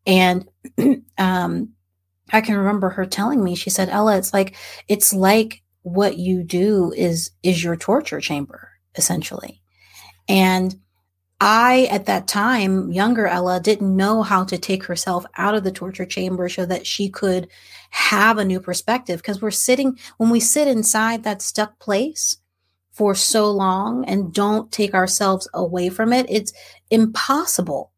And, 0.07 0.49
um, 1.17 1.73
I 2.31 2.41
can 2.41 2.57
remember 2.57 2.89
her 2.89 3.05
telling 3.05 3.43
me, 3.43 3.55
she 3.55 3.69
said, 3.69 3.89
Ella, 3.89 4.17
it's 4.17 4.33
like, 4.33 4.55
it's 4.87 5.13
like 5.13 5.61
what 5.83 6.17
you 6.17 6.43
do 6.43 6.91
is, 6.95 7.31
is 7.43 7.63
your 7.63 7.75
torture 7.75 8.19
chamber, 8.19 8.71
essentially. 8.95 9.61
And 10.27 10.75
I, 11.39 11.87
at 11.91 12.05
that 12.05 12.27
time, 12.27 12.91
younger 12.91 13.27
Ella, 13.27 13.59
didn't 13.59 13.95
know 13.95 14.23
how 14.23 14.45
to 14.45 14.57
take 14.57 14.85
herself 14.85 15.25
out 15.37 15.53
of 15.53 15.63
the 15.63 15.71
torture 15.71 16.05
chamber 16.05 16.49
so 16.49 16.65
that 16.65 16.87
she 16.87 17.09
could 17.09 17.47
have 17.91 18.37
a 18.37 18.45
new 18.45 18.59
perspective. 18.59 19.19
Because 19.19 19.41
we're 19.41 19.51
sitting, 19.51 19.99
when 20.17 20.29
we 20.29 20.39
sit 20.39 20.67
inside 20.67 21.23
that 21.23 21.41
stuck 21.41 21.77
place 21.79 22.37
for 22.91 23.13
so 23.13 23.51
long 23.51 24.05
and 24.05 24.33
don't 24.33 24.71
take 24.71 24.93
ourselves 24.93 25.47
away 25.53 25.89
from 25.89 26.13
it, 26.13 26.25
it's 26.29 26.53
impossible 26.89 27.91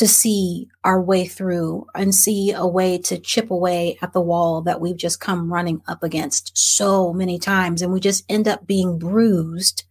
to 0.00 0.08
see 0.08 0.66
our 0.82 0.98
way 0.98 1.26
through 1.26 1.86
and 1.94 2.14
see 2.14 2.52
a 2.52 2.66
way 2.66 2.96
to 2.96 3.18
chip 3.18 3.50
away 3.50 3.98
at 4.00 4.14
the 4.14 4.20
wall 4.20 4.62
that 4.62 4.80
we've 4.80 4.96
just 4.96 5.20
come 5.20 5.52
running 5.52 5.82
up 5.86 6.02
against 6.02 6.56
so 6.56 7.12
many 7.12 7.38
times. 7.38 7.82
And 7.82 7.92
we 7.92 8.00
just 8.00 8.24
end 8.26 8.48
up 8.48 8.66
being 8.66 8.98
bruised. 8.98 9.84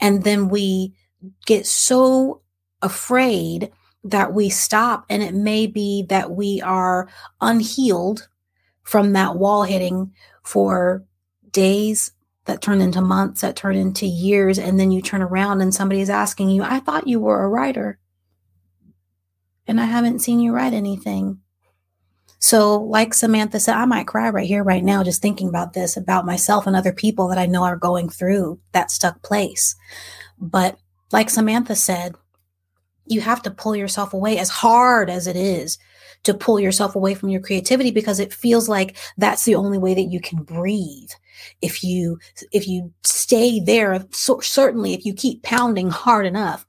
And 0.00 0.24
then 0.24 0.48
we 0.48 0.92
get 1.46 1.68
so 1.68 2.40
afraid 2.82 3.70
that 4.02 4.32
we 4.32 4.50
stop. 4.50 5.06
And 5.08 5.22
it 5.22 5.34
may 5.34 5.68
be 5.68 6.04
that 6.08 6.32
we 6.32 6.60
are 6.60 7.08
unhealed 7.40 8.26
from 8.82 9.12
that 9.12 9.36
wall 9.36 9.62
hitting 9.62 10.12
for 10.42 11.04
days 11.52 12.10
that 12.46 12.60
turn 12.60 12.80
into 12.80 13.00
months, 13.00 13.42
that 13.42 13.54
turn 13.54 13.76
into 13.76 14.04
years. 14.04 14.58
And 14.58 14.80
then 14.80 14.90
you 14.90 15.00
turn 15.00 15.22
around 15.22 15.60
and 15.60 15.72
somebody 15.72 16.00
is 16.00 16.10
asking 16.10 16.50
you, 16.50 16.64
I 16.64 16.80
thought 16.80 17.06
you 17.06 17.20
were 17.20 17.44
a 17.44 17.48
writer 17.48 18.00
and 19.68 19.80
I 19.80 19.84
haven't 19.84 20.20
seen 20.20 20.40
you 20.40 20.52
write 20.52 20.72
anything. 20.72 21.40
So, 22.40 22.76
like 22.80 23.14
Samantha 23.14 23.60
said, 23.60 23.74
I 23.74 23.84
might 23.84 24.06
cry 24.06 24.30
right 24.30 24.46
here, 24.46 24.62
right 24.62 24.82
now, 24.82 25.02
just 25.02 25.20
thinking 25.20 25.48
about 25.48 25.72
this, 25.72 25.96
about 25.96 26.24
myself 26.24 26.66
and 26.66 26.76
other 26.76 26.92
people 26.92 27.28
that 27.28 27.38
I 27.38 27.46
know 27.46 27.64
are 27.64 27.76
going 27.76 28.08
through 28.08 28.60
that 28.72 28.90
stuck 28.90 29.22
place. 29.22 29.74
But, 30.38 30.78
like 31.12 31.30
Samantha 31.30 31.74
said, 31.74 32.14
you 33.06 33.20
have 33.22 33.42
to 33.42 33.50
pull 33.50 33.74
yourself 33.74 34.12
away 34.12 34.38
as 34.38 34.50
hard 34.50 35.10
as 35.10 35.26
it 35.26 35.36
is 35.36 35.78
to 36.24 36.34
pull 36.34 36.60
yourself 36.60 36.94
away 36.94 37.14
from 37.14 37.28
your 37.28 37.40
creativity 37.40 37.90
because 37.90 38.20
it 38.20 38.32
feels 38.32 38.68
like 38.68 38.96
that's 39.16 39.44
the 39.44 39.54
only 39.54 39.78
way 39.78 39.94
that 39.94 40.10
you 40.10 40.20
can 40.20 40.42
breathe 40.42 41.10
if 41.62 41.82
you 41.84 42.18
if 42.52 42.66
you 42.66 42.92
stay 43.04 43.60
there 43.60 44.04
so 44.10 44.40
certainly 44.40 44.94
if 44.94 45.06
you 45.06 45.14
keep 45.14 45.42
pounding 45.42 45.88
hard 45.88 46.26
enough 46.26 46.66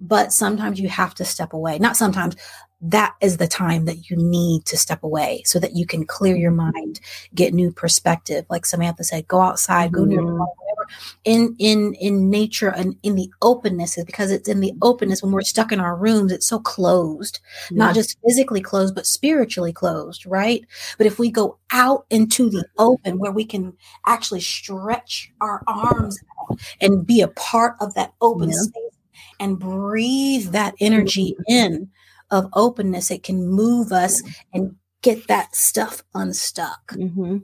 but 0.00 0.32
sometimes 0.32 0.80
you 0.80 0.88
have 0.88 1.14
to 1.16 1.24
step 1.24 1.52
away. 1.52 1.78
Not 1.78 1.96
sometimes 1.96 2.36
that 2.82 3.14
is 3.20 3.36
the 3.36 3.46
time 3.46 3.84
that 3.84 4.08
you 4.08 4.16
need 4.16 4.64
to 4.64 4.76
step 4.76 5.02
away 5.02 5.42
so 5.44 5.58
that 5.58 5.76
you 5.76 5.86
can 5.86 6.06
clear 6.06 6.34
your 6.34 6.50
mm-hmm. 6.50 6.72
mind 6.72 7.00
get 7.34 7.52
new 7.52 7.70
perspective. 7.70 8.46
Like 8.48 8.64
samantha 8.64 9.04
said 9.04 9.28
go 9.28 9.40
outside 9.40 9.92
go 9.92 10.04
near 10.04 10.20
the 10.20 10.24
water, 10.24 10.52
whatever. 10.56 10.90
In 11.24 11.54
in 11.58 11.92
in 11.94 12.30
nature 12.30 12.70
and 12.70 12.96
in 13.02 13.16
the 13.16 13.30
openness 13.42 13.98
is 13.98 14.04
because 14.06 14.30
it's 14.30 14.48
in 14.48 14.60
the 14.60 14.72
openness 14.80 15.22
when 15.22 15.32
we're 15.32 15.42
stuck 15.42 15.72
in 15.72 15.80
our 15.80 15.94
rooms 15.94 16.32
it's 16.32 16.48
so 16.48 16.58
closed. 16.58 17.40
Not 17.70 17.94
just 17.94 18.16
physically 18.26 18.62
closed 18.62 18.94
but 18.94 19.06
spiritually 19.06 19.74
closed 19.74 20.24
right? 20.24 20.64
But 20.96 21.06
if 21.06 21.18
we 21.18 21.30
go 21.30 21.58
out 21.72 22.06
into 22.08 22.48
the 22.48 22.64
open 22.78 23.18
where 23.18 23.32
we 23.32 23.44
can 23.44 23.74
actually 24.06 24.40
stretch 24.40 25.30
our 25.42 25.62
arms 25.66 26.18
out 26.40 26.58
and 26.80 27.06
be 27.06 27.20
a 27.20 27.28
part 27.28 27.76
of 27.80 27.92
that 27.94 28.14
open 28.22 28.48
Yeah. 28.48 28.54
space 28.56 28.99
and 29.40 29.58
breathe 29.58 30.52
that 30.52 30.74
energy 30.80 31.34
in 31.48 31.90
of 32.30 32.48
openness, 32.52 33.10
it 33.10 33.24
can 33.24 33.48
move 33.48 33.90
us 33.90 34.22
and 34.52 34.76
get 35.02 35.26
that 35.26 35.56
stuff 35.56 36.04
unstuck. 36.14 36.92
hmm 36.92 37.38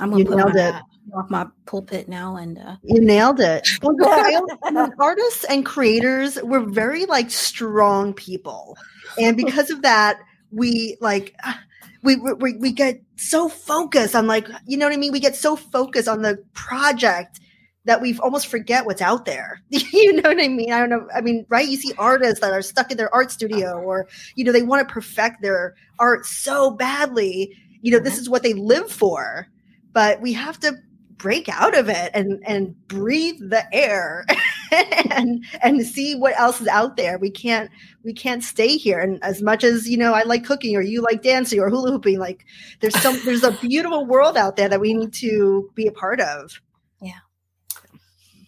I'm 0.00 0.10
gonna 0.10 0.18
You 0.20 0.24
put 0.24 0.36
nailed 0.36 0.54
my, 0.54 0.60
it. 0.68 0.74
off 1.14 1.30
my 1.30 1.46
pulpit 1.66 2.08
now 2.08 2.36
and 2.36 2.58
uh, 2.58 2.76
You 2.82 3.00
nailed 3.00 3.40
it. 3.40 3.68
Well, 3.82 3.94
no, 3.96 4.06
I 4.10 4.32
al- 4.74 4.92
artists 4.98 5.44
and 5.44 5.64
creators, 5.66 6.42
we're 6.42 6.64
very 6.64 7.04
like 7.06 7.30
strong 7.30 8.14
people. 8.14 8.76
And 9.18 9.36
because 9.36 9.70
of 9.70 9.82
that, 9.82 10.18
we 10.50 10.96
like 11.00 11.36
we, 12.02 12.16
we 12.16 12.56
we 12.56 12.72
get 12.72 13.00
so 13.16 13.48
focused 13.48 14.16
on 14.16 14.26
like 14.26 14.48
you 14.66 14.76
know 14.76 14.86
what 14.86 14.94
I 14.94 14.96
mean. 14.96 15.12
We 15.12 15.20
get 15.20 15.36
so 15.36 15.54
focused 15.54 16.08
on 16.08 16.22
the 16.22 16.42
project 16.54 17.38
that 17.84 18.00
we 18.00 18.16
almost 18.18 18.46
forget 18.46 18.86
what's 18.86 19.02
out 19.02 19.24
there. 19.24 19.60
you 19.68 20.12
know 20.12 20.28
what 20.28 20.42
I 20.42 20.48
mean? 20.48 20.72
I 20.72 20.78
don't 20.78 20.90
know. 20.90 21.08
I 21.14 21.20
mean, 21.20 21.44
right? 21.48 21.68
You 21.68 21.76
see 21.76 21.92
artists 21.98 22.40
that 22.40 22.52
are 22.52 22.62
stuck 22.62 22.90
in 22.90 22.96
their 22.96 23.12
art 23.14 23.30
studio, 23.30 23.80
or 23.80 24.08
you 24.34 24.44
know, 24.44 24.52
they 24.52 24.62
want 24.62 24.86
to 24.86 24.92
perfect 24.92 25.42
their 25.42 25.74
art 25.98 26.26
so 26.26 26.70
badly. 26.70 27.56
You 27.80 27.92
know, 27.92 27.98
this 27.98 28.14
mm-hmm. 28.14 28.22
is 28.22 28.30
what 28.30 28.42
they 28.42 28.54
live 28.54 28.90
for, 28.90 29.48
but 29.92 30.20
we 30.20 30.32
have 30.32 30.60
to 30.60 30.76
break 31.22 31.48
out 31.48 31.78
of 31.78 31.88
it 31.88 32.10
and 32.14 32.42
and 32.44 32.74
breathe 32.88 33.38
the 33.38 33.64
air 33.72 34.26
and 35.10 35.44
and 35.62 35.86
see 35.86 36.16
what 36.16 36.38
else 36.38 36.60
is 36.60 36.68
out 36.68 36.96
there. 36.96 37.18
We 37.18 37.30
can't 37.30 37.70
we 38.04 38.12
can't 38.12 38.42
stay 38.42 38.76
here. 38.76 39.00
And 39.00 39.22
as 39.22 39.40
much 39.40 39.64
as 39.64 39.88
you 39.88 39.96
know, 39.96 40.12
I 40.14 40.22
like 40.22 40.44
cooking 40.44 40.76
or 40.76 40.82
you 40.82 41.00
like 41.00 41.22
dancing 41.22 41.60
or 41.60 41.70
hula 41.70 41.90
hooping, 41.90 42.18
like 42.18 42.44
there's 42.80 42.98
some 43.00 43.18
there's 43.24 43.44
a 43.44 43.52
beautiful 43.52 44.04
world 44.04 44.36
out 44.36 44.56
there 44.56 44.68
that 44.68 44.80
we 44.80 44.94
need 44.94 45.12
to 45.14 45.70
be 45.74 45.86
a 45.86 45.92
part 45.92 46.20
of. 46.20 46.60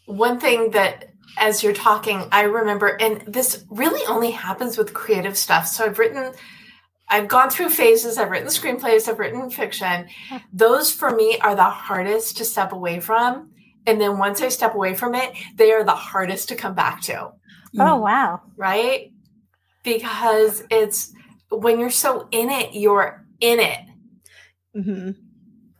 One 0.07 0.39
thing 0.39 0.71
that 0.73 1.11
as 1.39 1.63
you're 1.63 1.73
talking, 1.73 2.29
I 2.31 2.43
remember, 2.43 2.89
and 2.89 3.23
this 3.27 3.65
really 3.71 4.05
only 4.07 4.31
happens 4.31 4.79
with 4.79 4.95
creative 4.95 5.37
stuff. 5.37 5.67
So 5.67 5.85
I've 5.85 5.99
written 5.99 6.33
I've 7.09 7.29
gone 7.29 7.51
through 7.51 7.71
phases. 7.71 8.19
I've 8.19 8.31
written 8.31 8.49
screenplays, 8.49 9.09
I've 9.09 9.19
written 9.19 9.51
fiction. 9.51 10.09
Those 10.53 10.91
for 10.91 11.11
me 11.11 11.39
are 11.39 11.55
the 11.55 11.65
hardest 11.65 12.39
to 12.39 12.45
step 12.45 12.73
away 12.73 13.01
from. 13.01 13.51
And 13.87 14.01
then 14.01 14.19
once 14.19 14.41
I 14.41 14.49
step 14.49 14.75
away 14.75 14.95
from 14.95 15.15
it, 15.15 15.35
they 15.57 15.73
are 15.73 15.85
the 15.85 15.95
hardest 15.95 16.49
to 16.49 16.57
come 16.57 16.75
back 16.75 17.03
to. 17.03 17.33
Oh, 17.79 17.97
wow. 17.97 18.41
Right? 18.57 19.13
Because 19.83 20.65
it's 20.71 21.13
when 21.51 21.79
you're 21.79 21.91
so 21.91 22.27
in 22.31 22.49
it, 22.51 22.75
you're 22.75 23.27
in 23.41 23.61
it. 23.61 23.81
Mm-hmm. 24.75 25.11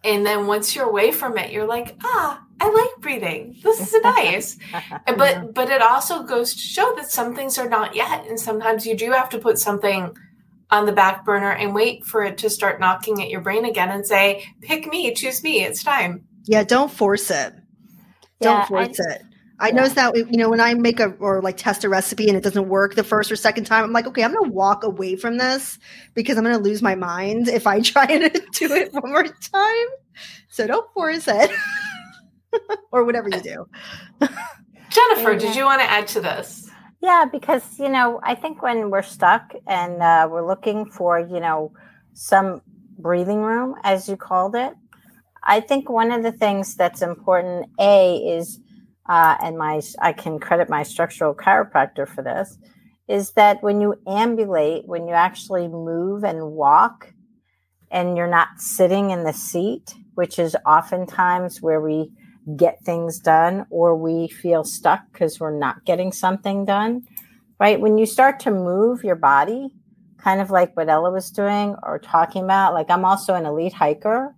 And 0.05 0.25
then 0.25 0.47
once 0.47 0.77
you're 0.77 0.87
away 0.87 1.11
from 1.11 1.39
it, 1.39 1.51
you're 1.51 1.67
like, 1.67 1.97
ah, 2.05 2.45
I 2.61 2.71
like 2.71 3.01
breathing. 3.01 3.57
This 3.63 3.81
is 3.81 4.03
nice. 4.03 4.59
but 5.17 5.55
but 5.55 5.71
it 5.71 5.83
also 5.83 6.23
goes 6.23 6.53
to 6.53 6.61
show 6.61 6.95
that 6.97 7.11
some 7.11 7.35
things 7.35 7.59
are 7.59 7.69
not 7.69 7.97
yet. 7.97 8.27
And 8.29 8.39
sometimes 8.39 8.87
you 8.87 8.97
do 8.97 9.11
have 9.13 9.31
to 9.31 9.39
put 9.39 9.59
something 9.59 10.15
on 10.71 10.87
the 10.87 10.93
back 10.93 11.25
burner 11.25 11.53
and 11.53 11.75
wait 11.75 12.05
for 12.05 12.23
it 12.23 12.39
to 12.39 12.51
start 12.51 12.81
knocking 12.81 13.23
at 13.23 13.31
your 13.31 13.41
brain 13.41 13.65
again 13.65 13.91
and 13.91 14.07
say, 14.07 14.45
pick 14.61 14.87
me, 14.87 15.13
choose 15.15 15.43
me, 15.43 15.65
it's 15.65 15.83
time. 15.83 16.25
Yeah, 16.45 16.65
don't 16.65 16.91
force 16.91 17.31
it. 17.31 17.55
Don't 18.41 18.59
yeah, 18.59 18.67
force 18.67 19.01
I, 19.01 19.15
it. 19.15 19.23
I 19.65 19.69
yeah. 19.69 19.77
notice 19.77 19.95
that 19.95 20.15
you 20.15 20.37
know 20.37 20.51
when 20.51 20.61
I 20.61 20.75
make 20.75 21.01
a 21.01 21.15
or 21.21 21.41
like 21.41 21.57
test 21.57 21.85
a 21.85 21.89
recipe 21.89 22.29
and 22.29 22.37
it 22.37 22.43
doesn't 22.43 22.69
work 22.69 22.97
the 22.97 23.03
first 23.03 23.33
or 23.33 23.37
second 23.37 23.65
time, 23.65 23.83
I'm 23.83 23.93
like, 23.93 24.07
okay, 24.07 24.23
I'm 24.23 24.35
gonna 24.35 24.51
walk 24.51 24.85
away 24.85 25.17
from 25.17 25.39
this 25.39 25.79
because 26.13 26.37
I'm 26.37 26.45
gonna 26.45 26.59
lose 26.59 26.83
my 26.83 26.95
mind 26.95 27.49
if 27.49 27.67
I 27.67 27.81
try 27.93 28.07
to 28.07 28.29
do 28.53 28.73
it 28.75 28.93
one 28.93 29.11
more 29.11 29.25
time. 29.25 29.87
So 30.49 30.67
don't 30.67 30.93
force 30.93 31.27
it, 31.29 31.51
or 32.93 33.05
whatever 33.05 33.31
you 33.31 33.41
do. 33.41 33.67
Jennifer, 34.91 35.33
yeah. 35.33 35.39
did 35.39 35.57
you 35.57 35.65
want 35.65 35.81
to 35.81 35.91
add 35.91 36.07
to 36.09 36.21
this? 36.21 36.71
Yeah, 37.01 37.25
because 37.33 37.79
you 37.79 37.89
know, 37.89 38.21
I 38.23 38.35
think 38.35 38.61
when 38.61 38.91
we're 38.91 39.01
stuck 39.01 39.55
and 39.67 40.03
uh, 40.03 40.29
we're 40.31 40.47
looking 40.47 40.91
for 40.91 41.19
you 41.19 41.41
know 41.41 41.73
some 42.13 42.61
breathing 42.99 43.41
room, 43.41 43.77
as 43.83 44.11
you 44.11 44.19
called 44.19 44.57
it, 44.57 44.75
I 45.43 45.61
think 45.61 45.89
one 45.89 46.13
of 46.13 46.23
the 46.23 46.33
things 46.33 46.75
that's 46.75 47.01
important, 47.01 47.71
a 47.79 48.17
is, 48.17 48.61
uh, 49.09 49.37
and 49.43 49.59
my 49.59 49.81
I 50.01 50.13
can 50.13 50.39
credit 50.39 50.69
my 50.69 50.83
structural 50.83 51.35
chiropractor 51.35 52.09
for 52.09 52.23
this, 52.23 52.59
is 53.09 53.33
that 53.33 53.63
when 53.63 53.81
you 53.81 53.95
ambulate, 54.07 54.87
when 54.87 55.07
you 55.07 55.15
actually 55.15 55.69
move 55.69 56.25
and 56.25 56.53
walk, 56.53 57.13
and 57.91 58.17
you're 58.17 58.27
not 58.27 58.49
sitting 58.59 59.11
in 59.11 59.25
the 59.25 59.33
seat, 59.33 59.95
which 60.15 60.39
is 60.39 60.57
oftentimes 60.67 61.63
where 61.63 61.81
we 61.81 62.11
get 62.57 62.83
things 62.85 63.19
done 63.19 63.67
or 63.71 63.97
we 63.97 64.29
feel 64.29 64.65
stuck 64.65 65.01
because 65.13 65.41
we're 65.41 65.57
not 65.57 65.85
getting 65.85 66.13
something 66.13 66.65
done, 66.65 67.03
right? 67.59 67.81
When 67.81 67.97
you 67.97 68.05
start 68.05 68.41
to 68.41 68.51
move 68.51 69.05
your 69.05 69.17
body, 69.17 69.69
kind 70.19 70.41
of 70.41 70.51
like 70.51 70.77
what 70.77 70.89
Ella 70.89 71.11
was 71.11 71.31
doing 71.31 71.77
or 71.83 71.99
talking 71.99 72.45
about, 72.45 72.75
like 72.75 72.91
I'm 72.91 73.05
also 73.05 73.35
an 73.35 73.47
elite 73.47 73.75
hiker. 73.75 74.35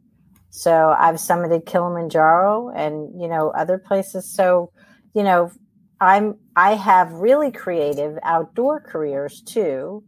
So 0.51 0.94
I've 0.99 1.16
summited 1.16 1.66
Kilimanjaro 1.66 2.70
and, 2.74 3.20
you 3.20 3.28
know, 3.28 3.51
other 3.51 3.78
places. 3.78 4.32
So, 4.32 4.72
you 5.14 5.22
know, 5.22 5.51
I'm, 6.01 6.36
I 6.57 6.74
have 6.74 7.12
really 7.12 7.51
creative 7.51 8.18
outdoor 8.22 8.80
careers 8.80 9.42
too 9.42 10.03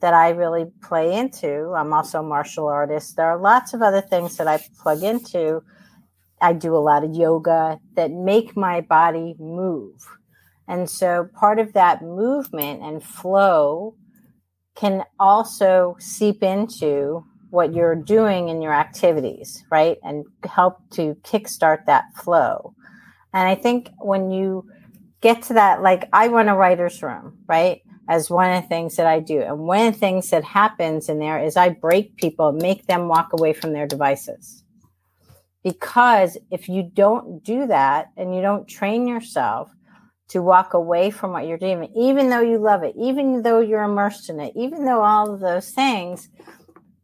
that 0.00 0.14
I 0.14 0.30
really 0.30 0.66
play 0.82 1.18
into. 1.18 1.74
I'm 1.76 1.92
also 1.92 2.20
a 2.20 2.22
martial 2.22 2.68
artist. 2.68 3.16
There 3.16 3.26
are 3.26 3.38
lots 3.38 3.74
of 3.74 3.82
other 3.82 4.00
things 4.00 4.36
that 4.38 4.48
I 4.48 4.62
plug 4.82 5.02
into 5.02 5.62
I 6.40 6.52
do 6.52 6.74
a 6.74 6.78
lot 6.78 7.04
of 7.04 7.14
yoga 7.14 7.78
that 7.94 8.10
make 8.10 8.56
my 8.56 8.80
body 8.80 9.34
move. 9.38 10.00
And 10.66 10.88
so 10.88 11.28
part 11.34 11.58
of 11.58 11.72
that 11.74 12.02
movement 12.02 12.82
and 12.82 13.02
flow 13.02 13.96
can 14.74 15.04
also 15.18 15.96
seep 15.98 16.42
into 16.42 17.24
what 17.50 17.74
you're 17.74 17.96
doing 17.96 18.48
in 18.48 18.62
your 18.62 18.72
activities, 18.72 19.64
right? 19.70 19.98
And 20.02 20.24
help 20.44 20.78
to 20.92 21.16
kickstart 21.22 21.86
that 21.86 22.14
flow. 22.14 22.74
And 23.32 23.48
I 23.48 23.54
think 23.54 23.90
when 23.98 24.30
you 24.30 24.66
get 25.20 25.42
to 25.42 25.54
that, 25.54 25.82
like 25.82 26.08
I 26.12 26.28
run 26.28 26.48
a 26.48 26.56
writer's 26.56 27.02
room, 27.02 27.38
right? 27.46 27.82
As 28.08 28.30
one 28.30 28.50
of 28.50 28.62
the 28.62 28.68
things 28.68 28.96
that 28.96 29.06
I 29.06 29.20
do. 29.20 29.40
And 29.40 29.58
one 29.60 29.86
of 29.86 29.94
the 29.94 30.00
things 30.00 30.30
that 30.30 30.44
happens 30.44 31.08
in 31.08 31.18
there 31.18 31.38
is 31.42 31.56
I 31.56 31.68
break 31.68 32.16
people, 32.16 32.52
make 32.52 32.86
them 32.86 33.08
walk 33.08 33.32
away 33.32 33.52
from 33.52 33.72
their 33.72 33.86
devices 33.86 34.60
because 35.62 36.38
if 36.50 36.68
you 36.68 36.82
don't 36.82 37.44
do 37.44 37.66
that 37.66 38.10
and 38.16 38.34
you 38.34 38.40
don't 38.40 38.66
train 38.66 39.06
yourself 39.06 39.70
to 40.28 40.42
walk 40.42 40.74
away 40.74 41.10
from 41.10 41.32
what 41.32 41.46
you're 41.46 41.58
doing, 41.58 41.90
even 41.94 42.30
though 42.30 42.40
you 42.40 42.58
love 42.58 42.82
it, 42.82 42.94
even 42.96 43.42
though 43.42 43.60
you're 43.60 43.82
immersed 43.82 44.30
in 44.30 44.40
it, 44.40 44.52
even 44.56 44.84
though 44.84 45.02
all 45.02 45.32
of 45.32 45.40
those 45.40 45.70
things, 45.70 46.28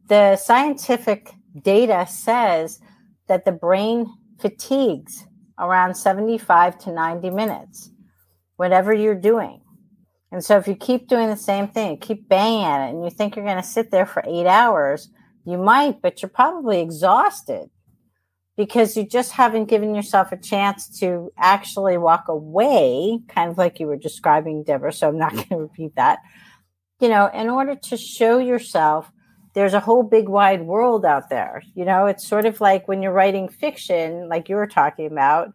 the 0.07 0.35
scientific 0.37 1.31
data 1.61 2.05
says 2.09 2.79
that 3.27 3.45
the 3.45 3.51
brain 3.51 4.07
fatigues 4.39 5.25
around 5.59 5.95
75 5.95 6.77
to 6.79 6.91
90 6.91 7.29
minutes, 7.31 7.91
whatever 8.55 8.93
you're 8.93 9.15
doing. 9.15 9.61
And 10.31 10.43
so 10.43 10.57
if 10.57 10.67
you 10.67 10.75
keep 10.75 11.07
doing 11.07 11.29
the 11.29 11.37
same 11.37 11.67
thing, 11.67 11.97
keep 11.99 12.27
banging 12.27 12.65
at 12.65 12.87
it, 12.87 12.93
and 12.93 13.03
you 13.03 13.09
think 13.09 13.35
you're 13.35 13.45
going 13.45 13.57
to 13.57 13.63
sit 13.63 13.91
there 13.91 14.05
for 14.05 14.23
eight 14.25 14.45
hours, 14.45 15.09
you 15.45 15.57
might, 15.57 16.01
but 16.01 16.21
you're 16.21 16.29
probably 16.29 16.81
exhausted 16.81 17.69
because 18.57 18.97
you 18.97 19.05
just 19.05 19.31
haven't 19.33 19.65
given 19.65 19.95
yourself 19.95 20.31
a 20.31 20.37
chance 20.37 20.99
to 20.99 21.31
actually 21.37 21.97
walk 21.97 22.27
away, 22.27 23.19
kind 23.29 23.49
of 23.49 23.57
like 23.57 23.79
you 23.79 23.87
were 23.87 23.95
describing, 23.95 24.63
Debra. 24.63 24.91
So 24.91 25.07
I'm 25.07 25.17
not 25.17 25.31
going 25.35 25.47
to 25.47 25.57
repeat 25.57 25.95
that. 25.95 26.19
You 26.99 27.09
know, 27.09 27.27
in 27.27 27.49
order 27.49 27.75
to 27.75 27.97
show 27.97 28.39
yourself, 28.39 29.11
there's 29.57 29.73
a 29.73 29.79
whole 29.79 30.03
big 30.03 30.29
wide 30.29 30.61
world 30.61 31.03
out 31.03 31.31
there. 31.31 31.63
You 31.73 31.83
know, 31.83 32.05
it's 32.05 32.27
sort 32.27 32.45
of 32.45 32.61
like 32.61 32.87
when 32.87 33.01
you're 33.01 33.11
writing 33.11 33.49
fiction, 33.49 34.29
like 34.29 34.49
you 34.49 34.55
were 34.55 34.67
talking 34.67 35.07
about, 35.07 35.51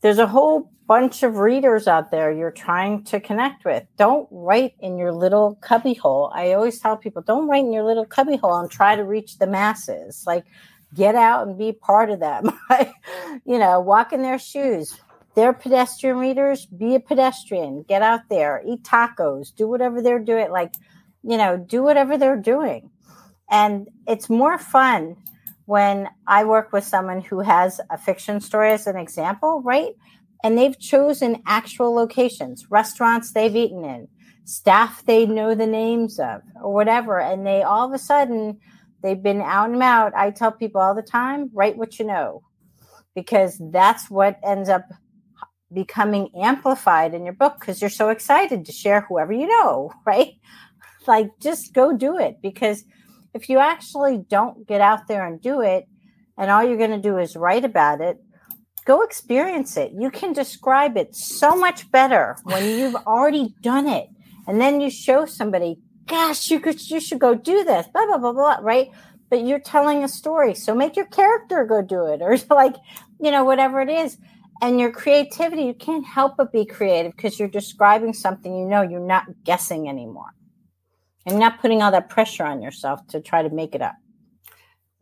there's 0.00 0.16
a 0.16 0.26
whole 0.26 0.72
bunch 0.86 1.22
of 1.22 1.36
readers 1.36 1.86
out 1.86 2.10
there 2.10 2.32
you're 2.32 2.50
trying 2.50 3.04
to 3.04 3.20
connect 3.20 3.66
with. 3.66 3.84
Don't 3.98 4.26
write 4.30 4.72
in 4.80 4.96
your 4.96 5.12
little 5.12 5.58
cubbyhole. 5.60 6.32
I 6.34 6.54
always 6.54 6.80
tell 6.80 6.96
people, 6.96 7.20
don't 7.20 7.46
write 7.46 7.66
in 7.66 7.72
your 7.74 7.84
little 7.84 8.06
cubbyhole 8.06 8.56
and 8.56 8.70
try 8.70 8.96
to 8.96 9.04
reach 9.04 9.36
the 9.36 9.46
masses. 9.46 10.24
Like, 10.26 10.46
get 10.94 11.14
out 11.14 11.46
and 11.46 11.58
be 11.58 11.72
part 11.72 12.08
of 12.08 12.20
them. 12.20 12.50
you 13.44 13.58
know, 13.58 13.78
walk 13.78 14.14
in 14.14 14.22
their 14.22 14.38
shoes. 14.38 14.98
They're 15.34 15.52
pedestrian 15.52 16.16
readers. 16.16 16.64
Be 16.64 16.94
a 16.94 17.00
pedestrian. 17.00 17.82
Get 17.82 18.00
out 18.00 18.22
there. 18.30 18.62
Eat 18.66 18.84
tacos. 18.84 19.54
Do 19.54 19.68
whatever 19.68 20.00
they're 20.00 20.18
doing. 20.18 20.50
Like, 20.50 20.72
you 21.22 21.36
know, 21.36 21.58
do 21.58 21.82
whatever 21.82 22.16
they're 22.16 22.40
doing. 22.40 22.88
And 23.54 23.88
it's 24.06 24.28
more 24.28 24.58
fun 24.58 25.16
when 25.66 26.08
I 26.26 26.44
work 26.44 26.72
with 26.72 26.84
someone 26.84 27.20
who 27.20 27.40
has 27.40 27.80
a 27.90 27.96
fiction 27.96 28.40
story 28.40 28.72
as 28.72 28.86
an 28.86 28.96
example, 28.96 29.62
right? 29.62 29.92
And 30.42 30.58
they've 30.58 30.78
chosen 30.78 31.42
actual 31.46 31.94
locations, 31.94 32.66
restaurants 32.70 33.32
they've 33.32 33.54
eaten 33.54 33.84
in, 33.84 34.08
staff 34.44 35.04
they 35.06 35.24
know 35.24 35.54
the 35.54 35.66
names 35.66 36.18
of, 36.18 36.42
or 36.62 36.74
whatever. 36.74 37.20
And 37.20 37.46
they 37.46 37.62
all 37.62 37.86
of 37.86 37.94
a 37.94 37.98
sudden 37.98 38.58
They've 39.04 39.22
been 39.22 39.42
out 39.42 39.68
and 39.68 39.82
out. 39.82 40.14
I 40.16 40.30
tell 40.30 40.50
people 40.50 40.80
all 40.80 40.94
the 40.94 41.02
time 41.02 41.50
write 41.52 41.76
what 41.76 41.98
you 41.98 42.06
know, 42.06 42.40
because 43.14 43.60
that's 43.70 44.08
what 44.08 44.40
ends 44.42 44.70
up 44.70 44.86
becoming 45.70 46.30
amplified 46.34 47.12
in 47.12 47.22
your 47.22 47.34
book 47.34 47.56
because 47.60 47.82
you're 47.82 47.90
so 47.90 48.08
excited 48.08 48.64
to 48.64 48.72
share 48.72 49.02
whoever 49.02 49.34
you 49.34 49.46
know, 49.46 49.92
right? 50.06 50.32
Like, 51.06 51.28
just 51.38 51.74
go 51.74 51.94
do 51.94 52.16
it 52.16 52.38
because 52.40 52.82
if 53.34 53.48
you 53.48 53.58
actually 53.58 54.18
don't 54.28 54.66
get 54.66 54.80
out 54.80 55.08
there 55.08 55.26
and 55.26 55.40
do 55.40 55.60
it, 55.60 55.86
and 56.38 56.50
all 56.50 56.64
you're 56.64 56.78
going 56.78 56.90
to 56.90 56.98
do 56.98 57.18
is 57.18 57.36
write 57.36 57.64
about 57.64 58.00
it, 58.00 58.16
go 58.84 59.02
experience 59.02 59.76
it. 59.76 59.92
You 59.92 60.10
can 60.10 60.32
describe 60.32 60.96
it 60.96 61.14
so 61.14 61.54
much 61.54 61.90
better 61.90 62.36
when 62.44 62.64
you've 62.78 62.96
already 63.06 63.54
done 63.60 63.86
it. 63.86 64.08
And 64.46 64.60
then 64.60 64.80
you 64.80 64.90
show 64.90 65.26
somebody, 65.26 65.78
gosh, 66.06 66.50
you 66.50 66.60
could 66.60 66.80
you 66.90 67.00
should 67.00 67.18
go 67.18 67.34
do 67.34 67.64
this, 67.64 67.86
blah 67.92 68.06
blah 68.06 68.18
blah 68.18 68.32
blah, 68.32 68.58
right? 68.60 68.90
but 69.34 69.44
you're 69.44 69.58
telling 69.58 70.04
a 70.04 70.08
story. 70.08 70.54
So 70.54 70.76
make 70.76 70.94
your 70.94 71.06
character 71.06 71.64
go 71.64 71.82
do 71.82 72.06
it 72.06 72.22
or 72.22 72.36
like, 72.54 72.76
you 73.20 73.32
know, 73.32 73.42
whatever 73.42 73.80
it 73.80 73.88
is. 73.88 74.16
And 74.62 74.78
your 74.78 74.92
creativity, 74.92 75.64
you 75.64 75.74
can't 75.74 76.06
help 76.06 76.36
but 76.36 76.52
be 76.52 76.64
creative 76.64 77.16
because 77.16 77.38
you're 77.38 77.48
describing 77.48 78.12
something 78.12 78.56
you 78.56 78.64
know, 78.64 78.82
you're 78.82 79.00
not 79.00 79.24
guessing 79.42 79.88
anymore. 79.88 80.32
And 81.26 81.38
not 81.38 81.60
putting 81.60 81.82
all 81.82 81.90
that 81.90 82.10
pressure 82.10 82.44
on 82.44 82.60
yourself 82.60 83.06
to 83.08 83.20
try 83.20 83.42
to 83.42 83.50
make 83.50 83.74
it 83.74 83.80
up. 83.80 83.94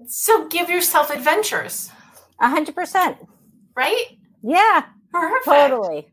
So 0.07 0.49
give 0.49 0.71
yourself 0.71 1.11
adventures. 1.11 1.91
A 2.41 2.49
hundred 2.49 2.75
percent. 2.75 3.19
Right? 3.77 4.19
Yeah. 4.43 4.85
Perfect. 5.11 5.45
Totally. 5.45 6.09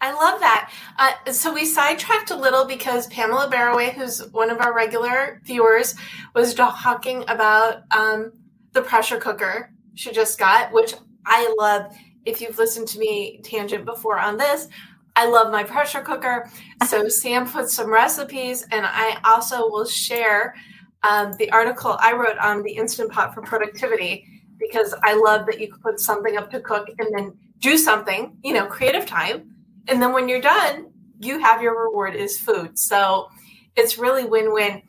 I 0.00 0.12
love 0.12 0.40
that. 0.40 0.70
Uh, 0.98 1.32
so 1.32 1.52
we 1.52 1.64
sidetracked 1.64 2.30
a 2.30 2.36
little 2.36 2.66
because 2.66 3.06
Pamela 3.06 3.50
Barroway, 3.50 3.92
who's 3.92 4.20
one 4.32 4.50
of 4.50 4.60
our 4.60 4.74
regular 4.74 5.40
viewers, 5.44 5.94
was 6.34 6.52
talking 6.52 7.24
about 7.28 7.82
um, 7.90 8.32
the 8.72 8.82
pressure 8.82 9.18
cooker 9.18 9.70
she 9.94 10.12
just 10.12 10.38
got, 10.38 10.72
which 10.72 10.94
I 11.24 11.54
love. 11.58 11.94
If 12.26 12.40
you've 12.40 12.58
listened 12.58 12.88
to 12.88 12.98
me 12.98 13.40
tangent 13.42 13.84
before 13.84 14.18
on 14.18 14.36
this, 14.36 14.68
I 15.16 15.28
love 15.28 15.52
my 15.52 15.62
pressure 15.62 16.00
cooker. 16.00 16.50
So 16.86 17.08
Sam 17.08 17.48
put 17.48 17.70
some 17.70 17.90
recipes, 17.90 18.66
and 18.70 18.84
I 18.86 19.18
also 19.24 19.68
will 19.68 19.86
share 19.86 20.54
um, 21.02 21.32
the 21.38 21.50
article 21.50 21.96
I 22.00 22.12
wrote 22.12 22.38
on 22.38 22.62
the 22.62 22.72
Instant 22.72 23.12
Pot 23.12 23.34
for 23.34 23.42
productivity 23.42 24.26
because 24.58 24.94
I 25.02 25.14
love 25.14 25.46
that 25.46 25.60
you 25.60 25.70
can 25.70 25.80
put 25.80 26.00
something 26.00 26.36
up 26.36 26.50
to 26.50 26.60
cook 26.60 26.88
and 26.98 27.08
then 27.14 27.36
do 27.58 27.76
something, 27.76 28.36
you 28.42 28.54
know, 28.54 28.66
creative 28.66 29.04
time 29.06 29.54
and 29.88 30.00
then 30.00 30.12
when 30.12 30.28
you're 30.28 30.40
done, 30.40 30.90
you 31.20 31.38
have 31.38 31.62
your 31.62 31.84
reward 31.84 32.14
is 32.14 32.38
food. 32.38 32.78
So 32.78 33.28
it's 33.76 33.98
really 33.98 34.24
win 34.24 34.52
win. 34.52 34.82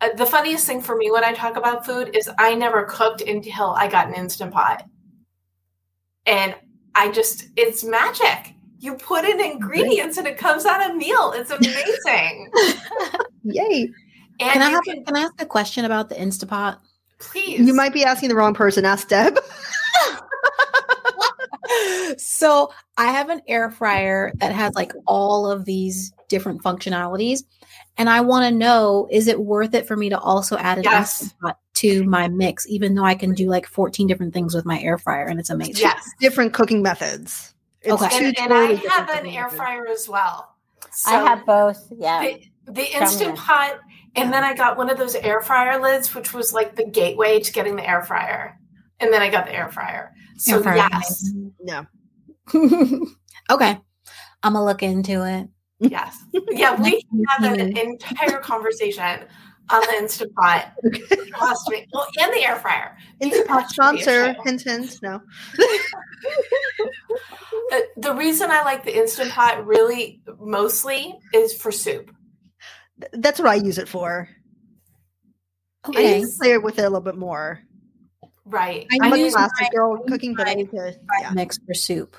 Uh, 0.00 0.10
the 0.16 0.26
funniest 0.26 0.66
thing 0.66 0.80
for 0.80 0.96
me 0.96 1.10
when 1.10 1.24
I 1.24 1.32
talk 1.32 1.56
about 1.56 1.84
food 1.84 2.16
is 2.16 2.30
I 2.38 2.54
never 2.54 2.84
cooked 2.84 3.20
until 3.20 3.70
I 3.70 3.88
got 3.88 4.08
an 4.08 4.14
instant 4.14 4.52
pot. 4.52 4.84
And 6.24 6.54
I 6.94 7.10
just, 7.10 7.48
it's 7.56 7.84
magic. 7.84 8.54
You 8.78 8.94
put 8.94 9.24
in 9.24 9.40
ingredients 9.40 10.18
and 10.18 10.26
it 10.26 10.38
comes 10.38 10.64
out 10.64 10.90
a 10.90 10.94
meal. 10.94 11.32
It's 11.34 11.50
amazing. 11.50 12.50
Yay. 13.42 13.90
And 14.40 14.52
Can 14.52 14.62
I, 14.62 14.70
have, 14.70 14.84
can, 14.84 15.04
can 15.04 15.16
I 15.16 15.20
ask 15.20 15.34
a 15.40 15.46
question 15.46 15.84
about 15.84 16.08
the 16.08 16.14
Instapot? 16.14 16.78
please. 17.18 17.66
You 17.66 17.74
might 17.74 17.92
be 17.92 18.04
asking 18.04 18.28
the 18.28 18.34
wrong 18.34 18.54
person. 18.54 18.84
Ask 18.84 19.08
Deb. 19.08 19.38
so 22.16 22.72
I 22.96 23.06
have 23.06 23.28
an 23.28 23.40
air 23.48 23.70
fryer 23.70 24.32
that 24.36 24.52
has 24.52 24.74
like 24.74 24.92
all 25.06 25.50
of 25.50 25.64
these 25.64 26.12
different 26.28 26.62
functionalities. 26.62 27.42
And 27.96 28.08
I 28.08 28.20
want 28.20 28.50
to 28.50 28.56
know 28.56 29.08
is 29.10 29.26
it 29.26 29.40
worth 29.40 29.74
it 29.74 29.86
for 29.86 29.96
me 29.96 30.08
to 30.10 30.18
also 30.18 30.56
add 30.56 30.78
an 30.78 30.84
Yes. 30.84 31.22
Instant 31.22 31.40
Pot 31.40 31.58
to 31.74 32.04
my 32.04 32.28
mix, 32.28 32.66
even 32.68 32.94
though 32.94 33.04
I 33.04 33.14
can 33.14 33.34
do 33.34 33.48
like 33.48 33.66
14 33.66 34.06
different 34.06 34.34
things 34.34 34.54
with 34.54 34.64
my 34.64 34.80
air 34.80 34.98
fryer 34.98 35.26
and 35.26 35.40
it's 35.40 35.50
amazing? 35.50 35.82
Yes. 35.82 36.08
Different 36.20 36.52
cooking 36.52 36.82
methods. 36.82 37.54
It's 37.82 38.02
Okay. 38.02 38.18
two 38.18 38.24
And, 38.26 38.38
and 38.38 38.54
I 38.54 38.74
have 38.90 39.08
an 39.10 39.26
air 39.26 39.48
fryer 39.48 39.86
as 39.86 40.08
well. 40.08 40.54
I 41.06 41.14
have 41.14 41.44
both. 41.46 41.86
Yeah. 41.96 42.22
the, 42.66 42.72
the 42.72 42.96
instant 43.00 43.36
pot 43.36 43.78
and 44.14 44.32
then 44.32 44.42
i 44.44 44.54
got 44.54 44.76
one 44.76 44.90
of 44.90 44.98
those 44.98 45.14
air 45.14 45.40
fryer 45.40 45.80
lids 45.80 46.14
which 46.14 46.32
was 46.34 46.52
like 46.52 46.76
the 46.76 46.84
gateway 46.84 47.38
to 47.40 47.52
getting 47.52 47.76
the 47.76 47.88
air 47.88 48.02
fryer 48.02 48.58
and 49.00 49.12
then 49.12 49.22
i 49.22 49.28
got 49.30 49.46
the 49.46 49.54
air 49.54 49.68
fryer 49.70 50.12
so 50.36 50.56
Air 50.56 50.62
fryer 50.62 50.76
yes 50.76 51.10
is 51.22 51.34
No. 51.62 51.86
okay. 53.50 53.78
I'm 54.42 54.52
going 54.52 54.60
to 54.60 54.64
look 54.64 54.82
into 54.82 55.24
it. 55.26 55.48
yes 55.80 56.16
yeah 56.50 56.80
we 56.80 57.02
Next 57.12 57.42
have 57.42 57.58
an 57.58 57.76
entire 57.76 58.38
conversation 58.40 59.24
on 59.70 59.80
the 59.82 59.94
instant 59.98 60.34
pot 60.34 60.72
Trust 61.36 61.68
me. 61.70 61.86
well 61.92 62.06
and 62.20 62.32
the 62.32 62.44
air 62.46 62.56
fryer 62.56 62.96
Instant 63.20 63.46
Pot 63.48 63.60
That 63.62 63.68
should 63.68 63.74
sponsor. 64.02 64.34
Hint, 64.44 64.62
hint. 64.62 64.98
No. 65.02 65.20
the, 67.70 67.86
the 67.96 68.14
reason 68.14 68.50
i 68.50 68.62
like 68.62 68.84
the 68.84 68.96
instant 68.96 69.30
pot 69.30 69.66
really 69.66 70.20
mostly 70.40 71.14
is 71.34 71.52
for 71.54 71.70
soup 71.72 72.10
That's 73.12 73.38
what 73.38 73.48
I 73.48 73.54
use 73.56 73.78
it 73.78 73.88
for. 73.88 74.28
I 75.84 75.88
Okay. 75.90 76.18
need 76.18 76.26
to 76.26 76.32
play 76.38 76.58
with 76.58 76.78
it 76.78 76.82
a 76.82 76.90
little 76.90 77.00
bit 77.00 77.16
more. 77.16 77.60
right 78.44 78.86
I 78.92 78.98
I'm 79.06 79.12
a 79.12 79.30
classic 79.30 79.52
my- 79.60 79.68
girl 79.72 79.98
cooking, 80.08 80.34
but 80.34 80.48
I 80.48 80.54
need 80.54 80.70
to. 80.72 80.96
Yeah, 81.20 81.30
Mix 81.30 81.58
for 81.64 81.74
soup. 81.74 82.16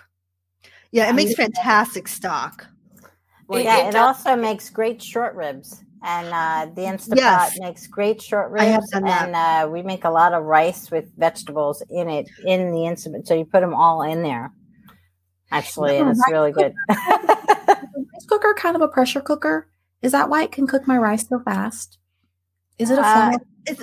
yeah 0.92 1.06
it 1.06 1.10
I 1.10 1.12
makes 1.14 1.32
use- 1.32 1.38
fantastic 1.38 2.08
stock. 2.08 2.66
It- 3.52 3.64
yeah, 3.64 3.78
it 3.86 3.88
it, 3.90 3.92
does- 3.92 4.18
also 4.26 4.36
makes 4.36 4.70
great 4.70 5.02
short 5.02 5.36
ribs. 5.36 5.84
And 6.02 6.28
uh, 6.28 6.72
the 6.76 6.82
Instapot 6.84 7.18
Yes. 7.18 7.60
makes 7.60 7.88
great 7.88 8.22
short 8.22 8.52
ribs. 8.52 8.92
And 8.94 9.36
uh, 9.36 9.68
we 9.70 9.82
make 9.82 10.06
a 10.06 10.10
lot 10.10 10.34
of 10.34 10.44
rice 10.46 10.90
with 10.90 11.12
vegetables 11.18 11.84
in 11.90 12.10
it, 12.10 12.30
in 12.46 12.72
the 12.72 12.80
Instapot. 12.80 13.28
So 13.28 13.34
you 13.34 13.44
put 13.46 13.60
them 13.60 13.74
all 13.74 14.02
in 14.04 14.24
there, 14.24 14.54
actually, 15.52 15.98
and 15.98 16.10
it's 16.10 16.24
really 16.30 16.54
good. 16.54 16.74
rice 16.90 18.26
cooker 18.28 18.54
kind 18.58 18.76
of 18.78 18.82
a 18.82 18.88
pressure 18.88 19.22
cooker? 19.22 19.70
Is 20.02 20.14
that 20.14 20.30
why 20.30 20.44
it 20.44 20.52
can 20.54 20.68
cook 20.68 20.88
my 20.88 20.98
rice 20.98 21.28
so 21.28 21.40
fast? 21.40 21.98
Is 22.78 22.90
it 22.90 22.98
a 22.98 23.06
Uh, 23.06 23.38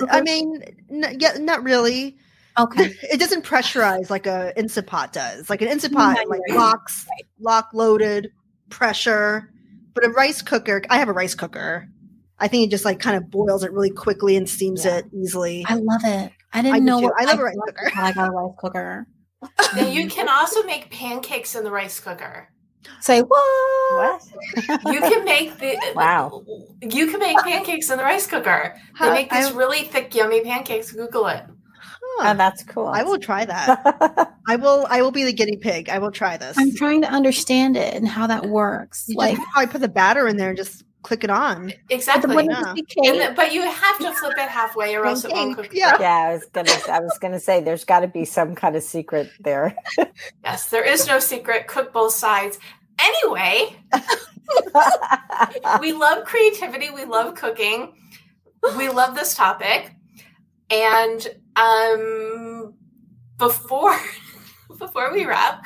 I 0.09 0.21
mean, 0.21 0.63
n- 0.89 1.17
yeah, 1.19 1.37
not 1.39 1.63
really. 1.63 2.17
okay? 2.57 2.95
It 3.03 3.19
doesn't 3.19 3.45
pressurize 3.45 4.09
like 4.09 4.25
a 4.25 4.57
Instant 4.57 4.87
Pot 4.87 5.13
does. 5.13 5.51
Like 5.51 5.61
an 5.61 5.67
Instant 5.67 5.93
Pot, 5.93 6.17
like 6.27 6.41
right. 6.49 6.57
locks, 6.57 7.05
lock 7.39 7.69
loaded, 7.73 8.31
pressure. 8.69 9.51
But 9.93 10.05
a 10.05 10.09
rice 10.09 10.41
cooker, 10.41 10.81
I 10.89 10.97
have 10.97 11.09
a 11.09 11.13
rice 11.13 11.35
cooker. 11.35 11.87
I 12.39 12.47
think 12.47 12.67
it 12.67 12.71
just 12.71 12.85
like 12.85 12.99
kind 12.99 13.17
of 13.17 13.29
boils 13.31 13.63
it 13.63 13.71
really 13.71 13.89
quickly 13.89 14.35
and 14.35 14.47
steams 14.47 14.85
Yeah. 14.85 14.97
it 14.97 15.05
easily. 15.13 15.65
I 15.67 15.75
love 15.75 16.01
it. 16.03 16.31
I 16.53 16.61
didn't 16.61 16.75
I 16.75 16.79
know 16.79 16.99
what 16.99 17.13
I 17.17 17.25
love 17.25 17.39
a 17.39 17.41
I 17.41 17.45
rice 17.45 17.55
thought 17.55 17.75
cooker. 17.75 17.91
when 17.95 18.05
I 18.05 18.11
got 18.13 18.29
a 18.29 18.31
rice 18.31 18.55
cooker. 18.57 19.07
and 19.77 19.93
you 19.93 20.05
mm. 20.05 20.09
can 20.09 20.29
also 20.29 20.63
make 20.63 20.89
pancakes 20.89 21.55
in 21.55 21.63
the 21.63 21.71
rice 21.71 21.99
cooker 21.99 22.49
Say 23.01 23.21
what? 23.21 23.41
what? 23.91 24.83
you 24.93 24.99
can 24.99 25.25
make 25.25 25.57
the 25.57 25.77
Wow. 25.95 26.43
You 26.81 27.07
can 27.07 27.19
make 27.19 27.37
pancakes 27.39 27.89
in 27.89 27.97
the 27.97 28.03
rice 28.03 28.27
cooker. 28.27 28.75
They 28.99 29.09
make 29.11 29.31
these 29.31 29.51
really 29.51 29.83
thick, 29.83 30.13
yummy 30.15 30.41
pancakes. 30.41 30.91
Google 30.91 31.27
it. 31.27 31.43
Huh. 32.19 32.31
Oh, 32.31 32.33
that's 32.37 32.63
cool. 32.63 32.87
I 32.87 33.03
will 33.03 33.19
try 33.19 33.45
that. 33.45 34.33
I 34.47 34.55
will. 34.55 34.87
I 34.89 35.01
will 35.01 35.11
be 35.11 35.23
the 35.23 35.33
guinea 35.33 35.57
pig. 35.57 35.89
I 35.89 35.99
will 35.99 36.11
try 36.11 36.37
this. 36.37 36.57
I'm 36.57 36.73
trying 36.73 37.01
to 37.01 37.09
understand 37.09 37.77
it 37.77 37.93
and 37.93 38.07
how 38.07 38.27
that 38.27 38.47
works. 38.47 39.05
You 39.07 39.17
like, 39.17 39.35
just 39.35 39.47
probably 39.51 39.71
put 39.71 39.81
the 39.81 39.89
batter 39.89 40.27
in 40.27 40.37
there 40.37 40.49
and 40.49 40.57
just 40.57 40.83
click 41.01 41.23
it 41.23 41.29
on. 41.29 41.73
Exactly. 41.89 42.35
wouldn't 42.35 42.51
yeah. 42.51 42.73
it 42.75 43.27
And 43.27 43.35
but 43.35 43.53
you 43.53 43.61
have 43.61 43.97
to 43.99 44.13
flip 44.13 44.37
it 44.37 44.49
halfway, 44.49 44.95
or 44.95 45.05
else 45.05 45.23
it 45.23 45.31
won't 45.31 45.55
cook. 45.55 45.69
Yeah. 45.73 45.97
yeah, 45.99 46.29
I 46.29 46.33
was 46.33 46.45
gonna. 46.51 46.71
I 46.89 46.99
was 46.99 47.17
gonna 47.19 47.39
say 47.39 47.61
there's 47.61 47.85
got 47.85 48.01
to 48.01 48.07
be 48.07 48.25
some 48.25 48.55
kind 48.55 48.75
of 48.75 48.83
secret 48.83 49.29
there. 49.39 49.75
Yes, 50.43 50.69
there 50.69 50.83
is 50.83 51.07
no 51.07 51.19
secret. 51.19 51.67
Cook 51.67 51.93
both 51.93 52.13
sides. 52.13 52.59
Anyway, 52.99 53.75
we 55.79 55.93
love 55.93 56.25
creativity. 56.25 56.89
We 56.89 57.05
love 57.05 57.35
cooking. 57.35 57.93
We 58.77 58.89
love 58.89 59.15
this 59.15 59.35
topic. 59.35 59.93
And 60.69 61.27
um, 61.55 62.73
before 63.37 63.97
before 64.77 65.13
we 65.13 65.25
wrap, 65.25 65.65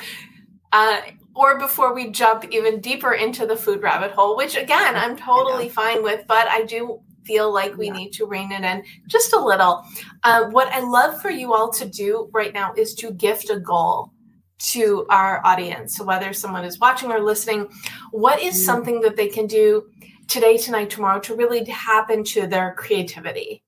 uh, 0.71 1.01
or 1.34 1.59
before 1.59 1.93
we 1.93 2.11
jump 2.11 2.45
even 2.51 2.79
deeper 2.79 3.13
into 3.13 3.45
the 3.45 3.55
food 3.55 3.82
rabbit 3.82 4.11
hole, 4.11 4.36
which 4.36 4.55
again 4.57 4.95
I'm 4.95 5.15
totally 5.15 5.69
fine 5.69 6.03
with, 6.03 6.25
but 6.27 6.47
I 6.47 6.63
do 6.63 7.01
feel 7.23 7.53
like 7.53 7.77
we 7.77 7.89
need 7.89 8.11
to 8.13 8.25
rein 8.25 8.51
it 8.51 8.63
in 8.63 8.84
just 9.07 9.34
a 9.34 9.39
little. 9.39 9.84
Uh, 10.23 10.45
what 10.45 10.67
I 10.69 10.79
love 10.79 11.21
for 11.21 11.29
you 11.29 11.53
all 11.53 11.71
to 11.73 11.86
do 11.86 12.29
right 12.34 12.53
now 12.53 12.73
is 12.75 12.95
to 12.95 13.11
gift 13.11 13.49
a 13.49 13.59
goal 13.59 14.11
to 14.59 15.05
our 15.09 15.41
audience. 15.45 15.95
So 15.95 16.03
whether 16.03 16.34
someone 16.34 16.65
is 16.65 16.79
watching 16.79 17.11
or 17.11 17.19
listening, 17.19 17.67
what 18.11 18.41
is 18.41 18.63
something 18.63 19.01
that 19.01 19.15
they 19.15 19.27
can 19.27 19.47
do 19.47 19.89
today, 20.27 20.57
tonight, 20.57 20.89
tomorrow 20.89 21.19
to 21.21 21.36
really 21.36 21.65
tap 21.65 22.09
into 22.09 22.47
their 22.47 22.73
creativity? 22.77 23.63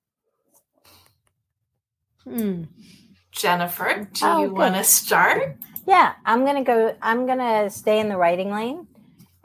Hmm. 2.23 2.63
Jennifer, 3.31 4.07
do 4.13 4.25
Oh, 4.25 4.43
you 4.43 4.53
want 4.53 4.75
to 4.75 4.83
start? 4.83 5.57
Yeah, 5.87 6.13
I'm 6.25 6.45
gonna 6.45 6.63
go. 6.63 6.95
I'm 7.01 7.25
gonna 7.25 7.69
stay 7.69 7.99
in 7.99 8.09
the 8.09 8.17
writing 8.17 8.51
lane. 8.51 8.87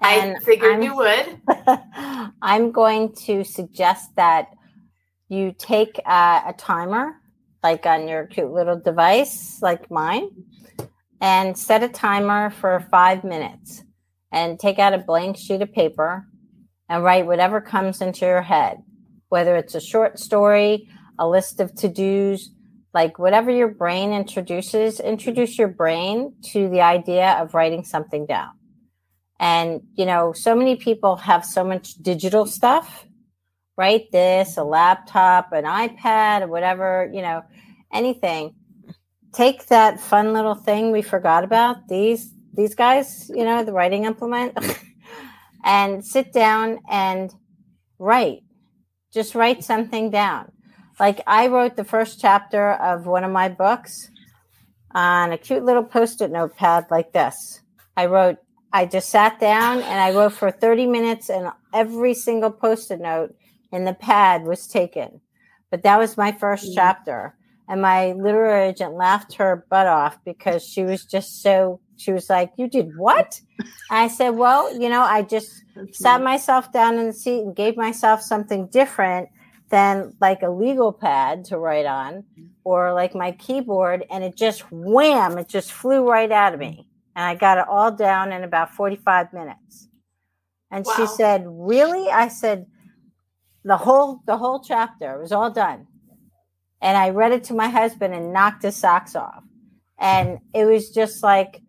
I 0.00 0.36
figured 0.44 0.72
I'm- 0.74 0.82
you 0.82 0.94
would. 0.96 1.40
I'm 2.42 2.70
going 2.70 3.14
to 3.26 3.42
suggest 3.44 4.14
that 4.16 4.48
you 5.28 5.52
take 5.58 6.00
uh, 6.06 6.42
a 6.46 6.52
timer, 6.56 7.14
like 7.62 7.84
on 7.84 8.06
your 8.08 8.26
cute 8.26 8.52
little 8.52 8.78
device, 8.78 9.58
like 9.60 9.90
mine, 9.90 10.30
and 11.20 11.58
set 11.58 11.82
a 11.82 11.88
timer 11.88 12.50
for 12.50 12.86
five 12.90 13.24
minutes. 13.24 13.82
And 14.30 14.60
take 14.60 14.78
out 14.78 14.92
a 14.92 14.98
blank 14.98 15.38
sheet 15.38 15.62
of 15.62 15.72
paper 15.72 16.26
and 16.90 17.02
write 17.02 17.24
whatever 17.26 17.62
comes 17.62 18.02
into 18.02 18.26
your 18.26 18.42
head, 18.42 18.82
whether 19.30 19.56
it's 19.56 19.74
a 19.74 19.80
short 19.80 20.18
story, 20.18 20.86
a 21.18 21.26
list 21.26 21.60
of 21.60 21.74
to 21.76 21.88
dos, 21.88 22.50
like 22.94 23.18
whatever 23.18 23.50
your 23.50 23.68
brain 23.68 24.12
introduces, 24.12 25.00
introduce 25.00 25.58
your 25.58 25.68
brain 25.68 26.34
to 26.52 26.68
the 26.68 26.80
idea 26.80 27.32
of 27.40 27.54
writing 27.54 27.84
something 27.84 28.26
down. 28.26 28.50
And, 29.38 29.82
you 29.94 30.04
know, 30.04 30.32
so 30.32 30.54
many 30.54 30.76
people 30.76 31.16
have 31.16 31.44
so 31.44 31.62
much 31.62 31.94
digital 31.94 32.46
stuff, 32.46 33.06
right? 33.76 34.10
This, 34.10 34.56
a 34.56 34.64
laptop, 34.64 35.52
an 35.52 35.64
iPad, 35.64 36.42
or 36.42 36.48
whatever, 36.48 37.08
you 37.12 37.22
know, 37.22 37.42
anything. 37.92 38.54
Take 39.32 39.66
that 39.66 40.00
fun 40.00 40.32
little 40.32 40.54
thing 40.54 40.90
we 40.90 41.02
forgot 41.02 41.44
about. 41.44 41.88
These 41.88 42.34
these 42.54 42.74
guys, 42.74 43.30
you 43.32 43.44
know, 43.44 43.62
the 43.62 43.72
writing 43.72 44.04
implement, 44.04 44.58
and 45.64 46.04
sit 46.04 46.32
down 46.32 46.80
and 46.90 47.32
write. 47.98 48.42
Just 49.12 49.36
write 49.36 49.62
something 49.62 50.10
down. 50.10 50.50
Like 50.98 51.20
I 51.26 51.46
wrote 51.46 51.76
the 51.76 51.84
first 51.84 52.20
chapter 52.20 52.72
of 52.72 53.06
one 53.06 53.24
of 53.24 53.30
my 53.30 53.48
books 53.48 54.10
on 54.92 55.32
a 55.32 55.38
cute 55.38 55.64
little 55.64 55.84
post-it 55.84 56.30
notepad 56.30 56.86
like 56.90 57.12
this. 57.12 57.60
I 57.96 58.06
wrote 58.06 58.38
I 58.72 58.84
just 58.84 59.08
sat 59.08 59.40
down 59.40 59.78
and 59.78 59.98
I 59.98 60.10
wrote 60.12 60.34
for 60.34 60.50
30 60.50 60.86
minutes 60.86 61.30
and 61.30 61.50
every 61.72 62.12
single 62.12 62.50
post-it 62.50 63.00
note 63.00 63.34
in 63.72 63.84
the 63.84 63.94
pad 63.94 64.44
was 64.44 64.66
taken. 64.66 65.20
But 65.70 65.82
that 65.84 65.98
was 65.98 66.16
my 66.16 66.32
1st 66.32 66.40
mm-hmm. 66.40 66.74
chapter. 66.74 67.34
And 67.66 67.82
my 67.82 68.12
literary 68.12 68.68
agent 68.68 68.94
laughed 68.94 69.34
her 69.34 69.66
butt 69.70 69.86
off 69.86 70.18
because 70.24 70.66
she 70.66 70.82
was 70.84 71.04
just 71.04 71.42
so, 71.42 71.80
she 71.96 72.12
was 72.12 72.30
like, 72.30 72.52
You 72.56 72.68
did 72.68 72.96
what? 72.96 73.40
I 73.90 74.08
said, 74.08 74.30
Well, 74.30 74.78
you 74.78 74.88
know, 74.88 75.02
I 75.02 75.22
just 75.22 75.64
sat 75.92 76.22
myself 76.22 76.72
down 76.72 76.98
in 76.98 77.06
the 77.06 77.12
seat 77.12 77.42
and 77.42 77.54
gave 77.54 77.76
myself 77.76 78.22
something 78.22 78.66
different 78.68 79.28
than 79.70 80.14
like 80.20 80.42
a 80.42 80.50
legal 80.50 80.92
pad 80.92 81.44
to 81.46 81.58
write 81.58 81.86
on 81.86 82.14
mm-hmm. 82.14 82.46
or 82.64 82.92
like 82.92 83.14
my 83.14 83.32
keyboard. 83.32 84.04
And 84.10 84.24
it 84.24 84.36
just 84.36 84.64
wham, 84.70 85.38
it 85.38 85.48
just 85.48 85.72
flew 85.72 86.08
right 86.08 86.30
out 86.30 86.54
of 86.54 86.60
me. 86.60 86.70
Mm-hmm. 86.70 86.82
And 87.16 87.24
I 87.24 87.34
got 87.34 87.58
it 87.58 87.66
all 87.68 87.90
down 87.92 88.32
in 88.32 88.44
about 88.44 88.74
45 88.74 89.32
minutes. 89.32 89.88
And 90.70 90.84
wow. 90.84 90.94
she 90.96 91.06
said, 91.06 91.44
Really? 91.46 92.10
I 92.10 92.28
said, 92.28 92.66
the 93.64 93.76
whole 93.76 94.22
the 94.26 94.36
whole 94.36 94.60
chapter 94.60 95.14
it 95.14 95.20
was 95.20 95.32
all 95.32 95.50
done 95.50 95.86
and 96.80 96.96
i 96.96 97.10
read 97.10 97.32
it 97.32 97.44
to 97.44 97.54
my 97.54 97.68
husband 97.68 98.14
and 98.14 98.32
knocked 98.32 98.62
his 98.62 98.74
socks 98.76 99.14
off 99.14 99.42
and 99.98 100.38
it 100.54 100.64
was 100.64 100.90
just 100.90 101.22
like 101.22 101.60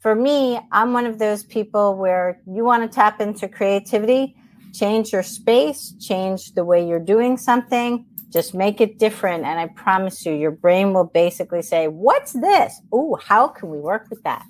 for 0.00 0.14
me 0.14 0.58
i'm 0.70 0.92
one 0.92 1.06
of 1.06 1.18
those 1.18 1.44
people 1.44 1.96
where 1.96 2.40
you 2.46 2.64
want 2.64 2.82
to 2.82 2.94
tap 2.94 3.20
into 3.20 3.48
creativity 3.48 4.34
change 4.72 5.12
your 5.12 5.22
space 5.22 5.94
change 6.00 6.52
the 6.54 6.64
way 6.64 6.86
you're 6.86 6.98
doing 6.98 7.36
something 7.36 8.04
just 8.30 8.54
make 8.54 8.80
it 8.80 8.98
different 8.98 9.44
and 9.44 9.60
i 9.60 9.66
promise 9.68 10.24
you 10.24 10.32
your 10.32 10.50
brain 10.50 10.92
will 10.92 11.04
basically 11.04 11.62
say 11.62 11.88
what's 11.88 12.32
this 12.32 12.80
oh 12.92 13.16
how 13.16 13.46
can 13.46 13.68
we 13.68 13.78
work 13.78 14.06
with 14.10 14.22
that 14.22 14.46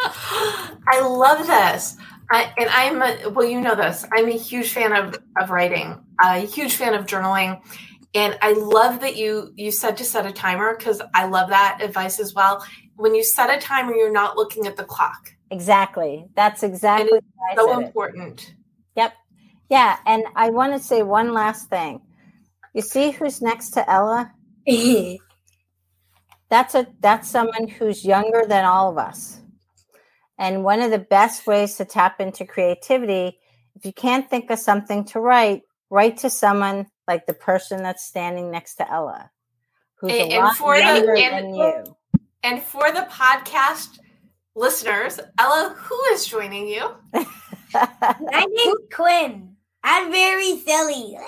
i 0.00 1.00
love 1.00 1.46
this 1.46 1.96
I, 2.30 2.52
and 2.56 2.70
I'm 2.70 3.02
a, 3.02 3.28
well, 3.30 3.46
you 3.46 3.60
know 3.60 3.74
this. 3.74 4.04
I'm 4.12 4.28
a 4.28 4.36
huge 4.36 4.72
fan 4.72 4.92
of 4.92 5.18
of 5.38 5.50
writing. 5.50 6.00
A 6.22 6.38
huge 6.38 6.74
fan 6.74 6.94
of 6.94 7.06
journaling, 7.06 7.60
and 8.14 8.38
I 8.40 8.52
love 8.52 9.00
that 9.00 9.16
you 9.16 9.52
you 9.56 9.70
said 9.70 9.96
to 9.98 10.04
set 10.04 10.24
a 10.24 10.32
timer 10.32 10.76
because 10.76 11.02
I 11.12 11.26
love 11.26 11.50
that 11.50 11.80
advice 11.82 12.20
as 12.20 12.34
well. 12.34 12.64
When 12.96 13.14
you 13.14 13.24
set 13.24 13.50
a 13.50 13.60
timer, 13.60 13.94
you're 13.94 14.12
not 14.12 14.36
looking 14.36 14.66
at 14.66 14.76
the 14.76 14.84
clock. 14.84 15.34
Exactly. 15.50 16.26
That's 16.34 16.62
exactly 16.62 17.20
so 17.56 17.80
important. 17.80 18.42
It. 18.42 18.54
Yep. 18.96 19.12
Yeah, 19.70 19.96
and 20.06 20.24
I 20.36 20.50
want 20.50 20.74
to 20.74 20.78
say 20.78 21.02
one 21.02 21.32
last 21.32 21.68
thing. 21.68 22.00
You 22.74 22.82
see 22.82 23.10
who's 23.12 23.40
next 23.40 23.70
to 23.70 23.90
Ella? 23.90 24.32
that's 26.48 26.74
a 26.74 26.86
that's 27.00 27.28
someone 27.28 27.68
who's 27.68 28.04
younger 28.04 28.44
than 28.46 28.64
all 28.64 28.90
of 28.90 28.98
us. 28.98 29.40
And 30.38 30.64
one 30.64 30.80
of 30.80 30.90
the 30.90 30.98
best 30.98 31.46
ways 31.46 31.76
to 31.76 31.84
tap 31.84 32.20
into 32.20 32.44
creativity, 32.44 33.38
if 33.76 33.86
you 33.86 33.92
can't 33.92 34.28
think 34.28 34.50
of 34.50 34.58
something 34.58 35.04
to 35.06 35.20
write, 35.20 35.62
write 35.90 36.18
to 36.18 36.30
someone 36.30 36.86
like 37.06 37.26
the 37.26 37.34
person 37.34 37.82
that's 37.82 38.04
standing 38.04 38.50
next 38.50 38.76
to 38.76 38.90
Ella, 38.90 39.30
who's 39.96 40.12
and, 40.12 40.32
a 40.32 40.38
lot 40.38 40.56
for 40.56 40.76
younger 40.76 41.14
the, 41.14 41.22
and, 41.22 41.44
than 41.44 41.54
you. 41.54 41.96
And 42.42 42.62
for 42.62 42.90
the 42.90 43.06
podcast 43.10 43.98
listeners, 44.56 45.20
Ella, 45.38 45.74
who 45.76 46.00
is 46.12 46.26
joining 46.26 46.66
you? 46.66 46.90
My 47.74 48.46
name's 48.48 48.80
Quinn. 48.92 49.56
I'm 49.82 50.10
very 50.10 50.56
silly. 50.58 51.18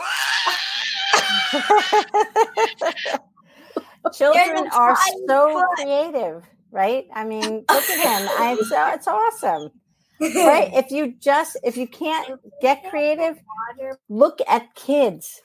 Children 4.15 4.69
are 4.73 4.97
so 5.27 5.63
creative 5.77 6.45
right? 6.77 7.07
I 7.15 7.25
mean, 7.25 7.65
look 7.71 7.91
at 7.91 8.21
him. 8.21 8.29
I, 8.39 8.57
it's, 8.59 8.71
uh, 8.71 8.93
it's 8.95 9.09
awesome. 9.09 9.71
right? 10.21 10.71
If 10.73 10.91
you 10.91 11.15
just 11.19 11.59
if 11.63 11.77
you 11.77 11.87
can't 11.87 12.41
get 12.63 12.89
creative, 12.89 13.39
look 14.09 14.41
at 14.49 14.75
kids. 14.75 15.41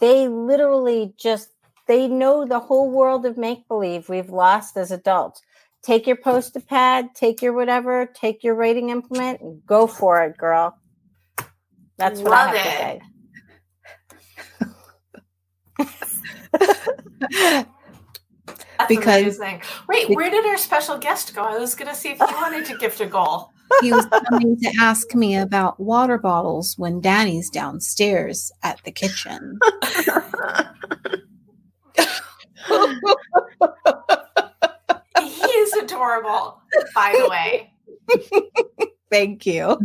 They 0.00 0.28
literally 0.28 1.14
just 1.18 1.50
they 1.86 2.08
know 2.08 2.46
the 2.46 2.60
whole 2.60 2.90
world 2.90 3.26
of 3.26 3.36
make 3.36 3.68
believe 3.68 4.08
we've 4.08 4.30
lost 4.30 4.76
as 4.76 4.90
adults. 4.90 5.42
Take 5.86 6.08
your 6.08 6.16
post-it 6.16 6.66
pad, 6.66 7.14
take 7.14 7.40
your 7.42 7.52
whatever, 7.52 8.06
take 8.12 8.42
your 8.42 8.56
writing 8.56 8.90
implement, 8.90 9.40
and 9.40 9.64
go 9.66 9.86
for 9.86 10.20
it, 10.24 10.36
girl. 10.36 10.76
That's 11.96 12.20
what 12.20 12.32
Love 12.32 12.48
I 12.48 12.56
have 12.56 12.96
it. 12.96 13.02
to 15.78 15.86
say. 15.86 17.64
That's 18.78 18.88
because 18.88 19.38
amazing. 19.38 19.62
Wait, 19.88 20.10
where 20.10 20.28
did 20.28 20.44
our 20.44 20.56
special 20.56 20.98
guest 20.98 21.36
go? 21.36 21.42
I 21.42 21.56
was 21.56 21.76
going 21.76 21.88
to 21.88 21.94
see 21.94 22.08
if 22.08 22.18
he 22.18 22.34
wanted 22.34 22.64
to 22.64 22.76
gift 22.78 23.00
a 23.00 23.06
goal. 23.06 23.52
He 23.80 23.92
was 23.92 24.06
coming 24.28 24.56
to 24.60 24.72
ask 24.80 25.12
me 25.14 25.36
about 25.36 25.78
water 25.80 26.18
bottles 26.18 26.74
when 26.78 27.00
Danny's 27.00 27.50
downstairs 27.50 28.52
at 28.62 28.80
the 28.84 28.92
kitchen. 28.92 29.58
adorable, 35.96 36.60
by 36.94 37.14
the 37.18 37.28
way. 37.28 37.72
Thank 39.10 39.46
you. 39.46 39.78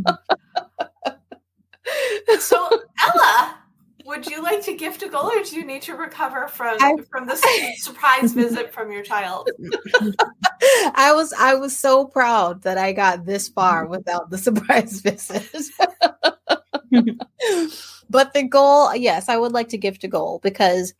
So, 2.40 2.70
Ella, 3.02 3.58
would 4.06 4.26
you 4.26 4.42
like 4.42 4.64
to 4.66 4.76
gift 4.76 5.04
a 5.04 5.10
goal, 5.10 5.32
or 5.32 5.44
do 5.44 5.56
you 5.56 5.66
need 5.66 5.82
to 5.84 5.96
recover 5.96 6.48
from 6.48 6.78
I, 6.80 6.96
from 7.10 7.28
this 7.28 7.42
surprise 7.78 8.34
visit 8.34 8.74
from 8.74 8.92
your 8.92 9.04
child? 9.04 9.50
I 10.96 11.14
was 11.14 11.34
I 11.38 11.56
was 11.56 11.78
so 11.78 12.06
proud 12.06 12.64
that 12.64 12.78
I 12.78 12.94
got 12.94 13.26
this 13.26 13.48
far 13.48 13.84
mm-hmm. 13.84 13.92
without 13.92 14.30
the 14.30 14.38
surprise 14.48 15.02
visit. 15.02 15.46
but 18.10 18.34
the 18.34 18.44
goal, 18.44 18.96
yes, 18.96 19.30
I 19.30 19.38
would 19.38 19.52
like 19.52 19.70
to 19.70 19.78
gift 19.78 20.04
a 20.04 20.08
goal 20.08 20.40
because 20.44 20.94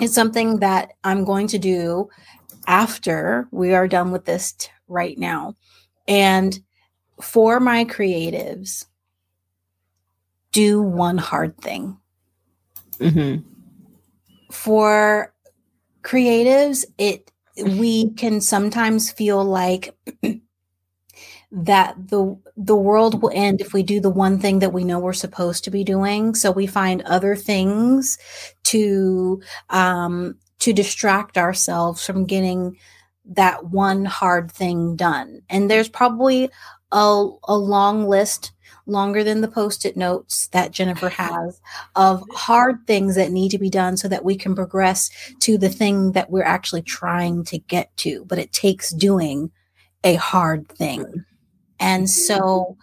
it's 0.00 0.14
something 0.14 0.58
that 0.58 0.94
I'm 1.04 1.24
going 1.24 1.46
to 1.48 1.58
do 1.58 2.08
after 2.66 3.48
we 3.50 3.74
are 3.74 3.88
done 3.88 4.10
with 4.10 4.24
this 4.24 4.52
t- 4.52 4.70
right 4.88 5.18
now. 5.18 5.54
And 6.06 6.58
for 7.20 7.60
my 7.60 7.84
creatives, 7.84 8.86
do 10.52 10.80
one 10.82 11.18
hard 11.18 11.56
thing 11.58 11.98
Mm-hmm. 12.98 13.48
For 14.52 15.32
creatives, 16.02 16.84
it 16.98 17.30
we 17.56 18.10
can 18.10 18.40
sometimes 18.40 19.10
feel 19.10 19.44
like 19.44 19.96
that 21.52 21.94
the 22.08 22.36
the 22.56 22.76
world 22.76 23.22
will 23.22 23.30
end 23.34 23.60
if 23.60 23.72
we 23.72 23.82
do 23.82 24.00
the 24.00 24.10
one 24.10 24.38
thing 24.38 24.60
that 24.60 24.72
we 24.72 24.84
know 24.84 24.98
we're 24.98 25.12
supposed 25.12 25.64
to 25.64 25.70
be 25.70 25.84
doing. 25.84 26.34
So 26.34 26.50
we 26.50 26.66
find 26.66 27.02
other 27.02 27.36
things 27.36 28.18
to 28.64 29.40
um, 29.70 30.36
to 30.64 30.72
distract 30.72 31.36
ourselves 31.36 32.06
from 32.06 32.24
getting 32.24 32.78
that 33.26 33.66
one 33.66 34.06
hard 34.06 34.50
thing 34.50 34.96
done. 34.96 35.42
And 35.50 35.70
there's 35.70 35.90
probably 35.90 36.48
a, 36.90 37.28
a 37.46 37.58
long 37.58 38.08
list 38.08 38.52
longer 38.86 39.22
than 39.22 39.42
the 39.42 39.48
post 39.48 39.84
it 39.84 39.94
notes 39.94 40.46
that 40.48 40.70
Jennifer 40.70 41.08
has 41.10 41.60
of 41.96 42.24
hard 42.32 42.86
things 42.86 43.14
that 43.16 43.30
need 43.30 43.50
to 43.50 43.58
be 43.58 43.68
done 43.68 43.98
so 43.98 44.08
that 44.08 44.24
we 44.24 44.36
can 44.36 44.54
progress 44.54 45.10
to 45.40 45.58
the 45.58 45.68
thing 45.68 46.12
that 46.12 46.30
we're 46.30 46.42
actually 46.42 46.80
trying 46.80 47.44
to 47.44 47.58
get 47.58 47.94
to. 47.98 48.24
But 48.24 48.38
it 48.38 48.50
takes 48.50 48.90
doing 48.90 49.50
a 50.02 50.14
hard 50.14 50.66
thing. 50.66 51.26
And 51.78 52.08
so 52.08 52.78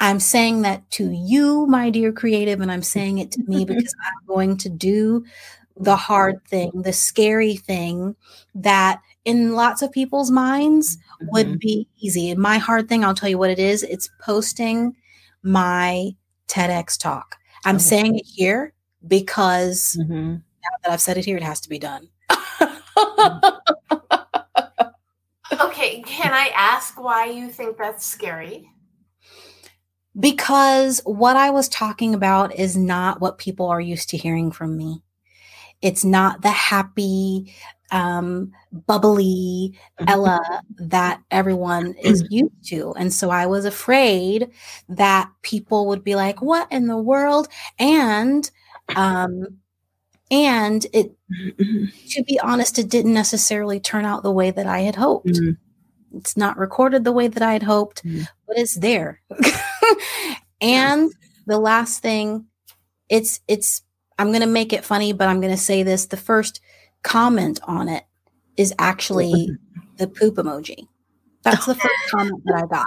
I'm 0.00 0.18
saying 0.18 0.62
that 0.62 0.90
to 0.92 1.08
you, 1.08 1.66
my 1.68 1.88
dear 1.90 2.10
creative, 2.10 2.60
and 2.60 2.72
I'm 2.72 2.82
saying 2.82 3.18
it 3.18 3.30
to 3.30 3.44
me 3.46 3.64
because 3.64 3.94
I'm 4.04 4.26
going 4.26 4.56
to 4.56 4.68
do 4.68 5.24
the 5.82 5.96
hard 5.96 6.44
thing, 6.46 6.70
the 6.74 6.92
scary 6.92 7.56
thing 7.56 8.14
that 8.54 9.00
in 9.24 9.54
lots 9.54 9.82
of 9.82 9.92
people's 9.92 10.30
minds 10.30 10.98
would 11.20 11.46
mm-hmm. 11.46 11.56
be 11.58 11.88
easy. 12.00 12.34
My 12.34 12.58
hard 12.58 12.88
thing, 12.88 13.04
I'll 13.04 13.14
tell 13.14 13.28
you 13.28 13.38
what 13.38 13.50
it 13.50 13.58
is 13.58 13.82
it's 13.82 14.10
posting 14.20 14.94
my 15.42 16.10
TEDx 16.48 16.98
talk. 16.98 17.36
I'm 17.64 17.76
okay. 17.76 17.84
saying 17.84 18.18
it 18.18 18.26
here 18.26 18.72
because 19.06 19.96
mm-hmm. 20.00 20.34
now 20.34 20.76
that 20.82 20.92
I've 20.92 21.00
said 21.00 21.18
it 21.18 21.24
here, 21.24 21.36
it 21.36 21.42
has 21.42 21.60
to 21.60 21.68
be 21.68 21.78
done. 21.78 22.08
okay, 25.60 26.02
can 26.02 26.32
I 26.32 26.50
ask 26.54 27.00
why 27.00 27.26
you 27.26 27.48
think 27.48 27.76
that's 27.76 28.04
scary? 28.04 28.68
because 30.18 31.00
what 31.04 31.36
I 31.36 31.50
was 31.50 31.68
talking 31.68 32.14
about 32.14 32.54
is 32.54 32.76
not 32.76 33.20
what 33.20 33.38
people 33.38 33.66
are 33.68 33.80
used 33.80 34.10
to 34.10 34.16
hearing 34.16 34.50
from 34.50 34.76
me. 34.76 35.02
It's 35.82 36.04
not 36.04 36.42
the 36.42 36.50
happy, 36.50 37.54
um, 37.90 38.52
bubbly 38.86 39.78
Ella 40.06 40.40
that 40.78 41.20
everyone 41.30 41.94
is 42.02 42.24
used 42.30 42.68
to. 42.68 42.94
And 42.94 43.12
so 43.12 43.30
I 43.30 43.46
was 43.46 43.64
afraid 43.66 44.50
that 44.88 45.30
people 45.42 45.86
would 45.88 46.02
be 46.04 46.14
like, 46.14 46.40
what 46.40 46.70
in 46.72 46.86
the 46.86 46.96
world? 46.96 47.48
And, 47.78 48.50
um, 48.96 49.58
and 50.30 50.86
it, 50.94 51.12
to 52.10 52.24
be 52.24 52.40
honest, 52.40 52.78
it 52.78 52.88
didn't 52.88 53.14
necessarily 53.14 53.80
turn 53.80 54.04
out 54.06 54.22
the 54.22 54.32
way 54.32 54.50
that 54.50 54.66
I 54.66 54.80
had 54.80 54.96
hoped. 54.96 55.26
Mm-hmm. 55.28 56.18
It's 56.18 56.36
not 56.36 56.58
recorded 56.58 57.04
the 57.04 57.12
way 57.12 57.28
that 57.28 57.42
I 57.42 57.52
had 57.54 57.62
hoped, 57.62 58.04
Mhm. 58.04 58.26
but 58.46 58.58
it's 58.58 58.76
there. 58.76 59.20
and 60.60 61.12
the 61.46 61.58
last 61.58 62.00
thing, 62.02 62.46
it's, 63.08 63.40
it's, 63.48 63.82
I'm 64.18 64.28
going 64.28 64.40
to 64.40 64.46
make 64.46 64.72
it 64.72 64.84
funny, 64.84 65.12
but 65.12 65.28
I'm 65.28 65.40
going 65.40 65.52
to 65.54 65.60
say 65.60 65.82
this. 65.82 66.06
The 66.06 66.16
first 66.16 66.60
comment 67.02 67.60
on 67.64 67.88
it 67.88 68.04
is 68.56 68.72
actually 68.78 69.50
the 69.96 70.06
poop 70.08 70.36
emoji. 70.36 70.86
That's 71.42 71.66
the 71.66 71.74
first 71.74 72.10
comment 72.10 72.42
that 72.44 72.54
I 72.62 72.66
got. 72.66 72.86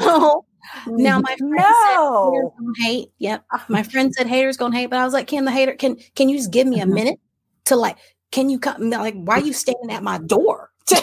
So 0.00 0.44
now 0.86 1.18
my 1.18 1.36
friend 1.36 1.52
No. 1.56 2.54
gonna 2.58 2.72
hate. 2.78 3.10
Yep. 3.18 3.44
My 3.68 3.82
friend 3.82 4.14
said 4.14 4.26
haters 4.28 4.56
gonna 4.56 4.76
hate, 4.76 4.86
but 4.90 4.98
I 4.98 5.04
was 5.04 5.12
like, 5.12 5.26
can 5.26 5.44
the 5.44 5.50
hater 5.50 5.74
can 5.74 5.96
can 6.14 6.28
you 6.28 6.36
just 6.36 6.50
give 6.52 6.66
me 6.66 6.80
a 6.80 6.84
Mhm. 6.86 6.94
minute 6.94 7.20
to 7.66 7.76
like 7.76 7.98
can 8.30 8.48
you 8.48 8.58
come 8.58 8.90
like 8.90 9.14
why 9.14 9.36
are 9.38 9.40
you 9.44 9.52
standing 9.52 9.90
at 9.90 10.02
my 10.02 10.18
door? 10.18 10.70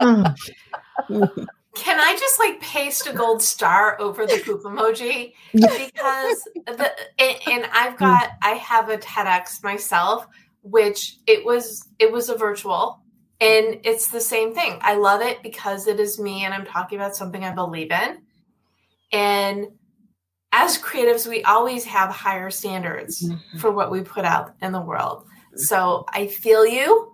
Can 1.74 1.98
I 1.98 2.16
just 2.18 2.38
like 2.38 2.60
paste 2.60 3.06
a 3.06 3.12
gold 3.12 3.42
star 3.42 3.98
over 4.00 4.26
the 4.26 4.42
poop 4.44 4.62
emoji? 4.62 5.32
Because 5.52 6.48
the 6.66 6.92
and, 7.18 7.36
and 7.46 7.66
I've 7.72 7.94
hmm. 7.94 8.04
got 8.04 8.30
I 8.42 8.50
have 8.52 8.90
a 8.90 8.98
TEDx 8.98 9.62
myself, 9.62 10.26
which 10.62 11.16
it 11.26 11.44
was 11.44 11.88
it 11.98 12.12
was 12.12 12.28
a 12.28 12.36
virtual, 12.36 13.02
and 13.40 13.80
it's 13.84 14.08
the 14.08 14.20
same 14.20 14.54
thing. 14.54 14.78
I 14.82 14.96
love 14.96 15.22
it 15.22 15.42
because 15.42 15.86
it 15.86 15.98
is 15.98 16.20
me, 16.20 16.44
and 16.44 16.52
I'm 16.52 16.66
talking 16.66 16.98
about 16.98 17.16
something 17.16 17.42
I 17.42 17.54
believe 17.54 17.90
in. 17.90 18.22
And 19.10 19.68
as 20.52 20.78
creatives, 20.78 21.26
we 21.26 21.42
always 21.42 21.84
have 21.84 22.10
higher 22.10 22.50
standards 22.50 23.22
mm-hmm. 23.22 23.58
for 23.58 23.70
what 23.70 23.90
we 23.90 24.02
put 24.02 24.24
out 24.24 24.54
in 24.60 24.72
the 24.72 24.80
world. 24.80 25.24
Mm-hmm. 25.24 25.60
So 25.60 26.04
I 26.08 26.26
feel 26.26 26.66
you. 26.66 27.11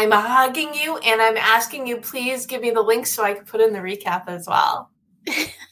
I'm 0.00 0.12
hugging 0.12 0.72
you 0.72 0.96
and 0.96 1.20
I'm 1.20 1.36
asking 1.36 1.86
you, 1.86 1.98
please 1.98 2.46
give 2.46 2.62
me 2.62 2.70
the 2.70 2.80
link 2.80 3.06
so 3.06 3.22
I 3.22 3.34
can 3.34 3.44
put 3.44 3.60
in 3.60 3.74
the 3.74 3.80
recap 3.80 4.28
as 4.28 4.46
well. 4.46 4.90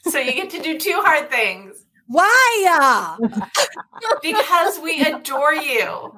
so 0.04 0.18
you 0.18 0.32
get 0.32 0.50
to 0.50 0.60
do 0.60 0.78
two 0.78 1.00
hard 1.02 1.30
things 1.30 1.86
Why? 2.08 3.16
because 4.22 4.78
we 4.80 5.00
adore 5.06 5.54
you 5.54 6.12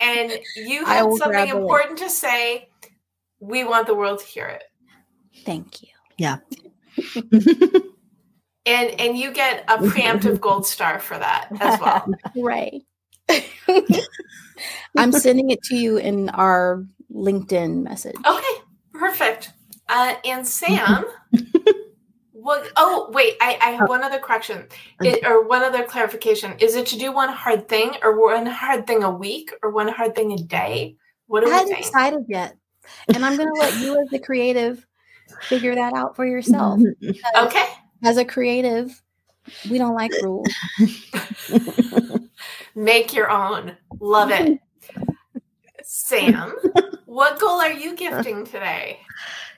and 0.00 0.32
you 0.56 0.84
I 0.86 0.94
had 0.94 1.12
something 1.12 1.28
grab 1.28 1.48
the 1.48 1.54
link. 1.56 1.62
important 1.62 1.98
to 1.98 2.08
say. 2.08 2.68
We 3.38 3.64
want 3.64 3.86
the 3.86 3.94
world 3.94 4.20
to 4.20 4.24
hear 4.24 4.46
it. 4.46 4.64
Thank 5.44 5.82
you. 5.82 5.88
Yeah. 6.16 6.38
and 7.32 9.00
and 9.00 9.18
you 9.18 9.30
get 9.32 9.64
a 9.68 9.76
preemptive 9.78 10.40
gold 10.40 10.66
star 10.66 10.98
for 11.00 11.18
that 11.18 11.48
as 11.60 11.78
well. 11.80 12.06
Right. 12.36 12.82
I'm 14.96 15.12
sending 15.12 15.50
it 15.50 15.62
to 15.64 15.76
you 15.76 15.98
in 15.98 16.30
our 16.30 16.84
LinkedIn 17.20 17.82
message. 17.82 18.16
Okay, 18.26 18.62
perfect. 18.92 19.52
Uh, 19.88 20.14
and 20.24 20.46
Sam, 20.46 21.04
what? 22.32 22.70
Oh, 22.76 23.10
wait, 23.12 23.34
I, 23.40 23.58
I 23.60 23.70
have 23.70 23.88
one 23.88 24.02
other 24.02 24.18
correction, 24.18 24.66
it, 25.00 25.24
or 25.26 25.46
one 25.46 25.62
other 25.62 25.84
clarification. 25.84 26.54
Is 26.58 26.76
it 26.76 26.86
to 26.86 26.98
do 26.98 27.12
one 27.12 27.28
hard 27.28 27.68
thing, 27.68 27.96
or 28.02 28.20
one 28.20 28.46
hard 28.46 28.86
thing 28.86 29.02
a 29.02 29.10
week, 29.10 29.52
or 29.62 29.70
one 29.70 29.88
hard 29.88 30.14
thing 30.14 30.32
a 30.32 30.36
day? 30.36 30.96
What 31.26 31.42
I 31.42 31.46
do 31.46 31.50
we 31.50 31.56
hadn't 31.56 31.76
decided 31.76 32.24
yet. 32.28 32.56
And 33.08 33.24
I'm 33.24 33.36
going 33.36 33.52
to 33.52 33.60
let 33.60 33.78
you, 33.80 34.00
as 34.00 34.08
the 34.08 34.18
creative, 34.18 34.86
figure 35.42 35.74
that 35.74 35.92
out 35.92 36.16
for 36.16 36.26
yourself. 36.26 36.80
Okay, 37.36 37.66
As 38.02 38.16
a 38.16 38.24
creative, 38.24 39.00
we 39.70 39.78
don't 39.78 39.94
like 39.94 40.12
rules. 40.22 40.48
make 42.74 43.12
your 43.12 43.30
own. 43.30 43.76
Love 44.00 44.30
it. 44.30 44.58
Sam, 45.82 46.54
what 47.10 47.40
goal 47.40 47.60
are 47.60 47.72
you 47.72 47.96
gifting 48.04 48.46
today? 48.46 49.00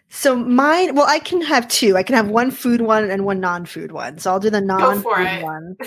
So 0.09 0.35
mine, 0.35 0.95
well, 0.95 1.07
I 1.07 1.19
can 1.19 1.43
have 1.43 1.69
two. 1.69 1.97
I 1.97 2.03
can 2.03 2.17
have 2.17 2.29
one 2.29 2.51
food 2.51 2.81
one 2.81 3.11
and 3.11 3.25
one 3.25 3.41
non-food 3.41 3.93
one. 3.93 4.19
So 4.19 4.31
I'll 4.31 4.41
do 4.41 4.51
the 4.51 4.61
non-food 4.61 5.43
one. 5.43 5.77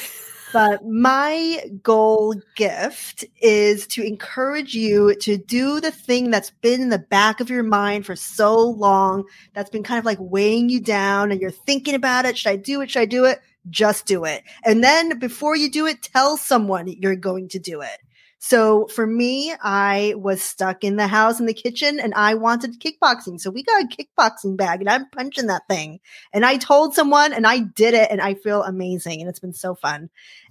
But 0.53 0.85
my 0.85 1.69
goal 1.83 2.33
gift 2.55 3.25
is 3.41 3.87
to 3.87 4.01
encourage 4.01 4.73
you 4.73 5.13
to 5.15 5.35
do 5.35 5.81
the 5.81 5.91
thing 5.91 6.29
that's 6.29 6.51
been 6.51 6.81
in 6.81 6.87
the 6.87 6.99
back 6.99 7.41
of 7.41 7.49
your 7.49 7.63
mind 7.63 8.05
for 8.05 8.15
so 8.15 8.57
long, 8.57 9.25
that's 9.53 9.69
been 9.69 9.83
kind 9.83 9.99
of 9.99 10.05
like 10.05 10.19
weighing 10.21 10.69
you 10.69 10.79
down, 10.79 11.33
and 11.33 11.41
you're 11.41 11.51
thinking 11.51 11.93
about 11.93 12.23
it. 12.23 12.37
Should 12.37 12.51
I 12.51 12.55
do 12.55 12.79
it? 12.79 12.89
Should 12.89 13.01
I 13.01 13.05
do 13.05 13.25
it? 13.25 13.41
Just 13.69 14.05
do 14.05 14.23
it. 14.23 14.43
And 14.63 14.81
then 14.81 15.19
before 15.19 15.57
you 15.57 15.69
do 15.69 15.87
it, 15.87 16.03
tell 16.03 16.37
someone 16.37 16.87
you're 16.87 17.17
going 17.17 17.49
to 17.49 17.59
do 17.59 17.81
it. 17.81 17.97
So 18.37 18.87
for 18.87 19.07
me, 19.07 19.53
I 19.61 20.13
was 20.17 20.41
stuck 20.41 20.83
in 20.83 20.97
the 20.97 21.07
house 21.07 21.39
in 21.39 21.45
the 21.45 21.53
kitchen 21.53 21.99
and 21.99 22.13
I 22.13 22.35
wanted 22.35 22.79
kickboxing. 22.79 23.39
So 23.39 23.49
we 23.49 23.63
got 23.63 23.83
a 23.83 23.87
kickboxing 23.87 24.55
bag 24.55 24.81
and 24.81 24.89
I'm 24.89 25.09
punching 25.09 25.47
that 25.47 25.63
thing. 25.67 25.99
And 26.31 26.45
I 26.45 26.57
told 26.57 26.93
someone 26.93 27.33
and 27.33 27.47
I 27.47 27.59
did 27.59 27.93
it 27.93 28.11
and 28.11 28.21
I 28.21 28.35
feel 28.35 28.61
amazing 28.63 29.19
and 29.19 29.29
it's 29.29 29.39
been 29.39 29.53
so 29.53 29.73
fun. 29.73 30.09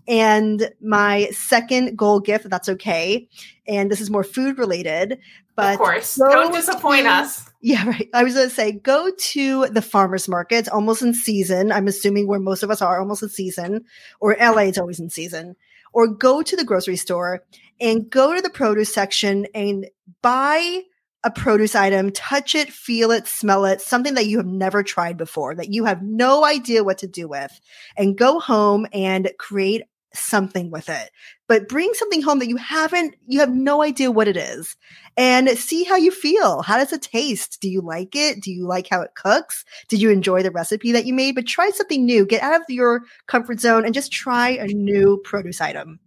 And 0.08 0.70
my 0.82 1.28
second 1.30 1.96
goal 1.96 2.20
gift, 2.20 2.50
that's 2.50 2.68
okay. 2.68 3.28
And 3.66 3.90
this 3.90 4.00
is 4.00 4.10
more 4.10 4.24
food 4.24 4.58
related, 4.58 5.18
but 5.56 5.74
of 5.74 5.78
course, 5.78 6.16
don't 6.16 6.52
disappoint 6.52 7.04
to- 7.04 7.10
us. 7.10 7.48
yeah, 7.60 7.86
right. 7.88 8.08
I 8.12 8.24
was 8.24 8.34
going 8.34 8.48
to 8.48 8.54
say, 8.54 8.72
go 8.72 9.10
to 9.10 9.66
the 9.66 9.80
farmer's 9.80 10.28
market. 10.28 10.68
Almost 10.68 11.02
in 11.02 11.14
season. 11.14 11.72
I'm 11.72 11.86
assuming 11.86 12.26
where 12.26 12.40
most 12.40 12.62
of 12.62 12.70
us 12.70 12.82
are 12.82 12.98
almost 12.98 13.22
in 13.22 13.28
season, 13.28 13.84
or 14.20 14.36
LA, 14.38 14.62
it's 14.62 14.78
always 14.78 15.00
in 15.00 15.10
season. 15.10 15.56
Or 15.92 16.08
go 16.08 16.42
to 16.42 16.56
the 16.56 16.64
grocery 16.64 16.96
store 16.96 17.44
and 17.80 18.08
go 18.10 18.34
to 18.34 18.42
the 18.42 18.50
produce 18.50 18.92
section 18.92 19.46
and 19.54 19.86
buy 20.22 20.82
a 21.24 21.30
produce 21.30 21.74
item, 21.74 22.10
touch 22.10 22.54
it, 22.54 22.70
feel 22.70 23.10
it, 23.10 23.26
smell 23.26 23.64
it, 23.64 23.80
something 23.80 24.14
that 24.14 24.26
you 24.26 24.36
have 24.36 24.46
never 24.46 24.82
tried 24.82 25.16
before, 25.16 25.54
that 25.54 25.72
you 25.72 25.86
have 25.86 26.02
no 26.02 26.44
idea 26.44 26.84
what 26.84 26.98
to 26.98 27.06
do 27.06 27.26
with, 27.26 27.60
and 27.96 28.18
go 28.18 28.38
home 28.38 28.86
and 28.92 29.30
create 29.38 29.82
something 30.12 30.70
with 30.70 30.88
it. 30.88 31.10
But 31.48 31.68
bring 31.68 31.92
something 31.94 32.22
home 32.22 32.38
that 32.38 32.48
you 32.48 32.56
haven't, 32.56 33.16
you 33.26 33.40
have 33.40 33.52
no 33.52 33.82
idea 33.82 34.10
what 34.10 34.28
it 34.28 34.36
is 34.36 34.76
and 35.16 35.48
see 35.50 35.84
how 35.84 35.96
you 35.96 36.10
feel. 36.10 36.62
How 36.62 36.76
does 36.76 36.92
it 36.92 37.02
taste? 37.02 37.60
Do 37.60 37.68
you 37.68 37.80
like 37.80 38.14
it? 38.14 38.40
Do 38.40 38.52
you 38.52 38.66
like 38.66 38.88
how 38.88 39.02
it 39.02 39.14
cooks? 39.14 39.64
Did 39.88 40.00
you 40.00 40.10
enjoy 40.10 40.42
the 40.42 40.50
recipe 40.50 40.92
that 40.92 41.06
you 41.06 41.14
made? 41.14 41.34
But 41.34 41.46
try 41.46 41.70
something 41.70 42.04
new. 42.04 42.26
Get 42.26 42.42
out 42.42 42.60
of 42.60 42.66
your 42.68 43.02
comfort 43.26 43.60
zone 43.60 43.84
and 43.84 43.94
just 43.94 44.12
try 44.12 44.50
a 44.50 44.66
new 44.66 45.20
produce 45.24 45.60
item. 45.60 46.00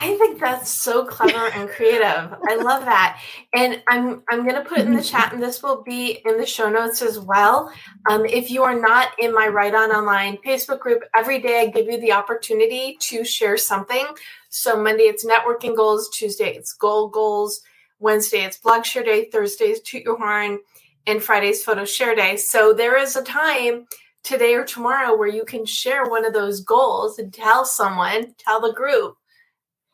I 0.00 0.16
think 0.16 0.38
that's 0.38 0.70
so 0.70 1.04
clever 1.04 1.48
and 1.48 1.68
creative. 1.68 2.04
I 2.48 2.54
love 2.54 2.84
that. 2.84 3.20
And 3.52 3.82
I'm 3.88 4.22
I'm 4.28 4.46
gonna 4.46 4.64
put 4.64 4.78
in 4.78 4.94
the 4.94 5.02
chat, 5.02 5.32
and 5.32 5.42
this 5.42 5.60
will 5.60 5.82
be 5.82 6.22
in 6.24 6.38
the 6.38 6.46
show 6.46 6.70
notes 6.70 7.02
as 7.02 7.18
well. 7.18 7.72
Um, 8.08 8.24
if 8.24 8.48
you 8.48 8.62
are 8.62 8.78
not 8.78 9.08
in 9.18 9.34
my 9.34 9.48
Write 9.48 9.74
On 9.74 9.90
Online 9.90 10.38
Facebook 10.46 10.78
group, 10.78 11.02
every 11.16 11.40
day 11.40 11.62
I 11.62 11.66
give 11.66 11.86
you 11.86 12.00
the 12.00 12.12
opportunity 12.12 12.96
to 13.00 13.24
share 13.24 13.56
something. 13.56 14.06
So 14.50 14.80
Monday 14.80 15.04
it's 15.04 15.26
networking 15.26 15.74
goals, 15.74 16.08
Tuesday 16.10 16.54
it's 16.54 16.74
goal 16.74 17.08
goals, 17.08 17.60
Wednesday 17.98 18.44
it's 18.44 18.58
blog 18.58 18.84
share 18.84 19.02
day, 19.02 19.28
Thursday 19.32 19.70
is 19.72 19.80
toot 19.80 20.04
your 20.04 20.16
horn, 20.16 20.60
and 21.08 21.20
Friday's 21.20 21.64
photo 21.64 21.84
share 21.84 22.14
day. 22.14 22.36
So 22.36 22.72
there 22.72 22.96
is 22.96 23.16
a 23.16 23.24
time 23.24 23.86
today 24.22 24.54
or 24.54 24.64
tomorrow 24.64 25.16
where 25.16 25.26
you 25.26 25.44
can 25.44 25.66
share 25.66 26.04
one 26.04 26.24
of 26.24 26.32
those 26.32 26.60
goals 26.60 27.18
and 27.18 27.34
tell 27.34 27.64
someone, 27.64 28.34
tell 28.38 28.60
the 28.60 28.72
group 28.72 29.17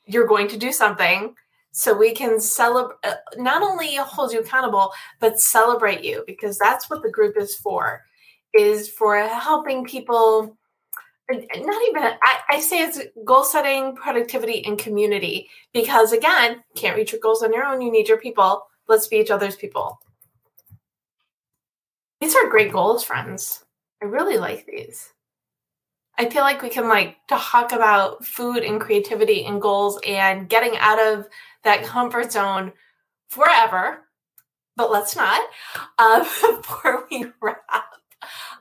you're 0.07 0.27
going 0.27 0.49
to 0.49 0.57
do 0.57 0.73
something 0.73 1.35
so 1.73 1.97
we 1.97 2.13
can 2.13 2.39
celebrate 2.39 2.97
uh, 3.05 3.15
not 3.37 3.63
only 3.63 3.97
hold 3.97 4.33
you 4.33 4.41
accountable 4.41 4.93
but 5.21 5.41
celebrate 5.41 6.05
you 6.05 6.23
because 6.27 6.59
that's 6.59 6.89
what 6.89 7.03
the 7.03 7.11
group 7.11 7.37
is 7.37 7.57
for 7.57 8.03
is 8.53 8.89
for 8.89 9.17
helping 9.19 9.85
people 9.85 10.57
not 11.31 11.83
even 11.89 12.03
I, 12.03 12.39
I 12.51 12.61
say 12.61 12.83
it's 12.83 13.01
goal 13.25 13.45
setting 13.45 13.97
productivity 13.97 14.65
and 14.67 14.79
community 14.79 15.49
because 15.73 16.13
again 16.13 16.63
can't 16.77 16.97
reach 16.97 17.13
your 17.13 17.21
goals 17.21 17.43
on 17.43 17.53
your 17.53 17.65
own 17.65 17.81
you 17.81 17.91
need 17.91 18.09
your 18.09 18.19
people 18.19 18.65
let's 18.89 19.09
be 19.09 19.17
each 19.17 19.31
other's 19.31 19.57
people. 19.57 20.01
These 22.21 22.35
are 22.35 22.49
great 22.49 22.73
goals 22.73 23.05
friends. 23.05 23.65
I 24.03 24.07
really 24.07 24.39
like 24.39 24.67
these 24.67 25.13
I 26.17 26.29
feel 26.29 26.43
like 26.43 26.63
we 26.63 26.69
can 26.69 26.89
like 26.89 27.17
talk 27.29 27.73
about 27.73 28.25
food 28.25 28.59
and 28.59 28.81
creativity 28.81 29.45
and 29.45 29.61
goals 29.61 29.99
and 30.07 30.49
getting 30.49 30.77
out 30.79 31.01
of 31.01 31.27
that 31.65 31.85
comfort 31.85 32.33
zone 32.33 32.73
forever 33.29 34.05
but 34.77 34.91
let's 34.91 35.17
not. 35.17 35.41
Uh, 35.99 36.21
before 36.57 37.07
we 37.11 37.27
wrap, 37.41 37.85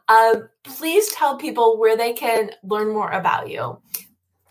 uh, 0.08 0.36
please 0.64 1.12
tell 1.12 1.38
people 1.38 1.80
where 1.80 1.98
they 1.98 2.14
can 2.14 2.52
learn 2.64 2.94
more 2.94 3.10
about 3.10 3.50
you. 3.50 3.80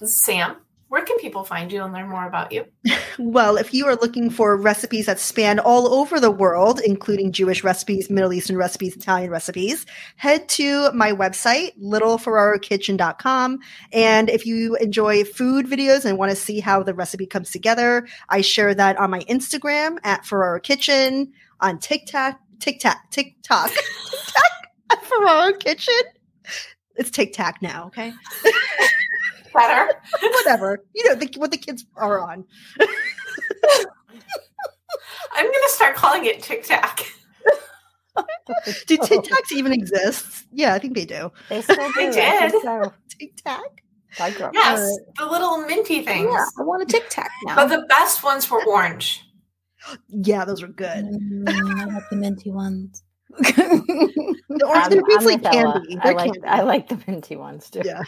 Sam, 0.03 0.57
where 0.93 1.03
can 1.03 1.17
people 1.17 1.43
find 1.43 1.73
you 1.73 1.83
and 1.83 1.91
learn 1.95 2.07
more 2.07 2.27
about 2.27 2.53
you? 2.53 2.67
Well, 3.19 3.59
if 3.59 3.75
you 3.75 3.87
are 3.87 3.97
looking 3.97 4.31
for 4.31 4.57
recipes 4.57 5.05
that 5.05 5.21
span 5.21 5.59
all 5.59 5.93
over 5.93 6.19
the 6.19 6.31
world, 6.31 6.81
including 6.83 7.31
Jewish 7.31 7.63
recipes, 7.63 8.09
Middle 8.09 8.33
Eastern 8.33 8.57
recipes, 8.57 8.97
Italian 8.97 9.31
recipes, 9.31 9.85
head 10.17 10.49
to 10.51 10.91
my 10.93 11.13
website, 11.13 11.79
littleferrarokitchen.com. 11.79 13.59
And 13.93 14.31
if 14.31 14.47
you 14.47 14.77
enjoy 14.77 15.25
food 15.25 15.67
videos 15.67 16.07
and 16.07 16.17
want 16.17 16.31
to 16.31 16.37
see 16.37 16.59
how 16.61 16.83
the 16.83 16.95
recipe 16.95 17.27
comes 17.27 17.51
together, 17.51 18.09
I 18.31 18.41
share 18.41 18.75
that 18.75 18.97
on 18.97 19.11
my 19.11 19.21
Instagram 19.21 19.99
at 20.05 20.25
Ferraro 20.25 20.59
Kitchen, 20.59 21.33
on 21.61 21.79
TikTok, 21.79 22.41
TikTok, 22.61 23.11
TikTok, 23.11 23.71
TikTok 24.11 24.53
at 24.91 25.05
Ferraro 25.05 25.53
Kitchen. 25.53 26.03
It's 26.97 27.11
TikTok 27.11 27.61
now, 27.61 27.87
okay? 27.89 28.15
Better. 29.55 29.93
Whatever. 30.23 30.85
You 30.95 31.09
know, 31.09 31.15
the, 31.15 31.31
what 31.39 31.51
the 31.51 31.57
kids 31.59 31.85
are 31.97 32.21
on. 32.21 32.45
I'm 35.35 35.45
going 35.47 35.53
to 35.53 35.71
start 35.71 35.97
calling 35.97 36.25
it 36.27 36.43
Tic 36.43 36.65
Tac. 36.65 37.01
Do 38.87 38.97
Tic 38.99 39.21
Tacs 39.23 39.53
even 39.53 39.73
exist? 39.73 40.45
Yeah, 40.53 40.75
I 40.75 40.79
think 40.79 40.95
they 40.95 41.07
do. 41.07 41.33
They 41.49 41.63
still 41.63 41.77
do. 41.77 41.93
They 41.97 42.11
did. 42.11 42.53
so. 42.63 42.93
TikTok. 43.19 43.81
I 44.21 44.31
grew 44.33 44.47
up- 44.47 44.53
Yes, 44.55 44.99
the 45.19 45.25
little 45.27 45.59
minty 45.67 46.03
things. 46.03 46.29
Yeah, 46.31 46.45
I 46.59 46.63
want 46.65 46.83
a 46.83 46.87
Tic 46.87 47.09
Tac 47.09 47.31
now. 47.45 47.57
But 47.57 47.69
the 47.69 47.87
best 47.89 48.23
ones 48.23 48.51
were 48.51 48.63
orange. 48.67 49.25
Yeah, 50.09 50.45
those 50.45 50.63
are 50.63 50.69
good. 50.69 51.07
Mm, 51.07 51.49
I 51.49 51.85
like 51.87 52.09
the 52.11 52.15
minty 52.17 52.51
ones. 52.53 53.03
The 53.39 54.65
orange 54.65 54.77
I'm- 54.77 54.91
they're 54.91 55.03
basically 55.09 55.39
candy. 55.39 55.99
I 56.01 56.13
like 56.13 56.33
candy. 56.33 56.45
I 56.47 56.61
like 56.63 56.89
the 56.89 57.03
minty 57.09 57.35
ones 57.37 57.69
too. 57.71 57.81
Yeah. 57.85 58.03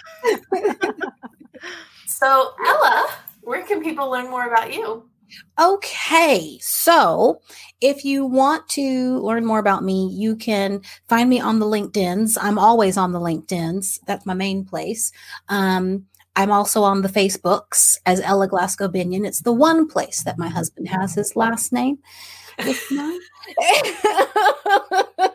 So, 2.07 2.53
Ella, 2.67 3.09
where 3.43 3.65
can 3.65 3.83
people 3.83 4.11
learn 4.11 4.31
more 4.31 4.47
about 4.47 4.73
you? 4.73 5.09
Okay, 5.59 6.59
so 6.61 7.41
if 7.81 8.05
you 8.05 8.27
want 8.27 8.69
to 8.71 9.19
learn 9.19 9.45
more 9.45 9.59
about 9.59 9.83
me, 9.83 10.09
you 10.13 10.37
can 10.37 10.83
find 11.09 11.31
me 11.31 11.41
on 11.41 11.59
the 11.59 11.67
LinkedIn's. 11.67 12.37
I'm 12.41 12.59
always 12.59 12.97
on 12.97 13.13
the 13.13 13.21
LinkedIn's. 13.21 14.01
That's 14.07 14.27
my 14.27 14.35
main 14.35 14.65
place. 14.65 15.13
Um, 15.49 16.07
I'm 16.37 16.51
also 16.51 16.83
on 16.83 17.03
the 17.03 17.09
Facebooks 17.09 17.99
as 18.07 18.21
Ella 18.21 18.49
Glasgow 18.49 18.89
Binion. 18.89 19.27
It's 19.27 19.43
the 19.43 19.53
one 19.53 19.89
place 19.89 20.25
that 20.25 20.39
my 20.39 20.49
husband 20.49 20.89
has 20.89 21.15
his 21.15 21.37
last 21.37 21.73
name. 21.73 21.99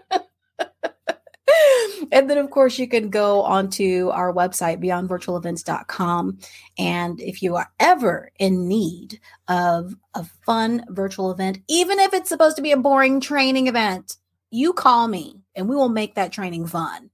with 2.10 2.14
mine. 2.14 2.20
and 2.22 2.30
then, 2.30 2.38
of 2.38 2.50
course, 2.50 2.80
you 2.80 2.88
can 2.88 3.10
go 3.10 3.42
onto 3.42 4.10
our 4.14 4.34
website, 4.34 4.84
beyondvirtualevents.com. 4.84 6.40
And 6.78 7.22
if 7.22 7.42
you 7.42 7.56
are 7.56 7.72
ever 7.80 8.32
in 8.40 8.68
need 8.68 9.20
of 9.48 9.96
a 10.16 10.24
fun 10.46 10.86
virtual 10.90 11.32
event, 11.32 11.60
even 11.68 12.00
if 12.00 12.14
it's 12.14 12.30
supposed 12.30 12.56
to 12.58 12.62
be 12.62 12.72
a 12.72 12.78
boring 12.78 13.20
training 13.22 13.68
event, 13.68 14.18
you 14.52 14.74
call 14.74 15.08
me 15.08 15.42
and 15.56 15.70
we 15.70 15.76
will 15.76 15.90
make 15.90 16.16
that 16.16 16.32
training 16.32 16.68
fun. 16.68 17.10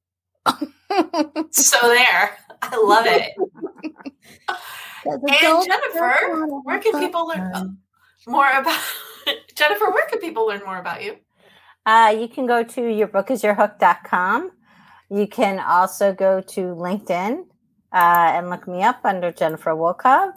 So, 1.51 1.77
there. 1.89 2.37
I 2.61 2.77
love 2.77 3.05
it. 3.05 3.33
And 5.05 5.65
Jennifer, 5.65 6.47
where 6.63 6.79
can 6.79 6.99
people 6.99 7.27
learn 7.27 7.77
more 8.27 8.49
about 8.49 8.79
Jennifer? 9.55 9.89
Where 9.89 10.07
can 10.07 10.19
people 10.19 10.47
learn 10.47 10.61
more 10.65 10.77
about 10.77 11.03
you? 11.03 11.17
Uh, 11.85 12.15
you 12.17 12.27
can 12.27 12.47
go 12.47 12.63
to 12.63 12.81
yourbookisyourhook.com. 12.81 14.51
You 15.09 15.27
can 15.27 15.59
also 15.59 16.13
go 16.13 16.41
to 16.41 16.61
LinkedIn 16.61 17.45
uh, 17.91 18.31
and 18.33 18.49
look 18.49 18.67
me 18.67 18.83
up 18.83 18.99
under 19.03 19.31
Jennifer 19.31 19.71
Wilkov. 19.71 20.33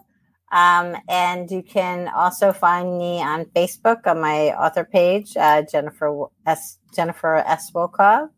Um, 0.51 0.97
and 1.09 1.51
you 1.51 1.63
can 1.63 2.09
also 2.09 2.53
find 2.53 2.99
me 2.99 3.21
on 3.21 3.45
Facebook 3.47 4.07
on 4.07 4.21
my 4.21 4.51
author 4.55 4.85
page, 4.85 5.37
uh, 5.37 5.63
Jennifer 5.63 6.27
S. 6.47 6.79
Jennifer 6.95 7.37
S. 7.37 7.71
Wilkov. 7.73 8.31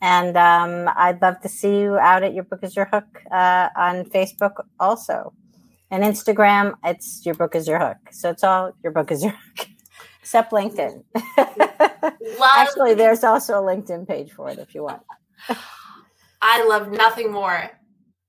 And 0.00 0.36
um, 0.36 0.92
I'd 0.96 1.20
love 1.22 1.40
to 1.42 1.48
see 1.48 1.80
you 1.80 1.96
out 1.98 2.22
at 2.22 2.34
Your 2.34 2.44
Book 2.44 2.60
Is 2.62 2.74
Your 2.74 2.86
Hook 2.86 3.22
uh, 3.30 3.68
on 3.76 4.04
Facebook 4.06 4.64
also. 4.80 5.32
And 5.90 6.02
Instagram, 6.02 6.74
it's 6.84 7.24
Your 7.24 7.34
Book 7.34 7.54
Is 7.54 7.68
Your 7.68 7.78
Hook. 7.78 7.98
So 8.10 8.30
it's 8.30 8.42
all 8.42 8.72
Your 8.82 8.92
Book 8.92 9.12
Is 9.12 9.22
Your 9.22 9.32
Hook, 9.32 9.68
except 10.20 10.52
LinkedIn. 10.52 11.04
Actually, 12.42 12.94
there's 12.94 13.22
also 13.22 13.54
a 13.54 13.62
LinkedIn 13.62 14.08
page 14.08 14.32
for 14.32 14.48
it 14.48 14.58
if 14.58 14.74
you 14.74 14.82
want. 14.82 15.02
I 16.42 16.64
love 16.64 16.90
nothing 16.90 17.30
more 17.30 17.70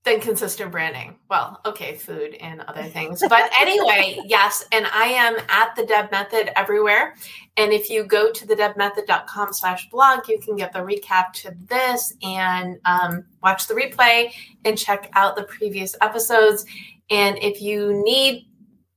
than 0.04 0.20
consistent 0.20 0.72
branding. 0.72 1.18
Well, 1.30 1.62
okay, 1.66 1.96
food 1.96 2.36
and 2.36 2.62
other 2.62 2.84
things. 2.84 3.24
But 3.28 3.50
anyway, 3.60 4.20
yes, 4.26 4.66
and 4.72 4.86
I 4.88 5.06
am 5.06 5.38
at 5.50 5.76
the 5.76 5.86
Deb 5.86 6.12
Method 6.12 6.52
everywhere. 6.58 7.16
And 7.56 7.72
if 7.72 7.90
you 7.90 8.04
go 8.04 8.32
to 8.32 8.48
the 8.48 8.56
debmethod.com 8.56 9.54
slash 9.54 9.90
blog, 9.90 10.28
you 10.28 10.40
can 10.40 10.56
get 10.56 10.74
the 10.74 10.80
recap 10.80 11.32
to 11.34 11.56
this 11.68 12.14
and 12.22 12.80
um, 12.86 13.26
watch 13.42 13.68
the 13.68 13.74
replay 13.74 14.32
and 14.66 14.78
check 14.78 15.10
out 15.14 15.36
the 15.36 15.44
previous 15.44 15.96
episodes. 16.02 16.66
And 17.10 17.38
if 17.40 17.62
you 17.62 18.02
need 18.04 18.48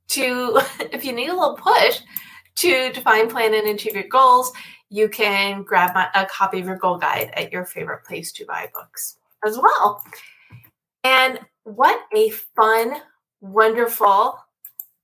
to, 0.08 0.60
if 0.80 1.04
you 1.04 1.12
need 1.12 1.28
a 1.28 1.34
little 1.34 1.56
push 1.56 2.00
to 2.56 2.90
define, 2.92 3.28
plan, 3.28 3.54
and 3.54 3.68
achieve 3.68 3.94
your 3.94 4.08
goals, 4.08 4.52
you 4.90 5.08
can 5.08 5.62
grab 5.62 5.94
my, 5.94 6.08
a 6.14 6.26
copy 6.26 6.60
of 6.60 6.66
your 6.66 6.76
goal 6.76 6.98
guide 6.98 7.30
at 7.34 7.52
your 7.52 7.64
favorite 7.64 8.04
place 8.04 8.32
to 8.32 8.44
buy 8.44 8.68
books 8.72 9.18
as 9.44 9.58
well. 9.58 10.02
And 11.04 11.40
what 11.64 12.00
a 12.14 12.30
fun, 12.30 12.96
wonderful, 13.40 14.38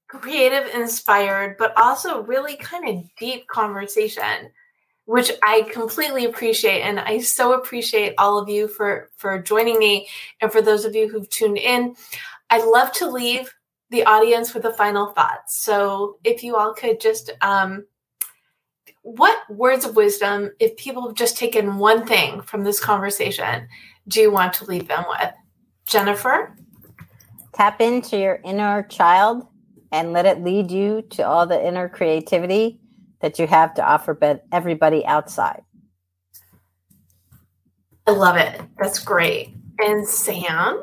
creative, 0.08 0.72
inspired, 0.74 1.56
but 1.58 1.76
also 1.76 2.22
really 2.22 2.56
kind 2.56 2.88
of 2.88 3.04
deep 3.18 3.46
conversation, 3.48 4.50
which 5.06 5.32
I 5.42 5.62
completely 5.72 6.24
appreciate. 6.24 6.82
And 6.82 7.00
I 7.00 7.18
so 7.18 7.54
appreciate 7.54 8.14
all 8.18 8.38
of 8.38 8.48
you 8.48 8.68
for, 8.68 9.10
for 9.16 9.40
joining 9.40 9.78
me. 9.78 10.08
And 10.40 10.52
for 10.52 10.62
those 10.62 10.84
of 10.84 10.94
you 10.94 11.08
who've 11.08 11.28
tuned 11.28 11.58
in, 11.58 11.96
I'd 12.50 12.64
love 12.66 12.92
to 12.94 13.10
leave 13.10 13.52
the 13.90 14.04
audience 14.04 14.54
with 14.54 14.64
a 14.64 14.72
final 14.72 15.08
thought. 15.08 15.42
So 15.48 16.18
if 16.24 16.42
you 16.42 16.56
all 16.56 16.74
could 16.74 17.00
just, 17.00 17.30
um, 17.40 17.84
what 19.02 19.38
words 19.50 19.84
of 19.84 19.96
wisdom, 19.96 20.50
if 20.58 20.76
people 20.76 21.06
have 21.06 21.16
just 21.16 21.36
taken 21.36 21.78
one 21.78 22.06
thing 22.06 22.40
from 22.40 22.64
this 22.64 22.80
conversation, 22.80 23.68
do 24.08 24.20
you 24.20 24.30
want 24.30 24.54
to 24.54 24.64
leave 24.64 24.88
them 24.88 25.04
with? 25.08 25.32
Jennifer? 25.86 26.56
Tap 27.52 27.80
into 27.80 28.16
your 28.16 28.40
inner 28.44 28.84
child 28.84 29.46
and 29.90 30.12
let 30.12 30.24
it 30.24 30.42
lead 30.42 30.70
you 30.70 31.02
to 31.10 31.22
all 31.22 31.46
the 31.46 31.66
inner 31.66 31.88
creativity 31.88 32.80
that 33.20 33.38
you 33.38 33.46
have 33.46 33.74
to 33.74 33.84
offer 33.84 34.40
everybody 34.50 35.04
outside. 35.04 35.62
I 38.06 38.12
love 38.12 38.36
it. 38.36 38.60
That's 38.78 38.98
great. 38.98 39.54
And 39.78 40.06
Sam? 40.06 40.82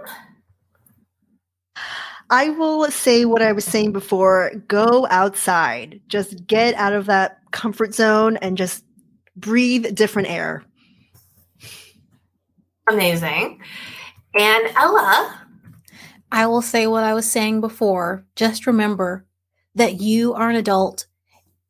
I 2.30 2.50
will 2.50 2.90
say 2.92 3.26
what 3.26 3.42
I 3.42 3.52
was 3.52 3.66
saying 3.66 3.92
before 3.92 4.52
go 4.68 5.08
outside. 5.10 6.02
Just 6.08 6.46
get 6.46 6.76
out 6.76 6.94
of 6.94 7.08
that 7.08 7.40
comfort 7.52 7.96
zone 7.96 8.38
and 8.38 8.58
just 8.58 8.84
breathe 9.36 9.96
different 9.96 10.30
air. 10.30 10.64
Amazing. 12.90 13.62
And 14.36 14.68
Ella? 14.76 15.48
I 16.32 16.46
will 16.46 16.62
say 16.62 16.86
what 16.86 17.04
I 17.04 17.14
was 17.14 17.30
saying 17.30 17.62
before. 17.62 18.26
Just 18.36 18.68
remember 18.68 19.26
that 19.76 20.00
you 20.00 20.34
are 20.34 20.50
an 20.50 20.56
adult 20.56 21.08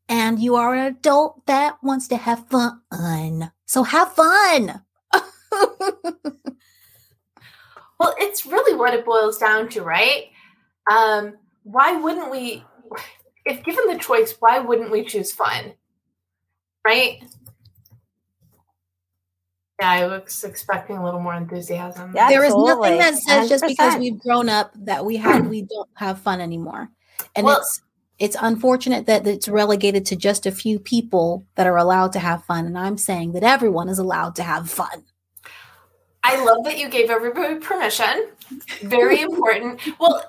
and 0.10 0.39
you 0.39 0.55
are 0.55 0.74
an 0.74 0.86
adult 0.86 1.45
that 1.45 1.78
wants 1.82 2.07
to 2.10 2.18
have 2.18 2.47
fun. 2.47 3.51
So 3.66 3.84
have 3.84 4.14
fun. 4.14 4.82
Well, 7.99 8.16
it's 8.18 8.45
really 8.45 8.76
what 8.76 8.93
it 8.93 9.05
boils 9.05 9.38
down 9.38 9.68
to, 9.70 9.82
right? 9.82 10.30
Um, 10.91 11.38
why 11.63 11.93
wouldn't 11.95 12.32
we, 12.32 12.63
if 13.45 13.63
given 13.63 13.88
the 13.88 13.99
choice, 13.99 14.36
why 14.39 14.59
wouldn't 14.59 14.91
we 14.91 15.03
choose 15.03 15.32
fun? 15.32 15.73
Right? 16.86 17.21
Yeah, 19.80 19.91
I 19.91 20.07
was 20.07 20.43
expecting 20.43 20.97
a 20.97 21.03
little 21.03 21.21
more 21.21 21.36
enthusiasm. 21.36 22.11
Yeah. 22.13 22.30
there 22.30 22.43
is 22.43 22.53
nothing 22.53 22.97
that 22.97 23.15
says 23.15 23.47
just 23.47 23.65
because 23.65 23.97
we've 23.97 24.19
grown 24.19 24.49
up 24.49 24.71
that 24.75 25.05
we 25.05 25.15
have 25.17 25.47
we 25.47 25.61
don't 25.61 25.89
have 25.95 26.19
fun 26.19 26.41
anymore. 26.41 26.89
And 27.36 27.45
Well- 27.45 27.59
it's 27.59 27.82
it's 28.17 28.36
unfortunate 28.41 29.05
that 29.05 29.25
it's 29.25 29.47
relegated 29.47 30.05
to 30.07 30.15
just 30.17 30.45
a 30.45 30.51
few 30.51 30.77
people 30.77 31.45
that 31.55 31.65
are 31.65 31.77
allowed 31.77 32.11
to 32.13 32.19
have 32.19 32.43
fun. 32.43 32.65
And 32.65 32.77
I'm 32.77 32.97
saying 32.97 33.32
that 33.32 33.43
everyone 33.43 33.88
is 33.88 33.97
allowed 33.97 34.36
to 34.36 34.43
have 34.43 34.69
fun. 34.69 35.05
I 36.21 36.43
love 36.43 36.65
that 36.65 36.77
you 36.77 36.89
gave 36.89 37.09
everybody 37.09 37.55
permission. 37.55 38.27
Very 38.84 39.22
important. 39.22 39.82
Well, 40.00 40.24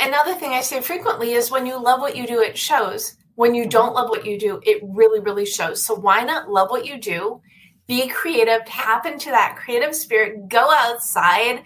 another 0.00 0.34
thing 0.34 0.50
I 0.52 0.60
say 0.60 0.80
frequently 0.80 1.32
is 1.32 1.50
when 1.50 1.66
you 1.66 1.80
love 1.82 2.00
what 2.00 2.16
you 2.16 2.26
do, 2.26 2.40
it 2.40 2.56
shows. 2.58 3.16
when 3.34 3.54
you 3.54 3.68
don't 3.68 3.92
love 3.94 4.08
what 4.08 4.24
you 4.24 4.38
do, 4.38 4.60
it 4.62 4.80
really, 4.82 5.20
really 5.20 5.44
shows. 5.44 5.84
So 5.84 5.94
why 5.94 6.22
not 6.24 6.50
love 6.50 6.70
what 6.70 6.86
you 6.86 6.98
do? 6.98 7.40
Be 7.86 8.08
creative, 8.08 8.64
tap 8.66 9.04
into 9.06 9.30
that 9.30 9.56
creative 9.58 9.94
spirit, 9.94 10.48
go 10.48 10.70
outside, 10.72 11.62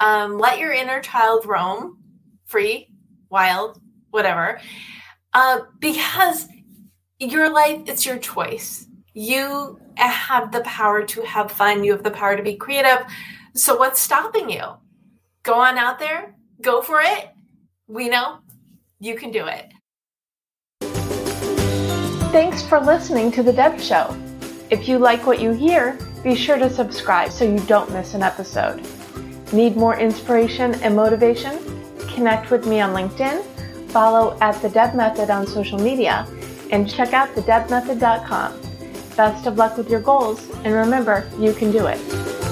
um, 0.00 0.36
let 0.38 0.58
your 0.58 0.72
inner 0.72 1.00
child 1.00 1.46
roam 1.46 1.98
free, 2.44 2.88
wild, 3.30 3.80
whatever. 4.10 4.60
Uh, 5.32 5.60
because 5.80 6.48
your 7.20 7.50
life, 7.52 7.82
it's 7.86 8.04
your 8.04 8.18
choice. 8.18 8.86
You 9.14 9.78
have 9.96 10.52
the 10.52 10.62
power 10.62 11.04
to 11.04 11.22
have 11.22 11.52
fun, 11.52 11.84
you 11.84 11.92
have 11.92 12.02
the 12.02 12.10
power 12.10 12.36
to 12.36 12.42
be 12.42 12.56
creative. 12.56 13.06
So, 13.54 13.76
what's 13.76 14.00
stopping 14.00 14.50
you? 14.50 14.64
Go 15.44 15.54
on 15.54 15.76
out 15.76 15.98
there, 15.98 16.36
go 16.60 16.82
for 16.82 17.00
it. 17.00 17.30
We 17.88 18.08
know 18.08 18.38
you 19.00 19.16
can 19.16 19.32
do 19.32 19.46
it. 19.46 19.72
Thanks 22.30 22.62
for 22.62 22.78
listening 22.78 23.32
to 23.32 23.42
The 23.42 23.52
Deb 23.52 23.80
Show. 23.80 24.16
If 24.70 24.86
you 24.86 24.98
like 24.98 25.26
what 25.26 25.40
you 25.40 25.50
hear, 25.50 25.98
be 26.22 26.36
sure 26.36 26.58
to 26.58 26.70
subscribe 26.70 27.32
so 27.32 27.44
you 27.44 27.58
don't 27.66 27.90
miss 27.90 28.14
an 28.14 28.22
episode. 28.22 28.86
Need 29.52 29.76
more 29.76 29.98
inspiration 29.98 30.74
and 30.76 30.94
motivation? 30.94 31.58
Connect 32.14 32.52
with 32.52 32.64
me 32.64 32.80
on 32.80 32.94
LinkedIn, 32.94 33.44
follow 33.90 34.38
at 34.40 34.62
The 34.62 34.68
Deb 34.68 34.94
Method 34.94 35.28
on 35.28 35.44
social 35.48 35.78
media, 35.78 36.24
and 36.70 36.88
check 36.88 37.12
out 37.12 37.28
thedebmethod.com. 37.34 38.60
Best 39.16 39.46
of 39.46 39.58
luck 39.58 39.76
with 39.76 39.90
your 39.90 40.00
goals, 40.00 40.48
and 40.64 40.72
remember, 40.72 41.28
you 41.36 41.52
can 41.52 41.72
do 41.72 41.88
it. 41.88 42.51